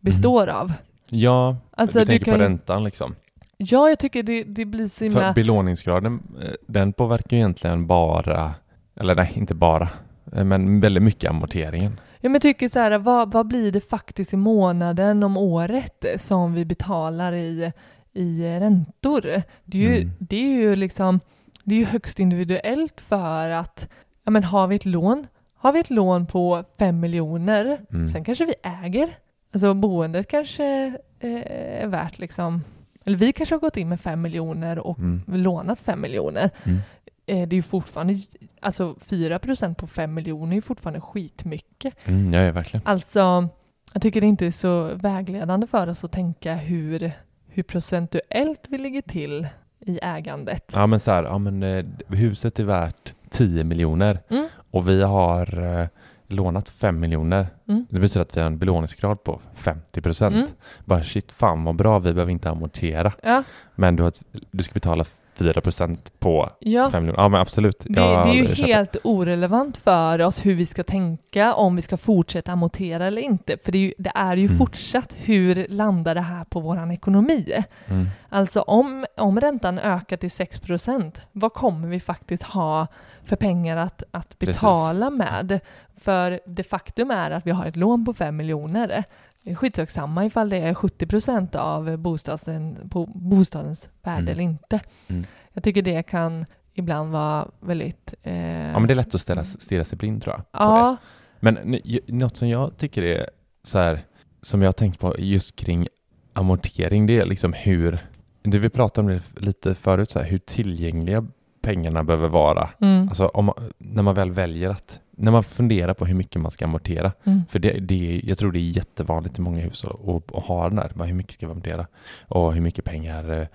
består 0.00 0.46
av. 0.46 0.72
Ja, 1.08 1.56
Alltså, 1.70 1.98
du 1.98 2.04
du 2.04 2.06
tänker 2.06 2.24
kan 2.24 2.34
på 2.34 2.38
ju- 2.40 2.44
räntan 2.44 2.84
liksom. 2.84 3.14
Ja, 3.60 3.88
jag 3.88 3.98
tycker 3.98 4.22
det, 4.22 4.44
det 4.44 4.64
blir 4.64 4.88
så 4.88 5.04
himla... 5.04 5.20
För 5.20 5.34
belåningsgraden, 5.34 6.20
eh, 6.42 6.48
den 6.66 6.92
påverkar 6.92 7.36
ju 7.36 7.36
egentligen 7.36 7.86
bara, 7.86 8.54
eller 9.00 9.14
nej, 9.14 9.32
inte 9.34 9.54
bara, 9.54 9.88
eh, 10.32 10.44
men 10.44 10.80
väldigt 10.80 11.02
mycket 11.02 11.30
amorteringen. 11.30 12.00
Ja, 12.20 12.28
men 12.28 12.32
jag 12.32 12.42
tycker 12.42 12.68
så 12.68 12.78
här, 12.78 12.98
vad, 12.98 13.32
vad 13.32 13.46
blir 13.46 13.72
det 13.72 13.80
faktiskt 13.90 14.32
i 14.32 14.36
månaden 14.36 15.22
om 15.22 15.36
året 15.36 16.04
som 16.16 16.54
vi 16.54 16.64
betalar 16.64 17.32
i, 17.32 17.72
i 18.12 18.42
räntor? 18.60 19.20
Det 19.64 19.78
är, 19.78 19.82
ju, 19.82 19.96
Mm. 19.96 20.10
det 20.18 20.36
är 20.36 20.56
ju 20.60 20.76
liksom, 20.76 21.20
det 21.64 21.74
är 21.74 21.78
ju 21.78 21.84
högst 21.84 22.20
individuellt 22.20 23.00
för 23.00 23.50
att, 23.50 23.88
ja 24.24 24.30
men 24.30 24.44
har 24.44 24.66
vi 24.66 24.76
ett 24.76 24.84
lån, 24.84 25.26
har 25.56 25.72
vi 25.72 25.80
ett 25.80 25.90
lån 25.90 26.26
på 26.26 26.64
fem 26.78 27.00
miljoner, 27.00 27.78
Mm. 27.92 28.08
sen 28.08 28.24
kanske 28.24 28.44
vi 28.44 28.54
äger, 28.62 29.18
alltså 29.52 29.74
boendet 29.74 30.28
kanske 30.28 30.86
eh, 31.20 31.82
är 31.82 31.86
värt 31.86 32.18
liksom, 32.18 32.64
eller 33.08 33.18
vi 33.18 33.32
kanske 33.32 33.54
har 33.54 33.60
gått 33.60 33.76
in 33.76 33.88
med 33.88 34.00
fem 34.00 34.22
miljoner 34.22 34.78
och 34.78 34.98
Mm. 34.98 35.22
lånat 35.26 35.80
fem 35.80 36.00
miljoner. 36.00 36.50
Mm. 36.64 36.78
Eh, 37.26 37.48
det 37.48 37.54
är 37.54 37.58
ju 37.58 37.62
fortfarande, 37.62 38.16
alltså 38.60 38.96
4% 39.00 39.74
på 39.74 39.86
fem 39.86 40.14
miljoner 40.14 40.52
är 40.52 40.54
ju 40.56 40.62
fortfarande 40.62 41.00
skitmycket. 41.00 41.94
Mm, 42.04 42.34
ja, 42.34 42.40
ja, 42.42 42.52
verkligen. 42.52 42.86
Alltså, 42.86 43.48
jag 43.92 44.02
tycker 44.02 44.20
det 44.20 44.26
inte 44.26 44.46
är 44.46 44.50
så 44.50 44.94
vägledande 44.94 45.66
för 45.66 45.86
oss 45.86 46.04
att 46.04 46.12
tänka 46.12 46.54
hur, 46.54 47.12
hur 47.48 47.62
procentuellt 47.62 48.60
vi 48.68 48.78
ligger 48.78 49.02
till 49.02 49.48
i 49.80 49.98
ägandet. 50.02 50.70
Ja 50.74 50.86
men 50.86 51.00
så 51.00 51.10
här, 51.10 51.24
ja 51.24 51.38
men 51.38 51.62
eh, 51.62 51.84
huset 52.08 52.58
är 52.58 52.64
värt 52.64 53.14
10 53.30 53.64
miljoner 53.64 54.18
Mm. 54.30 54.48
och 54.70 54.88
vi 54.88 55.02
har 55.02 55.62
eh, 55.80 55.86
lånat 56.28 56.68
5 56.68 57.00
miljoner. 57.00 57.48
Mm. 57.68 57.86
Det 57.90 58.00
betyder 58.00 58.20
att 58.20 58.36
vi 58.36 58.40
har 58.40 58.46
en 58.46 58.58
belåningsgrad 58.58 59.24
på 59.24 59.40
50 59.54 60.00
procent. 60.00 60.34
Mm. 60.34 60.48
Bara 60.84 61.02
shit, 61.02 61.32
fan 61.32 61.64
vad 61.64 61.76
bra, 61.76 61.98
vi 61.98 62.14
behöver 62.14 62.32
inte 62.32 62.50
amortera. 62.50 63.12
Ja, 63.22 63.42
Men 63.74 63.96
du, 63.96 64.02
har, 64.02 64.12
du 64.50 64.62
ska 64.62 64.72
betala 64.74 65.04
4 65.38 65.60
procent 65.60 66.12
på 66.18 66.50
ja. 66.58 66.90
5 66.90 67.02
miljoner. 67.02 67.22
Ja 67.22 67.28
men 67.28 67.40
absolut. 67.40 67.78
Det, 67.80 67.94
det 67.94 68.00
är 68.00 68.32
ju 68.32 68.46
köper. 68.54 68.72
helt 68.72 68.96
orelevant 69.04 69.76
för 69.76 70.18
oss 70.20 70.46
hur 70.46 70.54
vi 70.54 70.66
ska 70.66 70.84
tänka 70.84 71.54
om 71.54 71.76
vi 71.76 71.82
ska 71.82 71.96
fortsätta 71.96 72.52
amortera 72.52 73.06
eller 73.06 73.22
inte. 73.22 73.56
För 73.64 73.72
det 73.72 73.78
är 73.78 73.82
ju, 73.82 73.92
det 73.98 74.12
är 74.14 74.36
ju 74.36 74.44
Mm. 74.46 74.58
fortsatt 74.58 75.16
hur 75.18 75.66
landar 75.68 76.14
det 76.14 76.20
här 76.20 76.44
på 76.44 76.60
vår 76.60 76.92
ekonomi? 76.92 77.52
Mm. 77.86 78.06
Alltså 78.28 78.60
om, 78.60 79.06
om 79.16 79.40
räntan 79.40 79.78
ökar 79.78 80.16
till 80.16 80.28
6% 80.28 81.20
vad 81.32 81.52
kommer 81.54 81.88
vi 81.88 82.00
faktiskt 82.00 82.42
ha 82.42 82.86
för 83.22 83.36
pengar 83.36 83.76
att, 83.76 84.02
att 84.10 84.38
Precis. 84.38 84.56
betala 84.56 85.10
med? 85.10 85.60
För 86.00 86.40
det 86.46 86.62
faktum 86.62 87.10
är 87.10 87.30
att 87.30 87.46
vi 87.46 87.50
har 87.50 87.66
ett 87.66 87.76
lån 87.76 88.04
på 88.04 88.14
5 88.14 88.36
miljoner. 88.36 89.04
Skitsamma 89.54 90.24
ifall 90.24 90.48
det 90.48 90.56
är 90.56 90.74
70% 90.74 91.56
av 91.56 91.96
bostaden, 91.96 92.88
på 92.90 93.06
bostadens 93.06 93.88
värde 94.02 94.18
Mm. 94.20 94.28
eller 94.32 94.42
inte. 94.42 94.80
Mm. 95.08 95.24
Jag 95.52 95.64
tycker 95.64 95.82
det 95.82 96.02
kan 96.02 96.46
ibland 96.74 97.10
vara 97.12 97.48
väldigt... 97.60 98.14
Eh, 98.22 98.68
Ja 98.70 98.78
men 98.78 98.86
det 98.86 98.92
är 98.92 98.96
lätt 98.96 99.14
att 99.14 99.20
ställa, 99.20 99.44
stirra 99.44 99.84
sig 99.84 99.98
blind 99.98 100.22
tror 100.22 100.34
jag. 100.36 100.44
Ja, 100.62 100.96
Men 101.40 101.78
något 102.08 102.36
som 102.36 102.48
jag 102.48 102.76
tycker 102.76 103.02
är 103.02 103.26
så 103.62 103.78
här, 103.78 104.00
som 104.42 104.62
jag 104.62 104.68
har 104.68 104.72
tänkt 104.72 105.00
på 105.00 105.14
just 105.18 105.56
kring 105.56 105.86
amortering, 106.32 107.06
det 107.06 107.18
är 107.18 107.26
liksom 107.26 107.52
hur, 107.52 107.98
det 108.42 108.58
vi 108.58 108.68
pratade 108.68 109.06
om 109.12 109.20
det 109.34 109.40
lite 109.44 109.74
förut, 109.74 110.10
så 110.10 110.18
här, 110.18 110.26
hur 110.26 110.38
tillgängliga 110.38 111.26
pengarna 111.62 112.04
behöver 112.04 112.28
vara. 112.28 112.68
mm, 112.80 113.08
Alltså 113.08 113.26
om, 113.26 113.52
när 113.78 114.02
man 114.02 114.14
väl 114.14 114.30
väljer 114.30 114.70
att, 114.70 115.00
när 115.20 115.32
man 115.32 115.42
funderar 115.44 115.94
på 115.94 116.04
hur 116.06 116.14
mycket 116.14 116.42
man 116.42 116.50
ska 116.50 116.64
amortera, 116.64 117.12
mm, 117.24 117.42
för 117.48 117.58
det, 117.58 117.70
det, 117.80 118.20
jag 118.24 118.38
tror 118.38 118.52
det 118.52 118.58
är 118.58 118.70
jättevanligt 118.70 119.38
i 119.38 119.40
många 119.40 119.60
hushåll 119.60 120.22
att, 120.32 120.44
ha 120.44 120.68
den 120.70 120.80
bara 120.94 121.04
hur 121.04 121.14
mycket 121.14 121.32
ska 121.34 121.46
vi 121.46 121.52
amortera? 121.52 121.86
Och 122.28 122.54
hur 122.54 122.60
mycket 122.60 122.84
pengar 122.84 123.30
eh, 123.30 123.46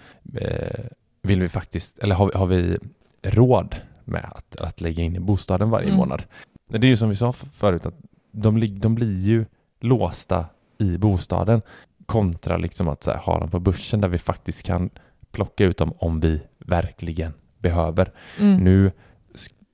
eh, 0.44 0.86
vill 1.22 1.42
vi 1.42 1.50
faktiskt, 1.50 2.00
eller 2.00 2.16
har, 2.16 2.26
vi- 2.32 2.38
har 2.38 2.46
vi 2.48 2.78
råd 3.24 3.76
med 4.06 4.26
att, 4.32 4.56
att 4.56 4.82
lägga 4.82 5.04
in 5.04 5.16
i 5.16 5.20
bostaden 5.20 5.70
varje 5.70 5.88
Mm. 5.88 5.98
månad? 5.98 6.24
Det 6.68 6.78
är 6.88 6.90
ju 6.90 6.98
som 6.98 7.10
vi 7.10 7.16
sa 7.16 7.32
förut, 7.32 7.86
att 7.86 7.96
de, 8.32 8.80
de 8.80 8.96
blir 8.96 9.20
ju 9.22 9.46
låsta 9.82 10.46
i 10.78 10.98
bostaden 10.98 11.62
kontra 12.06 12.58
liksom 12.58 12.88
att 12.88 13.06
här, 13.06 13.18
ha 13.18 13.40
dem 13.40 13.50
på 13.50 13.60
börsen 13.60 14.02
där 14.02 14.08
vi 14.08 14.18
faktiskt 14.18 14.64
kan 14.64 14.90
plocka 15.32 15.66
ut 15.66 15.78
dem 15.78 15.94
om 15.98 16.20
vi 16.20 16.42
verkligen 16.58 17.34
behöver. 17.60 18.12
mm. 18.40 18.58
Nu 18.58 18.92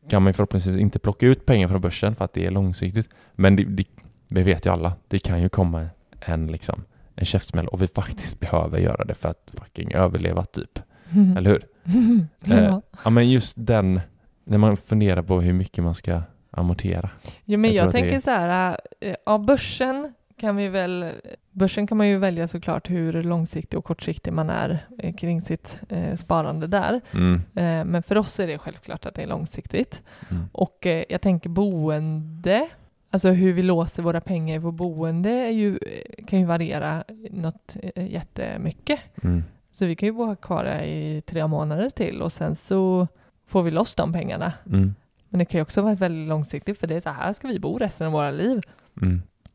ska 0.10 0.20
man 0.20 0.34
förhoppningsvis 0.34 0.78
inte 0.78 1.00
plocka 1.00 1.26
ut 1.26 1.46
pengar 1.46 1.68
från 1.68 1.82
börsen 1.82 2.16
för 2.16 2.26
att 2.26 2.34
det 2.34 2.46
är 2.46 2.52
långsiktigt. 2.52 3.10
Men 3.34 3.56
det, 3.56 3.64
det, 3.64 3.84
vi 4.30 4.44
vet 4.44 4.66
ju 4.66 4.70
alla, 4.72 4.94
det 5.08 5.20
kan 5.20 5.42
ju 5.42 5.50
komma 5.50 5.88
en, 6.20 6.48
liksom, 6.48 6.84
en 7.16 7.26
käftsmäll 7.26 7.68
och 7.68 7.82
vi 7.82 7.88
faktiskt 7.88 8.40
behöver 8.50 8.80
göra 8.80 9.04
det 9.06 9.14
för 9.16 9.30
att 9.30 9.52
fucking 9.54 9.94
överleva 9.94 10.46
typ. 10.46 10.80
Mm. 11.12 11.38
Eller 11.38 11.50
hur? 11.50 11.66
ja. 12.46 12.56
Eh, 12.56 12.80
ja 13.04 13.10
men 13.10 13.30
just 13.30 13.54
den, 13.58 14.02
när 14.44 14.58
man 14.58 14.78
funderar 14.78 15.22
på 15.22 15.42
hur 15.42 15.54
mycket 15.54 15.84
man 15.84 15.96
ska 15.96 16.22
amortera. 16.52 17.10
Jo, 17.46 17.60
men 17.60 17.72
Jag 17.74 17.78
jag, 17.84 17.88
det 17.88 17.92
tänker 17.92 18.16
är- 18.16 18.22
så 18.22 18.32
här, 18.32 18.78
ja, 19.26 19.38
börsen 19.38 20.14
kan 20.40 20.56
vi 20.56 20.68
väl, 20.68 21.12
börsen 21.52 21.88
kan 21.88 21.98
man 21.98 22.08
ju 22.08 22.18
välja 22.18 22.48
såklart 22.48 22.90
hur 22.90 23.24
långsiktig 23.24 23.80
och 23.80 23.86
kortsiktig 23.86 24.34
man 24.34 24.50
är 24.50 24.80
eh, 24.98 25.14
kring 25.16 25.42
sitt 25.42 25.80
eh, 25.90 26.16
sparande 26.16 26.68
där. 26.68 27.02
Mm. 27.12 27.34
Eh, 27.36 27.86
men 27.86 28.04
för 28.04 28.18
oss 28.18 28.40
är 28.40 28.48
det 28.48 28.58
självklart 28.58 29.06
att 29.06 29.16
det 29.16 29.22
är 29.24 29.28
långsiktigt. 29.28 30.02
Mm. 30.30 30.44
Och 30.52 30.86
eh, 30.86 31.04
jag 31.10 31.22
tänker 31.22 31.50
boende, 31.50 32.70
alltså 33.10 33.30
hur 33.30 33.54
vi 33.54 33.62
låser 33.62 34.04
våra 34.04 34.22
pengar 34.22 34.56
i 34.56 34.58
vår 34.58 34.72
boende 34.72 35.30
är 35.30 35.52
ju, 35.52 35.78
eh, 35.78 36.26
kan 36.26 36.40
ju 36.40 36.46
variera 36.46 37.04
något 37.32 37.78
eh, 37.96 38.12
jättemycket. 38.12 39.00
Mm. 39.24 39.44
Så 39.72 39.86
vi 39.86 39.96
kan 39.96 40.08
ju 40.08 40.14
vara 40.14 40.36
kvar 40.36 40.66
i 40.84 41.22
tre 41.26 41.48
månader 41.48 41.90
till 41.90 42.22
och 42.22 42.34
sen 42.34 42.56
så 42.56 43.08
får 43.48 43.64
vi 43.64 43.72
loss 43.72 43.96
de 43.96 44.14
pengarna. 44.14 44.54
Mm. 44.66 44.96
Men 45.30 45.40
det 45.40 45.46
kan 45.46 45.58
ju 45.58 45.62
också 45.62 45.82
vara 45.82 45.96
väldigt 45.96 46.30
långsiktigt 46.30 46.80
för 46.80 46.88
det 46.88 46.96
är 46.96 47.02
så 47.02 47.10
här 47.10 47.34
ska 47.34 47.48
vi 47.48 47.60
bo 47.60 47.78
resten 47.78 48.08
av 48.08 48.14
våra 48.14 48.32
liv. 48.32 48.62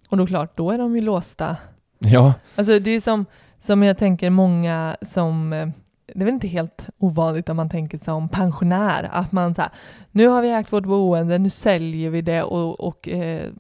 Och 0.09 0.17
då 0.17 0.27
klart, 0.27 0.57
då 0.57 0.71
är 0.71 0.79
de 0.79 0.95
ju 0.97 1.01
låsta. 1.03 1.57
Ja, 1.99 2.35
Alltså 2.57 2.79
det 2.79 2.91
är 2.91 3.01
som, 3.01 3.27
som 3.61 3.83
jag 3.83 3.99
tänker 3.99 4.31
många 4.31 4.97
som, 5.03 5.53
eh, 5.53 5.69
det 6.15 6.21
är 6.21 6.25
väl 6.25 6.35
inte 6.35 6.49
helt 6.49 6.87
ovanligt 6.99 7.49
om 7.49 7.57
man 7.57 7.69
tänker 7.71 7.99
som 7.99 8.29
pensionär, 8.29 9.09
att 9.13 9.33
man 9.33 9.55
så 9.55 9.63
här, 9.63 9.71
nu 10.11 10.29
har 10.29 10.43
vi 10.43 10.51
ägt 10.51 10.73
vårt 10.73 10.85
boende, 10.85 11.39
nu 11.39 11.51
säljer 11.51 12.11
vi 12.11 12.23
det 12.23 12.43
och, 12.43 12.81
och 12.81 13.09
eh, 13.09 13.51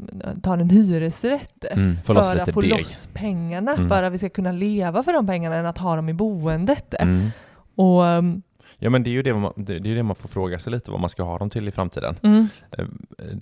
tar 0.42 0.58
en 0.58 0.70
hyresrätt. 0.70 1.64
mm. 1.70 1.96
för 2.04 2.14
att 2.40 2.54
få 2.54 2.60
deg. 2.60 2.70
loss 2.70 3.08
pengarna, 3.12 3.72
Mm. 3.74 3.88
för 3.88 4.02
att 4.02 4.12
vi 4.12 4.18
ska 4.18 4.28
kunna 4.28 4.52
leva 4.52 5.02
för 5.02 5.12
de 5.12 5.26
pengarna 5.26 5.56
än 5.56 5.66
att 5.66 5.78
ha 5.78 5.96
dem 5.96 6.08
i 6.08 6.12
boendet. 6.14 6.94
Mm. 6.98 7.28
Och, 7.74 8.02
um, 8.02 8.42
Ja 8.78 8.90
men 8.90 9.02
det 9.02 9.10
är 9.10 9.12
ju 9.12 9.22
det 9.22 9.34
man, 9.34 9.52
det, 9.56 9.78
det 9.78 9.90
är 9.90 9.94
det 9.94 10.02
man 10.02 10.16
får 10.16 10.28
fråga 10.28 10.58
sig 10.58 10.72
lite 10.72 10.90
vad 10.90 11.00
man 11.00 11.10
ska 11.10 11.22
ha 11.22 11.38
dem 11.38 11.50
till 11.50 11.68
i 11.68 11.70
framtiden. 11.72 12.16
Mm. 12.22 12.48
Eh, 12.78 12.84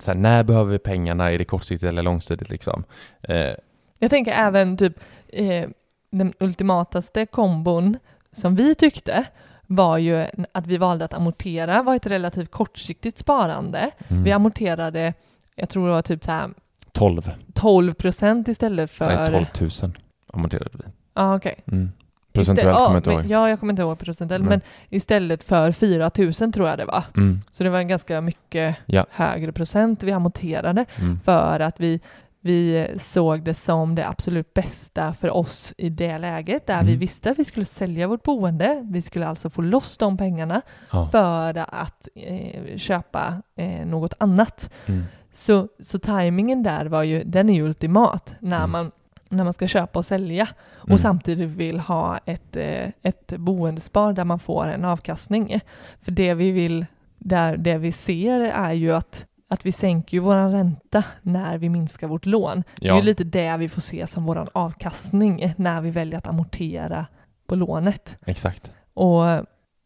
Så 0.01 0.11
här, 0.11 0.19
när 0.19 0.45
behöver 0.45 0.73
vi 0.73 0.79
pengarna? 0.79 1.33
Är 1.33 1.39
det 1.39 1.45
kortsiktigt 1.45 1.89
eller 1.89 2.03
långsiktigt 2.03 2.51
liksom? 2.51 2.85
Eh, 3.23 3.51
Jag 3.99 4.11
tänker 4.11 4.33
även 4.33 4.77
typ 4.77 5.01
eh, 5.29 5.69
den 6.11 6.33
ultimataste 6.41 7.27
kombon 7.27 7.99
som 8.33 8.57
vi 8.57 8.75
tyckte 8.75 9.25
var 9.67 9.99
ju 9.99 10.27
att 10.53 10.67
vi 10.67 10.77
valde 10.77 11.05
att 11.05 11.15
amortera, 11.15 11.83
var 11.83 11.95
ett 11.97 12.07
relativt 12.07 12.51
kortsiktigt 12.51 13.19
sparande. 13.19 13.91
mm. 14.09 14.25
Vi 14.25 14.33
amorterade, 14.33 15.15
jag 15.55 15.69
tror 15.69 15.87
det 15.87 15.93
var 15.93 16.03
typ 16.03 16.25
så 16.25 16.31
här 16.31 16.51
12, 16.93 17.31
12 17.55 17.95
procent 17.95 18.49
istället 18.49 18.91
för... 18.91 19.07
nej 19.07 19.47
12 19.59 19.71
000 19.83 19.93
amorterade 20.33 20.71
vi. 20.73 20.85
Ja, 21.15 21.37
okej. 21.37 21.55
Mm. 21.73 21.93
Procentuellt 22.33 22.79
ja, 22.79 22.85
kommer 22.87 22.97
jag 22.97 22.99
inte 23.01 23.11
men- 23.11 23.19
ihåg. 23.21 23.31
Ja, 23.31 23.49
jag 23.49 23.61
kommer 23.61 23.73
inte 23.73 23.83
ihåg 23.83 23.99
procentuellt, 23.99 24.45
Men- 24.45 24.51
men 24.51 24.61
istället 24.91 25.45
för 25.45 25.73
4 25.73 26.11
000 26.19 26.53
tror 26.53 26.69
jag 26.69 26.79
det 26.79 26.85
var. 26.85 27.05
Mm. 27.17 27.41
Så 27.53 27.65
det 27.65 27.71
var 27.71 27.79
en 27.79 27.89
ganska 27.89 28.21
mycket 28.21 28.77
Ja. 28.87 29.07
högre 29.11 29.53
procent 29.53 30.03
vi 30.03 30.13
amorterade 30.13 30.85
Mm. 30.99 31.21
för 31.25 31.61
att 31.61 31.81
vi, 31.81 32.01
vi 32.41 32.87
såg 33.01 33.43
det 33.45 33.55
som 33.55 33.95
det 33.95 34.09
absolut 34.09 34.55
bästa 34.55 35.15
för 35.15 35.31
oss 35.31 35.73
i 35.79 35.89
det 35.89 36.19
läget 36.19 36.67
där 36.67 36.83
vi 36.83 36.89
Mm. 36.89 36.99
visste 37.01 37.31
att 37.31 37.39
vi 37.39 37.45
skulle 37.45 37.67
sälja 37.67 38.07
vårt 38.07 38.23
boende. 38.23 38.81
Vi 38.91 39.03
skulle 39.03 39.27
alltså 39.27 39.51
få 39.51 39.63
loss 39.63 39.97
de 39.97 40.17
pengarna 40.17 40.63
Ja. 40.93 41.09
för 41.13 41.59
att 41.69 42.09
eh, 42.15 42.77
köpa 42.77 43.43
eh, 43.57 43.87
något 43.87 44.15
annat. 44.19 44.71
Mm. 44.87 45.05
Så, 45.35 45.69
så 45.81 45.99
tajmingen 45.99 46.63
där 46.63 46.87
var 46.87 47.03
ju, 47.03 47.23
den 47.25 47.49
är 47.49 47.55
ju 47.55 47.63
ultimat 47.63 48.35
när, 48.41 48.57
Mm. 48.59 48.71
man, 48.71 48.91
när 49.33 49.45
man 49.45 49.53
ska 49.53 49.67
köpa 49.67 49.99
och 49.99 50.05
sälja 50.05 50.49
och 50.65 50.89
Mm. 50.89 50.99
samtidigt 50.99 51.49
vill 51.51 51.81
ha 51.81 52.19
ett, 52.25 52.57
eh, 52.57 52.89
ett 53.03 53.33
boendespar 53.39 54.13
där 54.13 54.25
man 54.25 54.39
får 54.39 54.69
en 54.69 54.85
avkastning. 54.85 55.61
För 56.01 56.13
det 56.13 56.35
vi 56.35 56.51
vill, 56.51 56.87
där 57.19 57.57
det 57.57 57.79
vi 57.79 57.93
ser 57.93 58.41
är 58.41 58.73
ju 58.73 58.93
att, 58.95 59.27
att 59.49 59.67
vi 59.67 59.73
sänker 59.73 60.17
ju 60.17 60.21
vår 60.21 60.51
ränta 60.51 61.05
när 61.23 61.59
vi 61.59 61.69
minskar 61.69 62.07
vårt 62.09 62.27
lån. 62.27 62.63
Det 62.81 62.87
är 62.87 62.91
Ja. 62.91 62.97
ju 62.97 63.03
lite 63.03 63.25
det 63.25 63.57
vi 63.57 63.69
får 63.69 63.81
se 63.81 64.07
som 64.07 64.25
vår 64.25 64.49
avkastning 64.53 65.55
när 65.57 65.81
vi 65.81 65.91
väljer 65.91 66.19
att 66.19 66.27
amortera 66.27 67.07
på 67.47 67.55
lånet. 67.55 68.17
Exakt. 68.27 68.71
Och, 68.95 69.23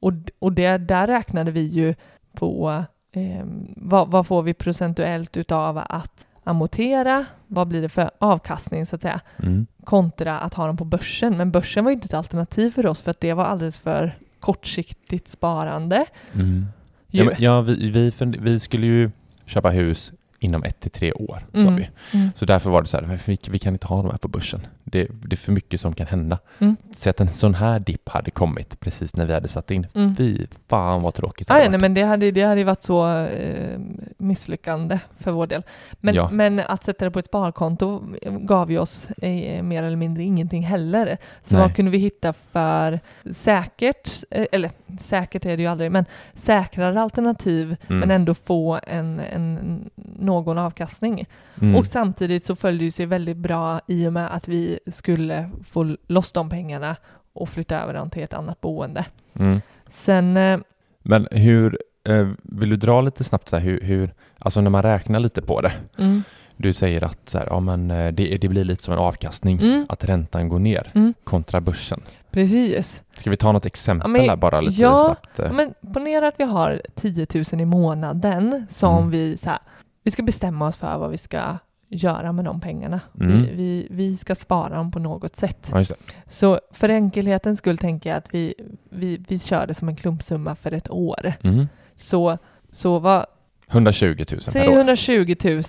och, 0.01 0.13
och 0.39 0.53
det, 0.53 0.79
där 0.79 1.07
räknade 1.07 1.51
vi 1.51 1.61
ju 1.67 1.95
på 2.33 2.85
eh, 3.13 3.45
vad, 3.77 4.09
vad 4.11 4.27
får 4.27 4.43
vi 4.43 4.55
procentuellt 4.55 5.37
utav 5.37 5.79
att 5.89 6.26
amortera, 6.47 7.25
vad 7.47 7.69
blir 7.69 7.83
det 7.83 7.89
för 7.89 8.11
avkastning 8.19 8.87
så 8.87 8.97
att 8.97 9.03
säga, 9.03 9.21
Mm. 9.43 9.67
kontra 9.85 10.39
att 10.39 10.55
ha 10.55 10.67
dem 10.67 10.77
på 10.77 10.85
börsen. 10.85 11.37
Men 11.37 11.51
börsen 11.51 11.85
var 11.85 11.91
ju 11.91 11.95
inte 11.95 12.07
ett 12.07 12.15
alternativ 12.15 12.71
för 12.71 12.87
oss 12.87 13.01
för 13.01 13.11
att 13.11 13.21
det 13.21 13.33
var 13.33 13.45
alldeles 13.45 13.79
för 13.79 14.19
kortsiktigt 14.41 15.29
sparande. 15.29 16.07
Mm. 16.35 16.67
Ja, 17.11 17.25
men, 17.25 17.35
ja 17.39 17.61
vi, 17.61 17.91
vi, 17.91 18.13
vi 18.39 18.61
skulle 18.61 18.87
ju 18.87 19.11
köpa 19.47 19.71
hus 19.71 20.13
inom 20.39 20.65
ett 20.65 20.81
till 20.81 20.91
tre 20.91 21.13
år, 21.13 21.47
sa 21.53 21.59
Mm. 21.59 21.77
vi. 21.77 21.89
Mm. 22.19 22.31
Så 22.35 22.45
därför 22.45 22.71
var 22.71 22.83
det 22.83 22.89
så 22.89 22.97
här, 23.01 23.21
vi, 23.27 23.39
vi 23.51 23.59
kan 23.59 23.73
inte 23.73 23.87
ha 23.87 24.03
de 24.03 24.11
här 24.11 24.19
på 24.19 24.29
börsen. 24.29 24.67
Det, 24.89 25.09
det 25.25 25.35
är 25.35 25.37
för 25.37 25.53
mycket 25.53 25.81
som 25.81 25.95
kan 25.95 26.07
hända. 26.07 26.39
Mm. 26.59 26.77
Så 26.97 27.11
att 27.11 27.21
en 27.21 27.29
sån 27.29 27.55
här 27.55 27.79
dipp 27.79 28.09
hade 28.09 28.31
kommit 28.31 28.81
precis 28.81 29.17
när 29.17 29.27
vi 29.27 29.33
hade 29.33 29.49
satt 29.49 29.71
in. 29.71 29.87
Mm. 29.95 30.17
Fy 30.17 30.47
fan 30.69 31.03
vad 31.03 31.15
tråkigt 31.15 31.49
det 31.49 31.55
Ah, 31.55 31.69
nej, 31.71 31.79
men 31.81 31.95
det 31.95 32.03
hade, 32.03 32.31
det 32.31 32.43
hade 32.43 32.61
ju 32.61 32.65
varit 32.65 32.83
så 32.83 33.09
eh, 33.19 33.79
misslyckande 34.19 34.99
för 35.19 35.31
vår 35.33 35.47
del. 35.47 35.63
Men, 35.93 36.15
Ja. 36.15 36.31
men 36.31 36.61
att 36.61 36.85
sätta 36.85 37.05
det 37.05 37.11
på 37.11 37.19
ett 37.19 37.27
sparkonto 37.27 38.03
gav 38.41 38.71
ju 38.71 38.79
oss 38.79 39.07
eh, 39.23 39.63
mer 39.63 39.83
eller 39.83 39.97
mindre 39.97 40.23
ingenting 40.23 40.63
heller. 40.63 41.19
Så 41.43 41.55
Nej. 41.55 41.63
vad 41.63 41.77
kunde 41.77 41.91
vi 41.91 41.99
hitta 41.99 42.33
för 42.33 43.01
säkert, 43.31 44.11
eh, 44.31 44.47
eller 44.53 44.71
säkert 45.01 45.45
är 45.45 45.57
det 45.57 45.63
ju 45.63 45.69
aldrig, 45.69 45.93
men 45.93 46.05
säkrare 46.35 47.01
alternativ 47.01 47.77
Mm. 47.89 48.01
men 48.01 48.11
ändå 48.11 48.35
få 48.35 48.81
en, 48.87 49.21
en, 49.21 49.91
någon 50.19 50.59
avkastning. 50.59 51.25
Mm. 51.63 51.77
Och 51.77 51.87
samtidigt 51.87 52.47
så 52.47 52.57
följde 52.57 52.85
det 52.85 52.93
sig 52.93 53.07
väldigt 53.07 53.37
bra 53.37 53.81
i 53.87 54.07
och 54.07 54.13
med 54.13 54.35
att 54.35 54.49
vi 54.49 54.76
skulle 54.91 55.51
få 55.71 55.97
loss 56.07 56.33
de 56.33 56.49
pengarna 56.51 56.97
och 57.33 57.49
flytta 57.49 57.81
över 57.83 57.95
dem 57.95 58.11
till 58.11 58.23
ett 58.23 58.35
annat 58.35 58.61
boende. 58.61 59.05
Mm. 59.39 59.61
Sen 59.91 60.37
eh, 60.37 60.59
Men 61.03 61.29
hur, 61.31 61.79
eh, 62.09 62.29
vill 62.43 62.69
du 62.71 62.77
dra 62.77 63.01
lite 63.01 63.25
snabbt 63.25 63.49
så 63.49 63.57
här, 63.57 63.63
hur, 63.65 63.81
hur, 63.81 64.15
alltså 64.39 64.61
när 64.61 64.71
man 64.71 64.83
räknar 64.83 65.21
lite 65.21 65.43
på 65.43 65.61
det. 65.61 65.73
mm, 65.99 66.23
Du 66.57 66.73
säger 66.73 67.05
att 67.05 67.29
så 67.29 67.39
här, 67.39 67.47
ja, 67.51 67.61
men 67.61 67.91
eh, 67.91 68.13
det, 68.13 68.37
det 68.39 68.49
blir 68.49 68.65
lite 68.65 68.83
som 68.83 68.95
en 68.95 69.01
avkastning, 69.01 69.59
Mm. 69.59 69.87
att 69.89 70.05
räntan 70.05 70.49
går 70.49 70.59
ner 70.59 70.91
Mm. 70.95 71.15
kontra 71.25 71.61
börsen. 71.61 72.01
Precis. 72.31 73.03
Ska 73.15 73.31
vi 73.31 73.37
ta 73.37 73.53
något 73.53 73.67
exempel 73.67 74.11
Ja, 74.11 74.19
men- 74.19 74.29
här 74.29 74.37
bara 74.37 74.61
lite 74.61 74.83
ja, 74.83 74.97
snabbt? 75.05 75.39
eh? 75.39 75.53
Men 75.53 75.75
ponera 75.95 76.29
att 76.29 76.35
vi 76.39 76.45
har 76.45 76.83
10 76.95 77.27
000 77.53 77.61
i 77.61 77.65
månaden 77.65 78.67
som 78.71 78.97
Mm. 78.99 79.11
vi 79.11 79.37
så 79.37 79.51
här, 79.51 79.59
vi 80.03 80.11
ska 80.11 80.23
bestämma 80.23 80.67
oss 80.67 80.77
för 80.77 80.99
vad 80.99 81.11
vi 81.11 81.19
ska 81.19 81.59
göra 81.89 82.33
med 82.33 82.45
de 82.45 82.61
pengarna. 82.61 83.01
Mm. 83.21 83.33
Vi, 83.33 83.51
vi, 83.55 83.87
vi 83.91 84.17
ska 84.17 84.35
spara 84.35 84.77
dem 84.77 84.91
på 84.91 84.99
något 84.99 85.37
sätt. 85.37 85.71
Ja. 85.75 85.85
Så 86.29 86.61
för 86.73 86.89
enkelhetens 86.89 87.59
skull 87.59 87.79
tänker 87.79 88.11
jag 88.11 88.17
att 88.17 88.35
vi, 88.35 88.55
vi, 88.91 89.25
vi 89.29 89.39
kör 89.39 89.67
det 89.67 89.75
som 89.75 89.89
en 89.89 89.97
klumpsumma 89.97 90.55
för 90.55 90.73
ett 90.73 90.91
år. 90.91 91.33
Mm. 91.43 91.69
Så, 91.95 92.39
så 92.71 92.99
vad, 92.99 93.27
120 93.71 94.25
000 94.33 94.41
säg 94.43 94.63
per 94.63 94.69
år. 94.71 94.77
120 94.77 95.35
000, 95.45 95.63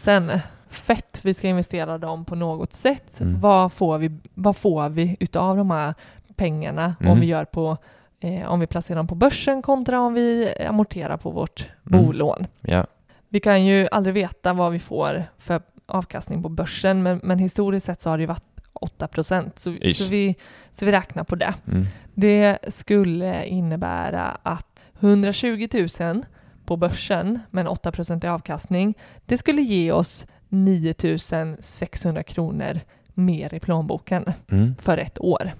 fett, 0.69 1.19
vi 1.21 1.33
ska 1.33 1.47
investera 1.47 1.97
dem 1.97 2.25
på 2.25 2.35
något 2.35 2.73
sätt. 2.73 3.19
Mm. 3.21 3.39
Vad, 3.39 3.73
får 3.73 3.97
vi, 3.97 4.11
vad 4.33 4.57
får 4.57 4.89
vi 4.89 5.17
utav 5.19 5.57
de 5.57 5.71
här 5.71 5.93
pengarna 6.35 6.95
om 6.99 7.05
Mm. 7.05 7.19
vi 7.19 7.25
gör 7.25 7.45
på 7.45 7.77
eh, 8.19 8.47
om 8.51 8.59
vi 8.59 8.67
placerar 8.67 8.97
dem 8.97 9.07
på 9.07 9.15
börsen 9.15 9.61
kontra 9.61 9.99
om 9.99 10.13
vi 10.13 10.53
amorterar 10.69 11.17
på 11.17 11.31
vårt 11.31 11.69
Mm. 11.91 12.05
bolån. 12.05 12.47
Ja. 12.61 12.85
Vi 13.29 13.39
kan 13.39 13.65
ju 13.65 13.87
aldrig 13.91 14.13
veta 14.13 14.53
vad 14.53 14.71
vi 14.71 14.79
får 14.79 15.23
för 15.37 15.61
avkastning 15.87 16.43
på 16.43 16.49
börsen, 16.49 17.03
men, 17.03 17.19
men 17.23 17.39
historiskt 17.39 17.85
sett 17.85 18.01
så 18.01 18.09
har 18.09 18.17
det 18.17 18.21
ju 18.21 18.27
varit 18.27 18.43
8 18.73 19.07
procent, 19.07 19.59
så, 19.59 19.75
så, 19.95 20.03
vi, 20.05 20.35
så 20.71 20.85
vi 20.85 20.91
räknar 20.91 21.23
på 21.23 21.35
det. 21.35 21.53
Mm. 21.67 21.85
Det 22.13 22.57
skulle 22.75 23.45
innebära 23.45 24.37
att 24.43 24.79
120 24.99 25.67
000 25.99 26.25
på 26.65 26.77
börsen 26.77 27.39
med 27.51 27.61
en 27.61 27.67
8 27.67 27.91
i 28.23 28.27
avkastning, 28.27 28.97
det 29.25 29.37
skulle 29.37 29.61
ge 29.61 29.91
oss 29.91 30.25
9 30.49 30.93
600 31.59 32.23
kronor 32.23 32.79
mer 33.13 33.53
i 33.53 33.59
plånboken 33.59 34.33
Mm. 34.51 34.75
för 34.79 34.97
ett 34.97 35.19
år. 35.19 35.51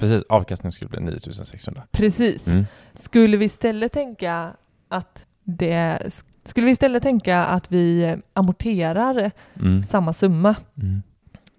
Precis, 0.00 0.22
avkastningen 0.28 0.72
skulle 0.72 0.88
bli 0.88 1.00
9600. 1.00 1.82
Precis. 1.90 2.46
Mm. 2.46 2.66
Skulle 2.94 3.36
vi 3.36 3.44
istället 3.44 3.92
tänka 3.92 4.52
att 4.88 5.24
det 5.44 6.12
skulle 6.44 6.66
vi 6.66 6.72
istället 6.72 7.02
tänka 7.02 7.44
att 7.44 7.72
vi 7.72 8.16
amorterar 8.32 9.30
Mm. 9.60 9.82
samma 9.82 10.12
summa 10.12 10.54
Mm. 10.82 11.02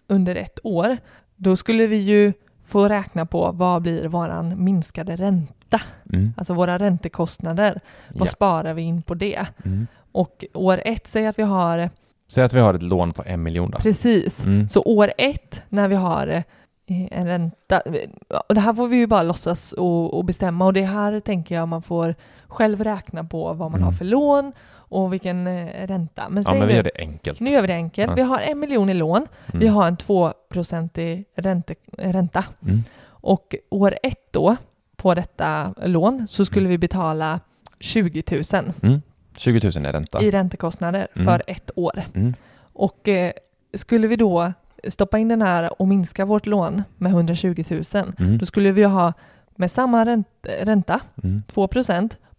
under 0.07 0.35
ett 0.35 0.59
år, 0.63 0.97
då 1.35 1.55
skulle 1.55 1.87
vi 1.87 1.95
ju 1.97 2.33
få 2.65 2.87
räkna 2.87 3.25
på 3.25 3.51
vad 3.51 3.81
blir 3.81 4.07
våran 4.07 4.63
minskade 4.63 5.15
ränta, 5.15 5.81
Mm. 6.13 6.33
alltså 6.37 6.53
våra 6.53 6.77
räntekostnader. 6.79 7.81
Vad 8.13 8.27
Ja. 8.27 8.31
sparar 8.31 8.73
vi 8.73 8.81
in 8.81 9.01
på 9.01 9.13
det? 9.13 9.45
Mm. 9.65 9.87
Och 10.11 10.45
år 10.53 10.81
ett, 10.85 11.07
säg 11.07 11.27
att 11.27 11.39
vi 11.39 11.43
har 11.43 11.89
Säg 12.27 12.43
att 12.43 12.53
vi 12.53 12.59
har 12.59 12.73
ett 12.73 12.83
lån 12.83 13.11
på 13.11 13.23
en 13.25 13.43
miljon 13.43 13.71
då. 13.71 13.77
precis, 13.77 14.45
Mm. 14.45 14.69
så 14.69 14.81
år 14.81 15.11
ett 15.17 15.63
när 15.69 15.87
vi 15.87 15.95
har 15.95 16.27
eh, 16.27 17.07
en 17.11 17.27
ränta, 17.27 17.81
och 18.49 18.55
det 18.55 18.61
här 18.61 18.73
får 18.73 18.87
vi 18.87 18.97
ju 18.97 19.07
bara 19.07 19.23
låtsas 19.23 19.71
och, 19.73 20.17
och 20.17 20.25
bestämma 20.25 20.65
och 20.65 20.73
det 20.73 20.83
här 20.85 21.19
tänker 21.19 21.55
jag 21.55 21.67
man 21.67 21.81
får 21.81 22.15
själv 22.47 22.83
räkna 22.83 23.23
på 23.23 23.43
vad 23.53 23.71
man 23.71 23.79
Mm. 23.79 23.83
har 23.83 23.91
för 23.91 24.05
lån 24.05 24.51
och 24.91 25.13
vilken 25.13 25.47
eh, 25.47 25.87
ränta. 25.87 26.29
Men, 26.29 26.43
Ja, 26.43 26.53
men 26.53 26.61
vi 26.61 26.67
nu, 26.67 26.73
gör 26.73 26.83
det 26.83 26.91
enkelt. 26.95 27.39
nu 27.39 27.49
gör 27.51 27.61
vi 27.61 27.67
det 27.67 27.73
enkelt. 27.73 28.09
Ja. 28.09 28.15
Vi 28.15 28.21
har 28.21 28.39
en 28.39 28.59
miljon 28.59 28.89
i 28.89 28.93
lån, 28.93 29.27
Mm. 29.47 29.59
vi 29.59 29.67
har 29.67 29.87
en 29.87 29.97
2-procentig 29.97 31.25
ränte, 31.35 31.75
ränta 31.97 32.45
Mm. 32.67 32.83
och 33.07 33.55
år 33.69 33.95
ett 34.03 34.31
då 34.33 34.55
på 34.95 35.15
detta 35.15 35.73
lån 35.85 36.27
så 36.27 36.45
skulle 36.45 36.69
vi 36.69 36.77
betala 36.77 37.39
20 37.79 38.23
000 38.31 38.73
Mm. 38.83 39.01
20 39.37 39.71
000 39.75 39.85
är 39.85 39.93
ränta. 39.93 40.21
i 40.21 40.31
räntekostnader 40.31 41.07
Mm. 41.15 41.25
för 41.27 41.43
ett 41.47 41.71
år. 41.75 42.03
Mm. 42.15 42.33
Och 42.73 43.07
eh, 43.07 43.31
skulle 43.73 44.07
vi 44.07 44.15
då 44.15 44.53
stoppa 44.87 45.17
in 45.17 45.27
den 45.27 45.41
här 45.41 45.81
och 45.81 45.87
minska 45.87 46.25
vårt 46.25 46.45
lån 46.45 46.83
med 46.97 47.11
120 47.11 47.63
000, 47.69 47.83
Mm. 48.19 48.37
då 48.37 48.45
skulle 48.45 48.71
vi 48.71 48.83
ha 48.83 49.13
med 49.55 49.71
samma 49.71 50.05
ränt, 50.05 50.27
ränta, 50.61 50.99
Mm. 51.23 51.43
2 51.51 51.67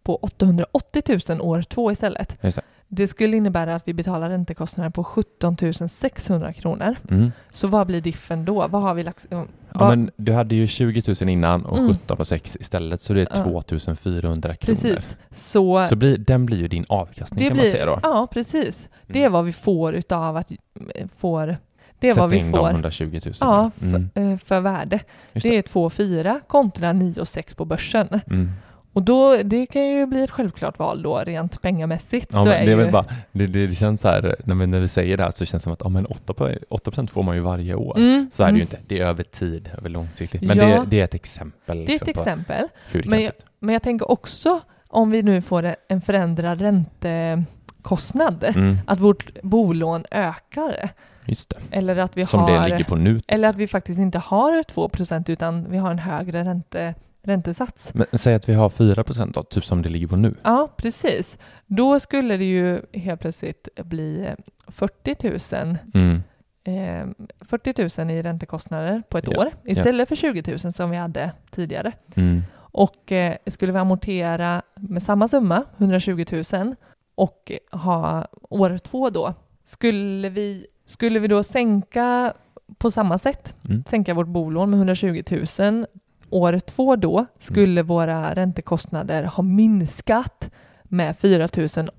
på 0.03 0.17
880 0.17 1.21
000 1.29 1.41
år 1.41 1.63
två 1.63 1.93
istället. 1.93 2.37
Det. 2.41 2.59
Det 2.95 3.07
skulle 3.07 3.37
innebära 3.37 3.75
att 3.75 3.83
vi 3.89 3.95
betalar 3.95 4.31
räntekostnader 4.31 4.91
på 4.91 5.05
17 5.05 5.57
600 5.89 6.53
kronor. 6.53 6.97
Mm. 7.11 7.33
Så 7.51 7.67
vad 7.69 7.87
blir 7.87 8.01
diffen 8.01 8.45
då? 8.45 8.67
Vad 8.69 8.83
har 8.83 8.95
vi 8.95 9.03
lagt... 9.03 9.27
Ja, 9.31 9.47
vad- 9.73 9.89
men 9.99 10.11
du 10.17 10.33
hade 10.33 10.55
ju 10.55 10.67
20 10.67 11.03
000 11.21 11.29
innan 11.31 11.65
och 11.65 11.79
Mm. 11.79 11.91
17 11.95 12.19
och 12.19 12.27
6 12.27 12.57
istället, 12.61 13.03
så 13.03 13.15
det 13.15 13.21
är 13.21 13.29
Ja. 13.35 13.43
2400 13.45 14.55
kronor. 14.57 14.81
Precis. 14.81 15.17
Så, 15.31 15.87
Så 15.87 15.97
blir, 15.97 16.19
den 16.19 16.47
blir 16.47 16.59
ju 16.59 16.69
din 16.69 16.85
avkastning 16.89 17.39
det 17.39 17.49
kan 17.49 17.55
blir, 17.57 17.65
man 17.65 17.73
säga 17.73 17.87
då. 17.87 17.99
Ja, 18.03 18.29
precis. 18.33 18.89
Det 19.07 19.19
är 19.19 19.23
Mm. 19.23 19.33
vad 19.33 19.45
vi 19.45 19.53
får 19.53 19.95
utav 19.95 20.37
att... 20.37 20.51
eh, 20.51 21.07
Får, 21.17 21.57
det 21.99 22.09
är 22.09 22.11
Sätta 22.15 22.21
vad 22.21 22.31
vi 22.31 22.37
in 22.37 22.51
de 22.53 22.59
får 22.59 22.69
120 22.71 23.21
000. 23.25 23.35
ja, 23.41 23.71
Mm. 23.83 24.11
eh, 24.15 24.39
för 24.39 24.61
värde. 24.61 25.01
Just 25.33 25.43
Det 25.49 25.57
är 25.59 25.63
2,4 25.63 26.41
kontra 26.47 26.93
9,6 26.93 27.55
på 27.57 27.65
börsen. 27.65 28.21
Mm. 28.31 28.51
Och 28.95 29.03
då, 29.03 29.37
det 29.43 29.67
kan 29.67 29.83
ju 29.89 30.07
bli 30.07 30.23
ett 30.23 30.31
självklart 30.31 30.79
val 30.79 31.03
då, 31.03 31.19
rent 31.19 31.63
pengamässigt. 31.63 32.27
Ja, 32.33 32.45
så 32.45 32.51
är 32.51 32.67
det, 32.67 32.73
är 32.73 32.77
ju, 32.85 32.91
bara, 32.91 33.05
det, 33.33 33.47
det, 33.47 33.67
det 33.67 33.75
känns 33.75 34.01
så 34.01 34.09
här, 34.09 34.37
när 34.45 34.55
vi, 34.55 34.67
när 34.67 34.81
vi 34.81 34.89
säger 34.89 35.17
det 35.17 35.23
här 35.25 35.31
så 35.31 35.45
känns 35.45 35.63
det 35.63 35.65
som 35.65 35.73
att 35.73 35.81
ja, 35.85 35.89
men 35.89 36.07
8%, 36.07 36.59
8 36.69 37.07
får 37.07 37.23
man 37.23 37.35
ju 37.35 37.41
varje 37.41 37.75
år. 37.75 37.97
Mm, 37.99 38.31
Så 38.33 38.43
är 38.43 38.47
det 38.47 38.51
mm. 38.51 38.57
ju 38.57 38.63
inte, 38.63 38.79
det 38.87 39.01
är 39.01 39.07
över 39.07 39.23
tid, 39.23 39.71
över 39.79 39.89
långsiktigt. 39.91 40.43
Men 40.43 40.57
Ja. 40.57 40.65
det, 40.67 40.83
det 40.87 41.01
är 41.01 41.05
ett 41.05 41.15
exempel. 41.15 41.77
Det 41.77 41.83
är 41.85 41.87
liksom 41.87 42.09
ett 42.09 42.15
på 42.15 42.21
exempel. 42.21 42.69
Hur 42.91 43.03
det 43.03 43.09
Men 43.09 43.19
kan 43.19 43.25
jag, 43.25 43.33
men 43.59 43.73
jag 43.73 43.83
tänker 43.83 44.11
också, 44.11 44.61
om 44.89 45.11
vi 45.11 45.23
nu 45.23 45.43
får 45.43 45.75
en 45.89 46.01
förändrad 46.01 46.61
räntekostnad, 46.61 48.45
Mm, 48.57 48.79
att 48.87 49.01
vårt 49.01 49.43
bolån 49.43 50.05
ökar. 50.11 50.89
just 51.25 51.49
det. 51.51 51.77
Eller 51.77 51.97
att 51.97 52.17
vi 52.17 52.27
Som 52.27 52.41
har... 52.41 52.53
det 52.53 52.69
ligger 52.69 52.85
på 52.85 52.97
nu. 52.97 53.21
Eller 53.29 53.49
att 53.49 53.57
vi 53.57 53.67
faktiskt 53.69 54.01
inte 54.01 54.19
har 54.19 54.63
2% 54.63 55.31
utan 55.31 55.71
vi 55.71 55.79
har 55.79 55.91
en 55.91 55.99
högre 55.99 56.45
ränte, 56.45 56.95
räntesats. 57.23 57.95
Men 57.95 58.07
säg 58.13 58.35
att 58.35 58.49
vi 58.49 58.55
har 58.55 58.69
4% 58.69 59.33
då, 59.33 59.43
typ 59.43 59.65
som 59.65 59.83
det 59.83 59.89
ligger 59.89 60.07
på 60.07 60.17
nu. 60.17 60.35
Ja, 60.43 60.69
precis. 60.77 61.39
Då 61.67 62.01
skulle 62.01 62.37
det 62.37 62.45
ju 62.45 62.81
helt 62.93 63.21
plötsligt 63.21 63.69
bli 63.85 64.27
eh, 64.27 64.35
40 64.69 65.57
000, 65.57 65.77
Mm. 65.95 66.23
eh, 66.65 67.27
40 67.41 68.01
000 68.03 68.11
i 68.11 68.23
räntekostnader 68.23 69.03
på 69.09 69.19
ett 69.19 69.29
Ja, 69.31 69.41
år 69.41 69.51
istället 69.65 70.09
för 70.09 70.17
20 70.17 70.43
000 70.65 70.73
som 70.73 70.91
vi 70.91 70.97
hade 70.97 71.31
tidigare. 71.51 71.93
Mm. 72.15 72.43
Och 72.55 73.13
eh, 73.13 73.37
skulle 73.47 73.73
vi 73.73 73.79
amortera 73.79 74.63
med 74.75 75.03
samma 75.03 75.29
summa, 75.29 75.65
120 75.79 76.25
000, 76.53 76.75
och 77.15 77.53
ha 77.73 78.27
år 78.51 78.79
två 78.79 79.11
då, 79.11 79.35
skulle 79.65 80.29
vi, 80.29 80.67
skulle 80.87 81.19
vi 81.19 81.29
då 81.29 81.43
sänka 81.43 82.33
på 82.79 82.91
samma 82.91 83.19
sätt, 83.19 83.55
Mm. 83.69 83.85
sänka 83.91 84.15
vårt 84.15 84.27
bolån 84.29 84.71
med 84.71 84.77
120 84.79 85.23
000, 85.59 85.87
år 86.33 86.59
två 86.59 86.97
då 86.97 87.27
skulle 87.39 87.83
våra 87.83 88.35
räntekostnader 88.35 89.25
ha 89.25 89.43
minskat 89.43 90.51
med 90.83 91.17
4 91.17 91.49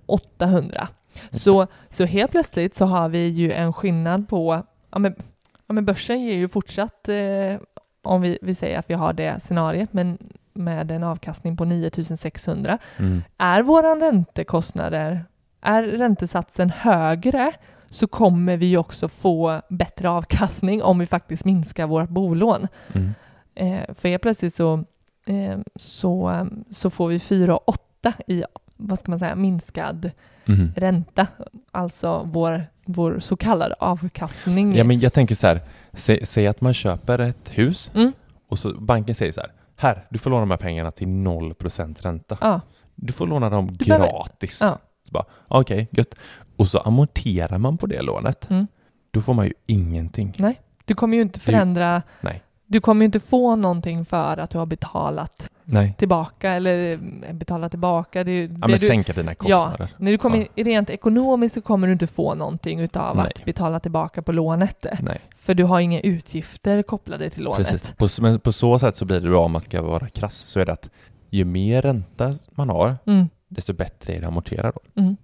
800. 0.05 0.87
Så, 1.31 1.67
så 1.89 2.05
helt 2.05 2.31
plötsligt 2.31 2.75
så 2.75 2.85
har 2.85 3.09
vi 3.09 3.27
ju 3.27 3.51
en 3.51 3.73
skillnad 3.73 4.29
på, 4.29 4.63
ja 4.91 4.99
men, 4.99 5.15
ja 5.67 5.73
men 5.73 5.85
börsen 5.85 6.21
ger 6.21 6.35
ju 6.35 6.47
fortsatt, 6.47 7.09
eh, 7.09 7.57
om 8.01 8.21
vi, 8.21 8.37
vi 8.41 8.55
säger 8.55 8.79
att 8.79 8.89
vi 8.89 8.93
har 8.93 9.13
det 9.13 9.39
scenariet, 9.39 9.93
men 9.93 10.17
med 10.53 10.91
en 10.91 11.03
avkastning 11.03 11.57
på 11.57 11.65
9600. 11.65 12.77
Mm. 12.97 13.23
Är 13.37 13.61
våra 13.61 13.95
räntekostnader, 13.95 15.25
är 15.61 15.83
räntesatsen 15.83 16.69
högre 16.69 17.51
så 17.89 18.07
kommer 18.07 18.57
vi 18.57 18.65
ju 18.65 18.77
också 18.77 19.07
få 19.07 19.61
bättre 19.69 20.09
avkastning 20.09 20.83
om 20.83 20.99
vi 20.99 21.05
faktiskt 21.05 21.45
minskar 21.45 21.87
vårt 21.87 22.09
bolån. 22.09 22.67
Mm. 22.93 23.13
Eh, 23.55 23.93
för 23.95 24.09
helt 24.09 24.21
plötsligt 24.21 24.55
så, 24.55 24.73
eh, 25.25 25.57
så, 25.75 26.47
så 26.71 26.89
får 26.89 27.07
vi 27.07 27.17
4,8 27.17 28.13
i 28.27 28.43
vad 28.77 28.99
ska 28.99 29.11
man 29.11 29.19
säga, 29.19 29.35
minskad 29.35 30.11
Mm. 30.45 30.71
ränta, 30.75 31.27
alltså 31.71 32.29
vår, 32.33 32.65
vår 32.85 33.19
så 33.19 33.35
kallade 33.37 33.75
avkastning. 33.79 34.75
Ja, 34.75 34.83
men 34.83 34.99
jag 34.99 35.13
tänker 35.13 35.35
så 35.35 35.47
här, 35.47 35.61
sä, 35.93 36.25
säg 36.25 36.47
att 36.47 36.61
man 36.61 36.73
köper 36.73 37.19
ett 37.19 37.49
hus 37.57 37.91
Mm. 37.95 38.11
och 38.49 38.59
så 38.59 38.73
banken 38.79 39.15
säger 39.15 39.31
så 39.31 39.41
här, 39.41 39.51
här, 39.75 40.05
du 40.09 40.17
får 40.19 40.29
låna 40.29 40.39
de 40.41 40.49
här 40.51 40.57
pengarna 40.57 40.91
till 40.91 41.07
0% 41.07 42.01
ränta. 42.01 42.37
Ja, 42.41 42.61
Du 42.95 43.13
får 43.13 43.27
låna 43.27 43.49
dem 43.49 43.67
Du 43.71 43.85
behöver- 43.85 44.05
gratis. 44.07 44.57
Ja. 44.61 44.79
Så 45.07 45.11
bara, 45.11 45.25
okej, 45.47 45.87
gött. 45.91 46.15
Och 46.57 46.67
så 46.67 46.79
amorterar 46.79 47.57
man 47.57 47.77
på 47.77 47.85
det 47.87 48.01
lånet. 48.01 48.49
Mm. 48.49 48.67
Då 49.11 49.21
får 49.21 49.33
man 49.33 49.45
ju 49.45 49.53
ingenting. 49.65 50.35
du 50.85 50.95
kommer 50.95 51.15
ju 51.17 51.21
inte 51.21 51.37
är 51.37 51.39
ju- 51.39 51.43
förändra, 51.45 52.01
Nej. 52.21 52.43
Du 52.73 52.81
kommer 52.81 53.01
ju 53.01 53.05
inte 53.05 53.19
få 53.19 53.55
någonting 53.55 54.05
för 54.05 54.37
att 54.37 54.49
du 54.49 54.57
har 54.57 54.65
betalat 54.65 55.49
Nej. 55.63 55.95
tillbaka 55.97 56.51
eller 56.51 56.91
eh, 57.27 57.33
betalat 57.33 57.71
tillbaka. 57.71 58.23
Det, 58.23 58.31
är 58.31 58.41
Ja, 58.43 58.47
det 58.47 58.57
men 58.59 58.69
du, 58.69 58.77
sänka 58.77 59.13
dina 59.13 59.35
kostnader. 59.35 59.89
När 59.97 60.11
du 60.11 60.17
kommer 60.17 60.47
Ja. 60.55 60.63
rent 60.63 60.89
ekonomiskt 60.89 61.55
så 61.55 61.61
kommer 61.61 61.87
du 61.87 61.93
inte 61.93 62.07
få 62.07 62.35
någonting 62.35 62.79
utav 62.79 63.15
Nej. 63.17 63.25
att 63.35 63.45
betala 63.45 63.79
tillbaka 63.79 64.21
på 64.21 64.31
lånet. 64.31 64.85
Nej, 65.01 65.19
För 65.39 65.53
du 65.53 65.63
har 65.63 65.79
inga 65.79 65.99
utgifter 66.01 66.81
kopplade 66.81 67.29
till 67.29 67.43
lånet. 67.43 67.67
precis. 67.69 67.91
På, 68.17 68.21
men 68.21 68.39
på 68.39 68.51
så 68.51 68.79
sätt 68.79 68.95
så 68.97 69.05
blir 69.05 69.19
det 69.19 69.29
då, 69.29 69.39
om 69.39 69.51
man 69.51 69.61
ska 69.61 69.81
vara 69.81 70.09
krass, 70.09 70.35
så 70.37 70.59
är 70.59 70.65
det 70.65 70.73
att 70.73 70.89
ju 71.29 71.45
mer 71.45 71.81
ränta 71.81 72.33
man 72.51 72.69
har, 72.69 72.95
Mm. 73.05 73.29
desto 73.47 73.73
bättre 73.73 74.13
är 74.13 74.19
det 74.19 74.25
att 74.27 74.31
amortera 74.31 74.71
då. 74.71 75.01
Mm. 75.01 75.15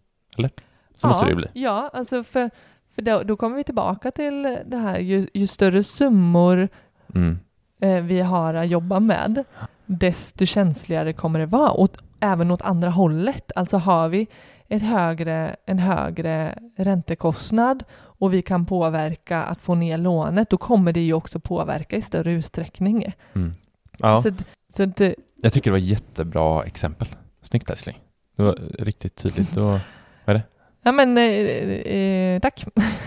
Så 0.93 1.07
måste 1.07 1.25
det 1.25 1.29
ju 1.29 1.35
bli. 1.35 1.47
Ja, 1.53 1.89
alltså 1.93 2.23
för, 2.23 2.49
för 2.95 3.01
då, 3.01 3.23
då 3.23 3.37
kommer 3.37 3.55
vi 3.57 3.63
tillbaka 3.63 4.11
till 4.11 4.57
det 4.65 4.77
här, 4.77 4.99
ju, 4.99 5.27
ju 5.33 5.47
större 5.47 5.83
summor 5.83 6.69
Mm. 7.15 7.39
eh, 7.81 8.03
vi 8.03 8.21
har 8.21 8.53
att 8.53 8.67
jobba 8.67 8.99
med, 8.99 9.43
desto 9.85 10.45
känsligare 10.45 11.13
kommer 11.13 11.39
det 11.39 11.45
vara. 11.45 11.71
Och 11.71 11.97
även 12.19 12.51
åt 12.51 12.61
andra 12.61 12.89
hållet. 12.89 13.51
Alltså 13.55 13.77
har 13.77 14.09
vi 14.09 14.27
ett 14.67 14.81
högre, 14.81 15.55
en 15.65 15.79
högre 15.79 16.59
räntekostnad 16.77 17.83
och 17.93 18.33
vi 18.33 18.41
kan 18.41 18.65
påverka 18.65 19.43
att 19.43 19.61
få 19.61 19.75
ner 19.75 19.97
lånet, 19.97 20.49
då 20.49 20.57
kommer 20.57 20.93
det 20.93 20.99
ju 20.99 21.13
också 21.13 21.39
påverka 21.39 21.95
i 21.95 22.01
större 22.01 22.31
utsträckning. 22.31 23.13
Mm. 23.35 23.53
Ja, 23.97 24.21
Så, 24.21 24.31
så 24.75 24.83
att, 24.83 25.01
eh, 25.01 25.11
jag 25.41 25.53
tycker 25.53 25.71
det 25.71 25.73
var 25.73 25.79
jättebra 25.79 26.63
exempel. 26.63 27.07
Snyggt 27.41 27.69
älskling. 27.69 27.99
Det 28.35 28.43
var 28.43 28.57
riktigt 28.79 29.15
tydligt 29.15 29.57
och 29.57 29.79
ja 30.83 30.91
men 30.91 31.17
eh, 31.17 31.23
eh, 31.23 32.39
tack. 32.39 32.65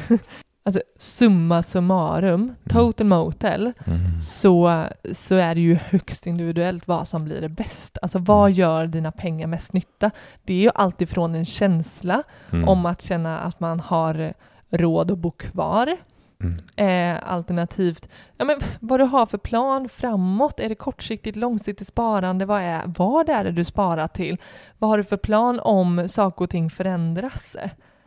alltså 0.65 0.83
summa 0.99 1.63
summarum, 1.63 2.55
total 2.69 3.07
motel, 3.07 3.73
mm. 3.87 4.21
så, 4.21 4.85
så 5.17 5.35
är 5.35 5.55
det 5.55 5.61
ju 5.61 5.75
högst 5.75 6.27
individuellt 6.27 6.89
vad 6.89 7.09
som 7.09 7.25
blir 7.25 7.41
det 7.41 7.49
bäst. 7.49 7.99
Alltså 8.03 8.19
vad 8.19 8.47
Mm. 8.51 8.59
gör 8.59 8.87
dina 8.87 9.13
pengar 9.13 9.47
mest 9.47 9.73
nytta? 9.73 10.11
Det 10.45 10.55
är 10.55 10.59
ju 10.59 10.71
alltifrån 10.75 11.35
en 11.35 11.45
känsla 11.45 12.23
Mm. 12.51 12.69
om 12.69 12.87
att 12.87 13.03
känna 13.03 13.39
att 13.39 13.61
man 13.61 13.81
har 13.81 14.35
råd 14.71 15.11
att 15.11 15.19
bo 15.19 15.31
kvar. 15.31 15.97
Mm. 16.41 16.57
Eh, 16.77 17.23
alternativt, 17.33 18.09
ja, 18.37 18.45
men 18.45 18.61
vad 18.81 19.01
du 19.01 19.05
har 19.05 19.27
för 19.27 19.39
plan 19.39 19.89
framåt. 19.89 20.61
Är 20.61 20.69
det 20.69 20.75
kortsiktigt, 20.75 21.37
långsiktigt 21.37 21.89
sparande? 21.89 22.47
Vad 22.47 22.63
är, 22.63 22.83
vad 22.87 23.29
är 23.29 23.45
det 23.45 23.51
du 23.53 23.65
sparar 23.65 24.09
till? 24.09 24.37
Vad 24.79 24.91
har 24.91 24.99
du 24.99 25.05
för 25.05 25.17
plan 25.17 25.61
om 25.61 26.09
saker 26.09 26.45
och 26.45 26.51
ting 26.51 26.71
förändras? 26.71 27.57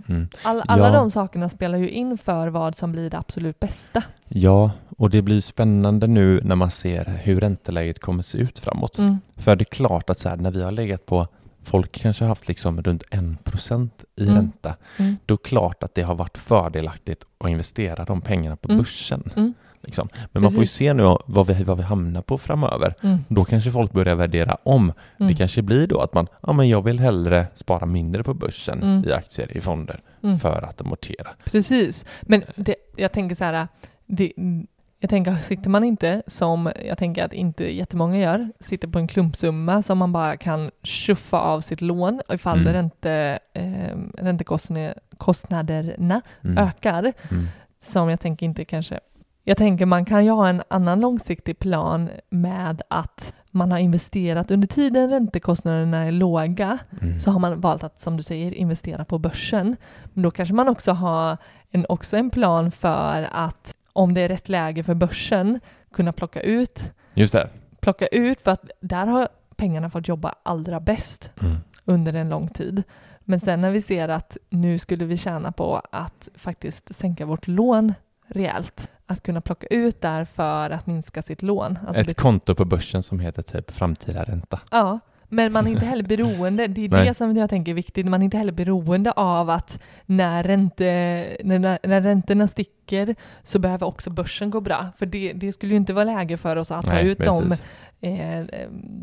Mm. 0.07 0.27
All, 0.43 0.63
alla 0.67 0.87
Ja. 0.87 0.93
de 0.93 1.11
sakerna 1.11 1.49
spelar 1.49 1.77
ju 1.77 1.89
in 1.89 2.17
för 2.17 2.47
vad 2.47 2.75
som 2.75 2.91
blir 2.91 3.09
det 3.09 3.17
absolut 3.17 3.59
bästa. 3.59 4.03
Ja, 4.27 4.71
och 4.97 5.09
det 5.09 5.21
blir 5.21 5.41
spännande 5.41 6.07
nu 6.07 6.41
när 6.43 6.55
man 6.55 6.71
ser 6.71 7.05
hur 7.23 7.39
ränteläget 7.41 7.99
kommer 7.99 8.23
se 8.23 8.37
ut 8.37 8.59
framåt. 8.59 8.97
Mm. 8.97 9.17
För 9.37 9.55
det 9.55 9.61
är 9.63 9.73
klart 9.75 10.09
att 10.09 10.19
så 10.19 10.29
här, 10.29 10.35
när 10.37 10.51
vi 10.51 10.63
har 10.63 10.71
legat 10.71 11.05
på, 11.05 11.27
folk 11.63 11.91
kanske 11.91 12.23
har 12.23 12.29
haft 12.29 12.47
liksom 12.47 12.81
runt 12.81 13.03
1% 13.11 13.89
i 14.15 14.23
Mm. 14.23 14.35
ränta, 14.35 14.75
Mm. 14.97 15.17
då 15.25 15.33
är 15.33 15.37
det 15.43 15.49
klart 15.49 15.83
att 15.83 15.95
det 15.95 16.01
har 16.01 16.15
varit 16.15 16.37
fördelaktigt 16.37 17.23
att 17.37 17.49
investera 17.49 18.05
de 18.05 18.21
pengarna 18.21 18.55
på 18.55 18.67
Mm. 18.69 18.77
börsen. 18.77 19.53
Liksom. 19.85 20.09
Men 20.31 20.43
man 20.43 20.51
får 20.51 20.59
ju 20.59 20.63
Precis. 20.63 20.75
se 20.77 20.93
nu 20.93 21.17
vad 21.25 21.47
vi, 21.47 21.63
vad 21.63 21.77
vi 21.77 21.83
hamnar 21.83 22.21
på 22.21 22.37
framöver. 22.37 22.93
Mm. 23.03 23.17
Då 23.27 23.45
kanske 23.45 23.71
folk 23.71 23.91
börjar 23.91 24.15
värdera 24.15 24.57
om. 24.63 24.93
Mm. 25.19 25.31
Det 25.31 25.37
kanske 25.37 25.61
blir 25.61 25.87
då 25.87 25.99
att 25.99 26.13
man, 26.13 26.27
ja 26.41 26.53
men 26.53 26.69
jag 26.69 26.81
vill 26.81 26.99
hellre 26.99 27.45
spara 27.55 27.85
mindre 27.85 28.23
på 28.23 28.33
börsen 28.33 28.83
Mm. 28.83 29.09
i 29.09 29.13
aktier, 29.13 29.57
i 29.57 29.61
fonder, 29.61 29.99
Mm. 30.23 30.39
för 30.39 30.61
att 30.61 30.81
amortera. 30.81 31.27
Precis, 31.45 32.05
men 32.21 32.43
det, 32.55 32.75
jag 32.95 33.11
tänker 33.11 33.35
så 33.35 33.43
här, 33.43 33.67
det, 34.05 34.33
jag 34.99 35.09
tänker 35.09 35.37
sitter 35.41 35.69
man 35.69 35.83
inte 35.83 36.21
som, 36.27 36.71
jag 36.85 36.97
tänker 36.97 37.25
att 37.25 37.33
inte 37.33 37.75
jättemånga 37.75 38.17
gör, 38.19 38.49
sitter 38.59 38.87
på 38.87 38.99
en 38.99 39.07
klumpsumma 39.07 39.81
som 39.81 39.97
man 39.97 40.11
bara 40.11 40.37
kan 40.37 40.71
tjuffa 40.83 41.39
av 41.39 41.61
sitt 41.61 41.81
lån 41.81 42.21
ifall 42.33 42.59
Mm. 42.61 42.73
ränte, 42.73 43.39
eh, 43.53 43.95
räntekostnaderna 44.17 46.21
Mm. 46.43 46.57
ökar, 46.57 47.13
Mm. 47.31 47.47
som 47.81 48.09
jag 48.09 48.19
tänker 48.19 48.45
inte 48.45 48.65
kanske, 48.65 48.99
jag 49.47 49.57
tänker 49.57 49.85
man 49.85 50.05
kan 50.05 50.25
ju 50.25 50.31
ha 50.31 50.47
en 50.49 50.63
annan 50.67 50.99
långsiktig 50.99 51.59
plan 51.59 52.09
med 52.29 52.81
att 52.89 53.33
man 53.51 53.71
har 53.71 53.79
investerat 53.79 54.51
under 54.51 54.67
tiden 54.67 55.09
räntekostnaderna 55.09 55.97
är 55.97 56.11
låga 56.11 56.77
Mm. 57.01 57.19
så 57.19 57.31
har 57.31 57.39
man 57.39 57.59
valt 57.61 57.83
att, 57.83 58.01
som 58.01 58.17
du 58.17 58.23
säger, 58.23 58.53
investera 58.53 59.05
på 59.05 59.17
börsen. 59.19 59.75
Men 60.13 60.23
då 60.23 60.31
kanske 60.31 60.53
man 60.55 60.67
också 60.69 60.91
har 60.91 61.37
en, 61.71 61.85
också 61.89 62.17
en 62.17 62.29
plan 62.29 62.71
för 62.71 63.29
att 63.31 63.75
om 63.93 64.13
det 64.13 64.21
är 64.21 64.27
rätt 64.29 64.49
läge 64.49 64.83
för 64.83 64.93
börsen 64.93 65.59
kunna 65.93 66.13
plocka 66.13 66.41
ut, 66.41 66.91
Just 67.13 67.33
det. 67.33 67.49
plocka 67.79 68.07
ut 68.07 68.41
för 68.41 68.51
att 68.51 68.69
där 68.81 69.05
har 69.05 69.27
pengarna 69.55 69.89
fått 69.89 70.07
jobba 70.07 70.35
allra 70.43 70.79
bäst 70.79 71.31
Mm. 71.41 71.55
under 71.85 72.13
en 72.13 72.29
lång 72.29 72.47
tid. 72.47 72.83
Men 73.19 73.39
sen 73.39 73.61
när 73.61 73.71
vi 73.71 73.81
ser 73.81 74.09
att 74.09 74.37
nu 74.49 74.79
skulle 74.79 75.05
vi 75.05 75.17
tjäna 75.17 75.51
på 75.51 75.81
att 75.91 76.29
faktiskt 76.35 76.95
sänka 76.95 77.25
vårt 77.25 77.47
lån 77.47 77.93
rejält, 78.27 78.89
att 79.07 79.23
kunna 79.23 79.41
plocka 79.41 79.67
ut 79.67 80.01
där 80.01 80.25
för 80.25 80.69
att 80.69 80.87
minska 80.87 81.21
sitt 81.21 81.41
lån. 81.41 81.79
Alltså 81.87 82.01
Ett 82.01 82.07
det- 82.07 82.13
konto 82.13 82.55
på 82.55 82.65
börsen 82.65 83.03
som 83.03 83.19
heter 83.19 83.41
typ 83.41 83.71
framtida 83.71 84.23
ränta. 84.23 84.59
Ja, 84.71 84.99
Men 85.29 85.51
man 85.53 85.67
är 85.67 85.71
inte 85.71 85.85
heller 85.91 86.03
beroende, 86.03 86.67
det 86.67 86.85
är 86.85 86.89
Nej. 86.89 87.07
det 87.07 87.13
som 87.13 87.37
jag 87.37 87.49
tänker 87.49 87.71
är 87.71 87.75
viktigt, 87.75 88.05
man 88.05 88.21
är 88.21 88.25
inte 88.25 88.37
heller 88.37 88.51
beroende 88.51 89.11
av 89.11 89.49
att 89.49 89.79
när, 90.05 90.43
ränte, 90.43 90.85
när, 91.43 91.59
när 91.87 92.01
räntorna 92.01 92.47
sticker 92.47 93.15
så 93.43 93.59
behöver 93.59 93.87
också 93.87 94.09
börsen 94.09 94.49
gå 94.49 94.61
bra. 94.61 94.85
För 94.97 95.05
det, 95.05 95.33
det 95.33 95.53
skulle 95.53 95.71
ju 95.71 95.77
inte 95.77 95.93
vara 95.93 96.05
läge 96.05 96.37
för 96.37 96.55
oss 96.55 96.71
att 96.71 96.87
ta 96.87 96.93
Nej, 96.93 97.07
ut 97.07 97.17
de, 97.17 97.51
eh, 98.01 98.45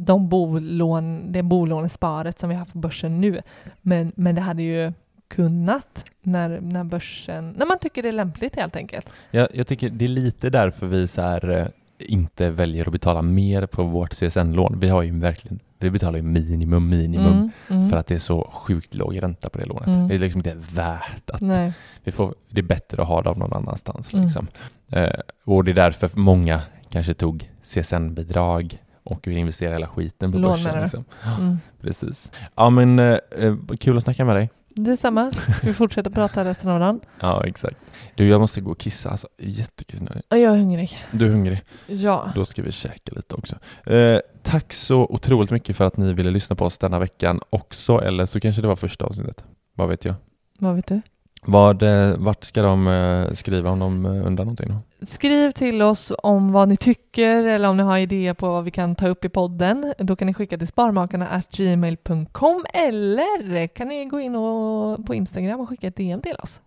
de 0.07 0.29
bolån, 0.29 1.33
det 1.33 1.43
bolånesparet 1.43 2.41
som 2.41 2.49
vi 2.51 2.57
har 2.57 2.65
på 2.65 2.79
börsen 2.79 3.21
nu. 3.21 3.43
Men, 3.81 4.13
men 4.17 4.35
det 4.35 4.41
hade 4.41 4.63
ju 4.63 4.93
kunnat 5.35 6.05
när, 6.23 6.61
när 6.61 6.85
börsen, 6.85 7.55
när 7.57 7.67
man 7.67 7.79
tycker 7.79 8.03
det 8.03 8.09
är 8.09 8.13
lämpligt 8.13 8.57
helt 8.57 8.77
enkelt. 8.77 9.09
Jag, 9.31 9.49
jag 9.55 9.67
tycker 9.67 9.91
det 9.91 10.05
är 10.05 10.09
lite 10.09 10.51
därför 10.51 10.87
vi 10.87 11.07
så 11.07 11.23
här, 11.23 11.51
eh, 11.51 11.67
inte 11.99 12.51
väljer 12.51 12.87
att 12.87 12.93
betala 12.93 13.23
mer 13.23 13.67
på 13.67 13.83
vårt 13.83 14.15
CSN-lån. 14.15 14.81
Vi 14.81 14.89
har 14.89 15.03
ju 15.03 15.21
verkligen, 15.21 15.61
vi 15.79 15.91
betalar 15.91 16.17
ju 16.17 16.23
minimum, 16.23 16.89
minimum 16.89 17.33
Mm, 17.33 17.51
mm. 17.69 17.91
för 17.91 17.97
att 17.97 18.07
det 18.07 18.15
är 18.15 18.19
så 18.19 18.51
sjukt 18.53 18.95
låg 18.95 19.23
ränta 19.23 19.49
på 19.49 19.59
det 19.59 19.65
lånet. 19.65 19.87
Mm. 19.87 20.09
Det 20.09 20.15
är 20.15 20.19
liksom 20.19 20.39
inte 20.39 20.57
värt 20.75 21.31
att 21.31 21.41
Nej. 21.41 21.73
vi 22.05 22.13
får, 22.13 22.35
det 22.49 22.61
är 22.61 22.65
bättre 22.65 23.03
att 23.03 23.09
ha 23.09 23.23
dem 23.23 23.39
någon 23.39 23.53
annanstans. 23.53 24.13
Mm. 24.13 24.25
Liksom. 24.25 24.47
Eh, 24.89 25.11
och 25.45 25.65
det 25.65 25.71
är 25.71 25.75
därför 25.75 26.11
många 26.15 26.61
kanske 26.91 27.15
tog 27.15 27.51
CSN-bidrag 27.63 28.79
och 29.05 29.27
vill 29.29 29.37
investera 29.37 29.73
hela 29.73 29.87
skiten 29.87 30.33
på 30.33 30.39
Lån 30.39 30.53
börsen. 30.53 30.83
Liksom. 30.83 31.05
Mm. 31.39 31.59
Precis. 31.81 32.31
Ja 32.55 32.71
men 32.71 32.99
eh, 32.99 33.19
eh, 33.39 33.57
kul 33.81 33.97
att 33.97 34.03
snacka 34.03 34.25
med 34.25 34.37
dig. 34.37 34.51
Detsamma. 34.77 35.31
Ska 35.31 35.53
vi 35.67 35.73
fortsätta 35.75 36.11
prata 36.11 36.45
resten 36.45 36.71
av 36.71 36.81
dagen? 36.81 37.01
Ja 37.21 37.45
exakt. 37.47 37.77
Du 38.15 38.29
jag 38.29 38.41
måste 38.41 38.61
gå 38.61 38.71
och 38.71 38.79
kissa 38.79 39.11
alltså. 39.11 39.29
Jättekissnödig. 39.39 40.23
Ja, 40.29 40.37
Jag 40.37 40.53
är 40.55 40.59
hungrig. 40.59 40.99
Du 41.11 41.27
är 41.27 41.31
hungrig? 41.31 41.63
Ja. 41.87 42.33
Då 42.35 42.45
ska 42.45 42.63
vi 42.63 42.73
käka 42.73 43.13
lite 43.17 43.35
också. 43.35 43.57
Eh, 43.91 44.19
tack 44.43 44.73
så 44.73 45.01
otroligt 45.05 45.51
mycket 45.51 45.77
för 45.77 45.85
att 45.85 45.97
ni 45.97 46.13
ville 46.13 46.31
lyssna 46.31 46.57
på 46.57 46.65
oss 46.65 46.79
denna 46.79 46.99
veckan 46.99 47.41
också, 47.51 47.99
eller 47.99 48.27
så 48.27 48.41
kanske 48.41 48.63
det 48.63 48.69
var 48.69 48.77
första 48.77 49.05
avsnittet. 49.05 49.45
Vad 49.75 49.89
vet 49.89 50.05
jag? 50.05 50.15
Vad 50.59 50.75
vet 50.75 50.87
du? 50.87 51.01
Vad, 51.47 51.83
eh, 51.83 52.15
vart 52.19 52.45
ska 52.45 52.63
de 52.63 52.87
eh, 52.87 53.33
skriva 53.33 53.71
om 53.71 53.79
de 53.79 54.07
eh, 54.07 54.27
undrar 54.27 54.45
någonting? 54.45 54.75
Skriv 55.03 55.51
till 55.51 55.83
oss 55.83 56.13
om 56.23 56.53
vad 56.53 56.69
ni 56.69 56.77
tycker 56.77 57.45
eller 57.45 57.69
om 57.69 57.77
ni 57.77 57.83
har 57.83 57.99
idéer 57.99 58.35
på 58.35 58.49
vad 58.49 58.65
vi 58.65 58.71
kan 58.71 58.95
ta 58.95 59.09
upp 59.09 59.25
i 59.25 59.29
podden. 59.29 59.95
Då 59.99 60.17
kan 60.17 60.27
ni 60.27 60.35
skicka 60.35 60.59
till 60.59 60.69
sparmakarna.gmail.com 60.69 62.65
eller 62.75 63.67
kan 63.67 63.89
ni 63.89 64.05
gå 64.05 64.21
in 64.21 64.37
och, 64.37 65.07
på 65.07 65.15
Instagram 65.15 65.61
och 65.61 65.69
skicka 65.69 65.87
ett 65.87 65.97
DM 65.97 66.21
till 66.21 66.37
oss. 66.43 66.61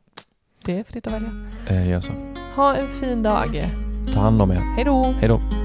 Det 0.65 0.79
är 0.79 0.83
fritt 0.83 1.07
att 1.07 1.13
välja. 1.13 1.29
Eh, 1.67 1.89
gör 1.89 2.01
så. 2.01 2.11
Ha 2.55 2.75
en 2.75 2.87
fin 2.87 3.23
dag. 3.23 3.69
Ta 4.13 4.19
hand 4.19 4.41
om 4.41 4.51
er. 4.51 4.75
Hej 4.75 4.85
då! 4.85 5.03
Hej 5.03 5.27
då. 5.27 5.64